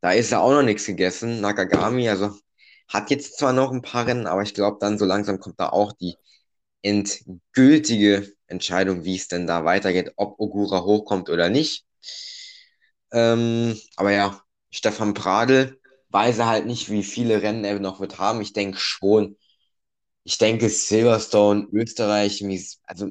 Da 0.00 0.12
ist 0.12 0.30
ja 0.30 0.40
auch 0.40 0.52
noch 0.52 0.62
nichts 0.62 0.86
gegessen. 0.86 1.42
Nakagami, 1.42 2.08
also 2.08 2.34
hat 2.88 3.10
jetzt 3.10 3.36
zwar 3.36 3.52
noch 3.52 3.70
ein 3.70 3.82
paar 3.82 4.06
Rennen, 4.06 4.26
aber 4.26 4.40
ich 4.40 4.54
glaube, 4.54 4.78
dann 4.80 4.96
so 4.96 5.04
langsam 5.04 5.38
kommt 5.40 5.60
da 5.60 5.68
auch 5.68 5.92
die 5.92 6.16
endgültige 6.80 8.32
Entscheidung, 8.46 9.04
wie 9.04 9.16
es 9.16 9.28
denn 9.28 9.46
da 9.46 9.66
weitergeht, 9.66 10.14
ob 10.16 10.40
Ogura 10.40 10.82
hochkommt 10.82 11.28
oder 11.28 11.50
nicht. 11.50 11.84
Ähm, 13.12 13.78
aber 13.96 14.12
ja, 14.12 14.40
Stefan 14.70 15.12
Pradel 15.12 15.78
weiß 16.08 16.38
halt 16.38 16.64
nicht, 16.64 16.90
wie 16.90 17.02
viele 17.02 17.42
Rennen 17.42 17.64
er 17.64 17.78
noch 17.78 18.00
wird 18.00 18.18
haben. 18.18 18.40
Ich 18.40 18.54
denke 18.54 18.78
schon. 18.78 19.36
Ich 20.26 20.38
denke 20.38 20.68
Silverstone, 20.68 21.68
Österreich, 21.72 22.44
also, 22.82 23.10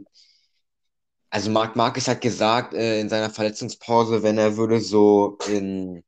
also 1.29 1.49
Marc 1.49 1.77
Marquez 1.77 2.09
hat 2.09 2.19
gesagt 2.19 2.73
äh, 2.73 2.99
in 2.99 3.07
seiner 3.07 3.29
Verletzungspause, 3.29 4.21
wenn 4.21 4.37
er 4.37 4.57
würde 4.57 4.81
so 4.81 5.37
in, 5.47 6.03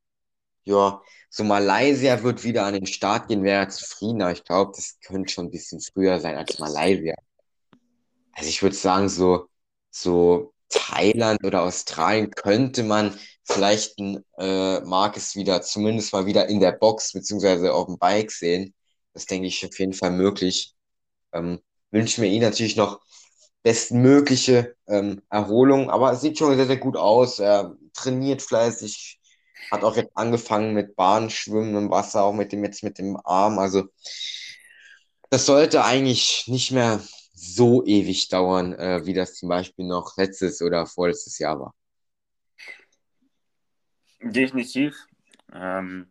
ja, 0.66 1.02
so 1.30 1.46
Malaysia 1.46 2.22
wird 2.24 2.44
wieder 2.44 2.66
an 2.66 2.74
den 2.74 2.86
Start 2.86 3.30
gehen, 3.30 3.44
wäre 3.44 3.62
er 3.64 3.70
zufriedener. 3.70 4.34
Ich 4.34 4.44
glaube, 4.44 4.74
das 4.76 4.98
könnte 5.02 5.32
schon 5.32 5.46
ein 5.46 5.52
bisschen 5.52 5.80
früher 5.80 6.20
sein 6.20 6.36
als 6.36 6.60
Malaysia. 6.60 7.16
Also 8.34 8.50
ich 8.50 8.62
würde 8.62 8.76
sagen, 8.76 9.08
so, 9.08 9.48
so 9.90 10.54
Thailand 10.68 11.42
oder 11.46 11.64
Australien 11.64 12.32
könnte 12.32 12.84
man 12.84 13.18
vielleicht 13.46 13.98
äh, 14.00 14.82
Marcus 14.82 15.38
wieder, 15.38 15.62
zumindest 15.62 16.12
mal 16.12 16.26
wieder 16.26 16.48
in 16.50 16.60
der 16.60 16.74
Box 16.74 17.14
beziehungsweise 17.14 17.74
auf 17.74 17.86
dem 17.86 17.98
Bike 17.98 18.32
sehen. 18.32 18.74
Das 19.14 19.26
denke 19.26 19.48
ich 19.48 19.66
auf 19.66 19.80
jeden 19.80 19.94
Fall 19.94 20.12
möglich. 20.12 20.74
Ähm, 21.38 21.62
wünschen 21.92 22.24
wir 22.24 22.30
ihm 22.30 22.42
natürlich 22.42 22.76
noch 22.76 23.02
bestmögliche 23.64 24.76
ähm, 24.88 25.22
Erholung, 25.30 25.90
aber 25.90 26.12
es 26.12 26.22
sieht 26.22 26.38
schon 26.38 26.56
sehr, 26.56 26.68
sehr 26.68 26.78
gut 26.78 26.96
aus. 26.96 27.40
Er 27.40 27.76
trainiert 27.94 28.42
fleißig, 28.42 29.20
hat 29.72 29.84
auch 29.84 29.96
jetzt 29.96 30.12
angefangen 30.16 30.74
mit 30.74 30.96
Bahnschwimmen 30.96 31.76
im 31.76 31.90
Wasser, 31.90 32.24
auch 32.24 32.34
mit 32.34 32.52
dem 32.52 32.64
jetzt 32.64 32.84
mit 32.84 32.98
dem 32.98 33.18
Arm. 33.24 33.60
Also 33.60 33.84
das 35.30 35.46
sollte 35.46 35.84
eigentlich 35.84 36.46
nicht 36.48 36.72
mehr 36.72 37.02
so 37.34 37.86
ewig 37.86 38.30
dauern, 38.30 38.74
äh, 38.74 39.06
wie 39.06 39.14
das 39.14 39.36
zum 39.36 39.50
Beispiel 39.50 39.86
noch 39.86 40.18
letztes 40.18 40.62
oder 40.62 40.86
vorletztes 40.86 41.38
Jahr 41.38 41.60
war. 41.60 41.76
Definitiv. 44.22 44.96
Ähm, 45.54 46.08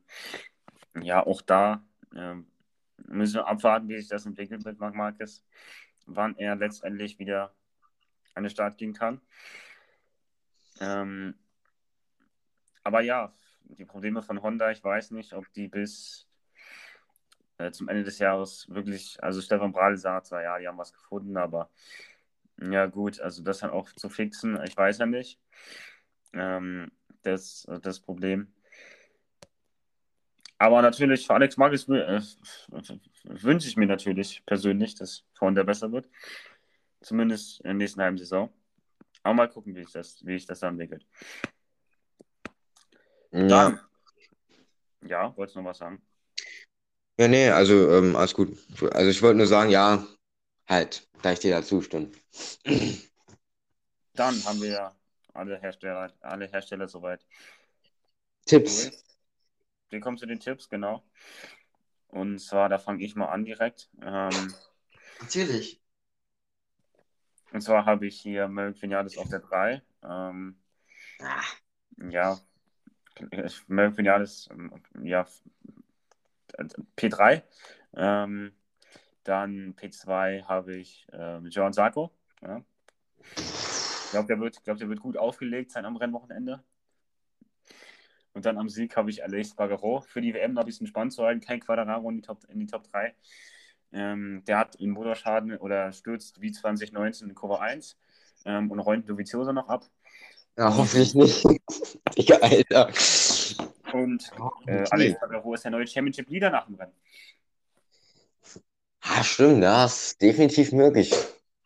ja, 1.02 1.26
auch 1.26 1.42
da 1.42 1.84
ähm, 2.14 2.46
müssen 3.08 3.36
wir 3.36 3.46
abwarten, 3.46 3.88
wie 3.88 3.98
sich 3.98 4.08
das 4.08 4.26
entwickelt 4.26 4.64
mit 4.64 4.78
Marc 4.78 4.94
Marquez, 4.94 5.44
wann 6.06 6.36
er 6.36 6.56
letztendlich 6.56 7.18
wieder 7.18 7.54
an 8.34 8.44
den 8.44 8.50
Start 8.50 8.78
gehen 8.78 8.92
kann. 8.92 9.20
Ähm, 10.80 11.34
aber 12.82 13.00
ja, 13.00 13.34
die 13.64 13.84
Probleme 13.84 14.22
von 14.22 14.42
Honda, 14.42 14.70
ich 14.70 14.82
weiß 14.84 15.10
nicht, 15.10 15.32
ob 15.32 15.52
die 15.54 15.68
bis 15.68 16.28
äh, 17.58 17.70
zum 17.70 17.88
Ende 17.88 18.04
des 18.04 18.18
Jahres 18.18 18.68
wirklich, 18.68 19.22
also 19.22 19.40
Stefan 19.40 19.72
Bradl 19.72 19.96
sagt 19.96 20.26
zwar, 20.26 20.42
ja, 20.42 20.58
die 20.58 20.68
haben 20.68 20.78
was 20.78 20.92
gefunden, 20.92 21.36
aber 21.36 21.70
ja 22.60 22.86
gut, 22.86 23.20
also 23.20 23.42
das 23.42 23.58
dann 23.58 23.70
auch 23.70 23.90
zu 23.92 24.08
fixen, 24.08 24.62
ich 24.64 24.76
weiß 24.76 24.98
ja 24.98 25.06
nicht. 25.06 25.40
Ähm, 26.32 26.90
das, 27.22 27.66
das 27.82 28.00
Problem. 28.00 28.52
Aber 30.58 30.80
natürlich, 30.80 31.26
für 31.26 31.34
Alex 31.34 31.56
Marquez 31.56 31.86
äh, 31.88 32.20
wünsche 33.24 33.68
ich 33.68 33.76
mir 33.76 33.86
natürlich 33.86 34.42
persönlich, 34.46 34.94
dass 34.94 35.22
Honda 35.40 35.62
besser 35.62 35.92
wird. 35.92 36.08
Zumindest 37.02 37.60
in 37.60 37.64
der 37.64 37.74
nächsten 37.74 38.00
halben 38.00 38.16
Saison. 38.16 38.52
Aber 39.22 39.34
mal 39.34 39.48
gucken, 39.48 39.74
wie, 39.74 39.82
ich 39.82 39.92
das, 39.92 40.24
wie 40.24 40.32
sich 40.32 40.46
das 40.46 40.60
dann 40.60 40.74
entwickelt. 40.74 41.06
Ja. 43.32 43.78
Ja, 45.02 45.36
wolltest 45.36 45.56
du 45.56 45.60
noch 45.60 45.70
was 45.70 45.78
sagen? 45.78 46.00
Ja, 47.18 47.28
nee, 47.28 47.48
also 47.50 47.92
ähm, 47.92 48.16
alles 48.16 48.34
gut. 48.34 48.56
Also 48.92 49.10
ich 49.10 49.22
wollte 49.22 49.38
nur 49.38 49.46
sagen, 49.46 49.70
ja, 49.70 50.06
halt, 50.68 51.08
da 51.22 51.32
ich 51.32 51.38
dir 51.38 51.54
da 51.54 51.62
zustimme. 51.62 52.10
Dann 54.14 54.44
haben 54.44 54.62
wir 54.62 54.70
ja 54.70 54.96
alle 55.34 55.60
Hersteller, 55.60 56.12
alle 56.20 56.46
Hersteller 56.46 56.88
soweit. 56.88 57.24
Tipps. 58.46 59.05
Wir 59.90 60.00
kommen 60.00 60.18
zu 60.18 60.26
den 60.26 60.40
Tipps, 60.40 60.68
genau. 60.68 61.02
Und 62.08 62.38
zwar, 62.38 62.68
da 62.68 62.78
fange 62.78 63.04
ich 63.04 63.14
mal 63.14 63.26
an 63.26 63.44
direkt. 63.44 63.90
Ähm, 64.02 64.54
Natürlich. 65.20 65.82
und 67.52 67.60
zwar 67.60 67.86
habe 67.86 68.06
ich 68.06 68.20
hier 68.20 68.48
Merck 68.48 68.80
Vinales 68.80 69.16
auf 69.18 69.28
der 69.28 69.40
3. 69.40 69.82
Ähm, 70.02 70.58
Ah, 71.20 71.42
ja, 72.10 72.38
Merck 73.68 73.96
Vinales, 73.96 74.48
ähm, 74.50 74.82
ja, 75.02 75.26
P3. 76.96 77.42
Ähm, 77.94 78.52
dann 79.24 79.74
P2 79.74 80.44
habe 80.44 80.76
ich 80.76 81.06
ähm, 81.12 81.46
Joan 81.46 81.72
Sarko. 81.72 82.12
Ja. 82.42 82.62
Ich 83.36 84.10
glaube, 84.10 84.28
der, 84.28 84.40
wird, 84.40 84.62
glaub, 84.64 84.78
der 84.78 84.88
wird 84.88 85.00
gut 85.00 85.16
aufgelegt 85.16 85.72
sein 85.72 85.84
am 85.84 85.96
Rennwochenende. 85.96 86.62
Und 88.36 88.44
dann 88.44 88.58
am 88.58 88.68
Sieg 88.68 88.94
habe 88.98 89.08
ich 89.08 89.24
Alex 89.24 89.54
Bagaro 89.54 90.02
für 90.02 90.20
die 90.20 90.34
WM 90.34 90.52
noch 90.52 90.60
ein 90.60 90.66
bisschen 90.66 90.86
spannend 90.86 91.14
zu 91.14 91.24
halten. 91.24 91.40
Kein 91.40 91.58
Quadraro 91.58 92.10
in 92.10 92.16
die 92.16 92.22
Top, 92.22 92.44
in 92.50 92.60
die 92.60 92.66
Top 92.66 92.86
3. 92.92 93.14
Ähm, 93.92 94.42
der 94.46 94.58
hat 94.58 94.78
einen 94.78 94.90
Motorschaden 94.90 95.56
oder 95.56 95.90
stürzt 95.92 96.42
wie 96.42 96.52
2019 96.52 97.30
in 97.30 97.34
Kurve 97.34 97.60
1 97.60 97.96
ähm, 98.44 98.70
und 98.70 98.78
räumt 98.80 99.08
Dovizioso 99.08 99.52
noch 99.52 99.70
ab. 99.70 99.86
ja, 100.58 100.76
hoffentlich 100.76 101.14
nicht. 101.14 101.44
Digga, 102.18 102.36
Alter. 102.42 102.92
Und 103.94 104.30
äh. 104.66 104.84
Alex 104.90 105.18
Bagaro 105.18 105.54
ist 105.54 105.64
der 105.64 105.70
neue 105.70 105.86
Championship-Leader 105.86 106.50
nach 106.50 106.66
dem 106.66 106.74
Rennen. 106.74 106.92
Ah, 109.00 109.24
stimmt, 109.24 109.62
das 109.62 110.08
ist 110.08 110.20
definitiv 110.20 110.72
möglich. 110.72 111.10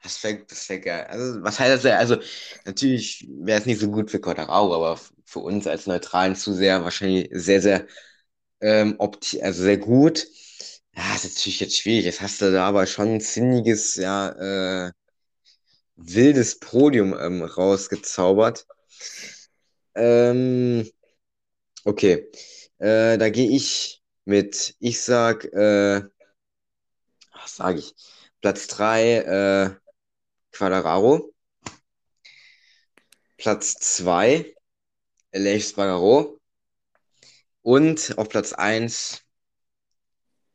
Das 0.02 0.22
wäre 0.24 0.44
das 0.48 0.68
wär 0.68 0.80
geil. 0.80 1.06
Also, 1.08 1.42
was 1.42 1.58
heißt 1.60 1.84
das? 1.84 1.92
Also, 1.98 2.16
natürlich 2.64 3.26
wäre 3.28 3.60
es 3.60 3.66
nicht 3.66 3.80
so 3.80 3.90
gut 3.90 4.10
für 4.10 4.20
Quadraro, 4.20 4.74
aber 4.74 4.98
für 5.26 5.40
uns 5.40 5.66
als 5.66 5.86
neutralen 5.86 6.34
Zuseher 6.36 6.82
wahrscheinlich 6.84 7.28
sehr, 7.32 7.60
sehr, 7.60 7.86
ähm, 8.60 8.96
opti 8.98 9.42
also 9.42 9.62
sehr 9.62 9.78
gut. 9.78 10.26
Ja, 10.96 11.14
ist 11.14 11.24
natürlich 11.24 11.60
jetzt 11.60 11.78
schwierig. 11.78 12.06
Jetzt 12.06 12.20
hast 12.22 12.40
du 12.42 12.52
da 12.52 12.66
aber 12.68 12.86
schon 12.86 13.08
ein 13.16 13.20
sinniges, 13.20 13.96
ja, 13.96 14.88
äh, 14.88 14.92
wildes 15.96 16.58
Podium 16.58 17.14
ähm, 17.18 17.42
rausgezaubert. 17.42 18.66
Ähm, 19.94 20.88
okay. 21.84 22.30
Äh, 22.78 23.18
da 23.18 23.28
gehe 23.30 23.50
ich 23.50 24.02
mit, 24.24 24.74
ich 24.80 25.00
sag, 25.02 25.44
äh, 25.46 26.02
was 27.32 27.56
sage 27.56 27.78
ich? 27.80 27.94
Platz 28.40 28.66
3, 28.68 29.16
äh, 29.16 29.70
Quadraro. 30.52 31.32
Platz 33.36 33.74
2, 33.74 34.54
Aleix 35.32 35.70
Spargaro. 35.70 36.40
Und 37.62 38.14
auf 38.18 38.28
Platz 38.28 38.52
1, 38.52 39.22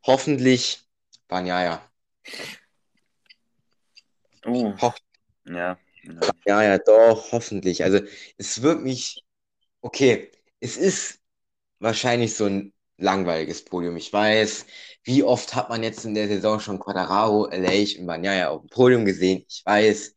hoffentlich, 0.06 0.88
Bagnaia. 1.28 1.82
Oh, 4.46 4.74
ja. 4.80 4.94
ja. 5.46 5.78
Ja, 6.46 6.62
ja, 6.62 6.78
doch, 6.78 7.32
hoffentlich. 7.32 7.84
Also, 7.84 8.00
es 8.38 8.62
wird 8.62 8.82
mich, 8.82 9.24
okay, 9.82 10.32
es 10.60 10.78
ist 10.78 11.20
wahrscheinlich 11.80 12.36
so 12.36 12.46
ein 12.46 12.75
langweiliges 12.98 13.66
Podium. 13.66 13.98
Ich 13.98 14.12
weiß, 14.12 14.66
wie 15.04 15.24
oft 15.24 15.56
hat 15.56 15.70
man 15.70 15.84
jetzt 15.84 16.06
in 16.06 16.16
der 16.16 16.28
Saison 16.28 16.60
schon 16.60 16.80
Quadraro, 16.80 17.46
Aleix 17.46 17.98
und 17.98 18.08
Bagnaia 18.08 18.50
auf 18.50 18.62
dem 18.62 18.70
Podium 18.70 19.06
gesehen? 19.06 19.46
Ich 19.50 19.64
weiß. 19.66 20.16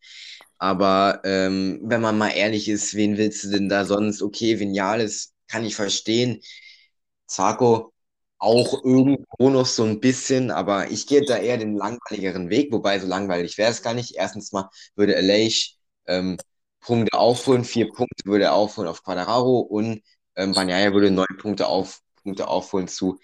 Aber 0.58 1.20
ähm, 1.24 1.80
wenn 1.84 2.00
man 2.00 2.18
mal 2.18 2.30
ehrlich 2.30 2.68
ist, 2.68 2.94
wen 2.94 3.16
willst 3.16 3.44
du 3.44 3.50
denn 3.50 3.68
da 3.68 3.84
sonst? 3.84 4.22
Okay, 4.22 4.58
Vinales 4.58 5.34
kann 5.48 5.64
ich 5.64 5.76
verstehen. 5.76 6.40
Zarco 7.26 7.92
auch 8.38 8.84
irgendwo 8.84 9.50
noch 9.50 9.66
so 9.66 9.84
ein 9.84 10.00
bisschen, 10.00 10.50
aber 10.50 10.90
ich 10.90 11.06
gehe 11.06 11.24
da 11.24 11.36
eher 11.38 11.58
den 11.58 11.76
langweiligeren 11.76 12.50
Weg, 12.50 12.72
wobei 12.72 12.98
so 13.00 13.06
langweilig 13.06 13.58
wäre 13.58 13.70
es 13.70 13.82
gar 13.82 13.94
nicht. 13.94 14.14
Erstens 14.16 14.52
mal 14.52 14.68
würde 14.94 15.16
Aleix 15.16 15.76
ähm, 16.06 16.36
Punkte 16.80 17.18
aufholen, 17.18 17.64
vier 17.64 17.88
Punkte 17.88 18.24
würde 18.24 18.44
er 18.44 18.54
aufholen 18.54 18.88
auf 18.88 19.02
Quadraro 19.02 19.58
und 19.60 20.02
ähm, 20.36 20.52
Bagnaia 20.52 20.92
würde 20.92 21.10
neun 21.10 21.26
Punkte, 21.38 21.66
auf, 21.66 22.00
Punkte 22.22 22.48
aufholen 22.48 22.88
zu 22.88 23.18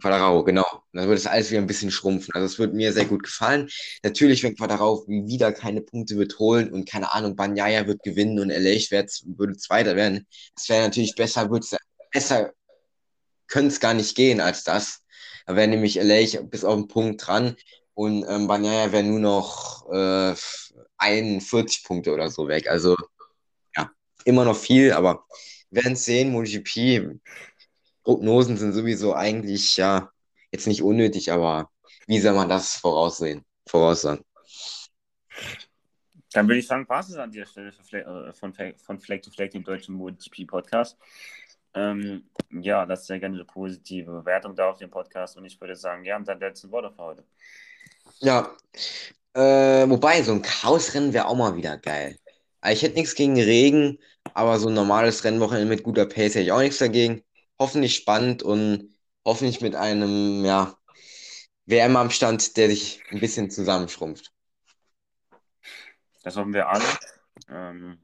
Quadraro, 0.00 0.44
genau. 0.44 0.66
Dann 0.92 1.04
würde 1.04 1.20
das 1.20 1.26
alles 1.26 1.50
wieder 1.50 1.60
ein 1.60 1.66
bisschen 1.66 1.90
schrumpfen. 1.90 2.34
Also 2.34 2.46
es 2.46 2.58
würde 2.58 2.74
mir 2.74 2.92
sehr 2.92 3.06
gut 3.06 3.22
gefallen. 3.22 3.68
Natürlich, 4.02 4.42
wenn 4.42 4.56
Quadraro 4.56 5.04
wieder 5.06 5.52
keine 5.52 5.80
Punkte 5.80 6.16
wird 6.16 6.38
holen 6.38 6.72
und 6.72 6.88
keine 6.88 7.12
Ahnung, 7.12 7.36
Bagnaia 7.36 7.86
wird 7.86 8.02
gewinnen 8.02 8.38
und 8.38 8.50
wird, 8.50 9.22
würde 9.24 9.56
Zweiter 9.56 9.96
werden, 9.96 10.26
das 10.54 10.68
wäre 10.68 10.84
natürlich 10.84 11.14
besser, 11.14 11.48
besser 12.12 12.52
könnte 13.46 13.68
es 13.68 13.80
gar 13.80 13.94
nicht 13.94 14.14
gehen 14.14 14.40
als 14.40 14.62
das. 14.64 15.00
Da 15.46 15.56
wäre 15.56 15.68
nämlich 15.68 15.98
Aleix 15.98 16.38
bis 16.44 16.64
auf 16.64 16.76
den 16.76 16.88
Punkt 16.88 17.26
dran 17.26 17.56
und 17.94 18.24
ähm, 18.28 18.46
Bagnaia 18.46 18.92
wäre 18.92 19.02
nur 19.02 19.20
noch 19.20 19.90
äh, 19.90 20.34
41 20.98 21.84
Punkte 21.84 22.12
oder 22.12 22.30
so 22.30 22.46
weg. 22.46 22.68
Also 22.68 22.94
ja, 23.76 23.90
immer 24.24 24.44
noch 24.44 24.56
viel, 24.56 24.92
aber 24.92 25.24
werden 25.70 25.94
es 25.94 26.04
sehen. 26.04 26.32
MotoGP, 26.32 27.18
Prognosen 28.08 28.56
sind 28.56 28.72
sowieso 28.72 29.14
eigentlich 29.14 29.76
ja 29.76 30.10
jetzt 30.50 30.66
nicht 30.66 30.82
unnötig, 30.82 31.30
aber 31.30 31.68
wie 32.06 32.18
soll 32.18 32.32
man 32.32 32.48
das 32.48 32.76
voraussehen, 32.76 33.44
voraussagen? 33.68 34.24
Dann 36.32 36.48
würde 36.48 36.60
ich 36.60 36.66
sagen, 36.66 36.86
passt 36.86 37.10
es 37.10 37.16
an 37.16 37.30
dieser 37.30 37.44
Stelle 37.44 37.70
Fle 37.70 38.00
äh, 38.00 38.32
von, 38.32 38.54
von 38.78 38.98
Flag 38.98 39.20
to 39.20 39.30
Flag, 39.30 39.50
dem 39.50 39.62
deutschen 39.62 39.94
MotoGP-Podcast. 39.96 40.96
Ähm, 41.74 42.30
ja, 42.50 42.84
lasst 42.84 43.08
sehr 43.08 43.20
gerne 43.20 43.34
eine 43.34 43.44
positive 43.44 44.10
Bewertung 44.10 44.56
da 44.56 44.70
auf 44.70 44.78
dem 44.78 44.88
Podcast 44.88 45.36
und 45.36 45.44
ich 45.44 45.60
würde 45.60 45.76
sagen, 45.76 46.02
ja, 46.06 46.16
und 46.16 46.26
dann 46.26 46.40
letzte 46.40 46.70
Worte 46.70 46.90
für 46.90 47.02
heute. 47.02 47.24
Ja, 48.20 48.56
äh, 49.34 49.86
wobei 49.86 50.22
so 50.22 50.32
ein 50.32 50.40
Chaosrennen 50.40 51.12
wäre 51.12 51.26
auch 51.26 51.36
mal 51.36 51.56
wieder 51.56 51.76
geil. 51.76 52.16
Also 52.62 52.74
ich 52.74 52.82
hätte 52.84 52.94
nichts 52.94 53.14
gegen 53.14 53.38
Regen, 53.38 53.98
aber 54.32 54.58
so 54.58 54.68
ein 54.68 54.74
normales 54.74 55.22
Rennwochenende 55.24 55.68
mit 55.68 55.82
guter 55.82 56.06
Pace 56.06 56.36
hätte 56.36 56.40
ich 56.40 56.52
auch 56.52 56.60
nichts 56.60 56.78
dagegen. 56.78 57.22
Hoffentlich 57.58 57.96
spannend 57.96 58.42
und 58.42 58.94
hoffentlich 59.24 59.60
mit 59.60 59.74
einem, 59.74 60.44
ja, 60.44 60.76
WM 61.66 61.96
am 61.96 62.10
Stand, 62.10 62.56
der 62.56 62.70
sich 62.70 63.02
ein 63.10 63.20
bisschen 63.20 63.50
zusammenschrumpft. 63.50 64.32
Das 66.22 66.36
hoffen 66.36 66.54
wir 66.54 66.68
alle. 66.68 66.84
Ähm, 67.48 67.98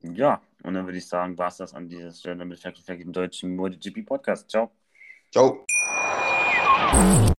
ja, 0.00 0.42
und 0.62 0.74
dann 0.74 0.86
würde 0.86 0.98
ich 0.98 1.06
sagen, 1.06 1.36
war 1.38 1.48
es 1.48 1.56
das 1.56 1.74
an 1.74 1.88
dieser 1.88 2.12
Stelle 2.12 2.44
mit 2.44 2.62
to 2.62 2.70
Flag, 2.84 2.98
dem 2.98 3.12
deutschen 3.12 3.56
MotoGP-Podcast. 3.56 4.50
Ciao. 4.50 4.70
Ciao. 5.30 5.64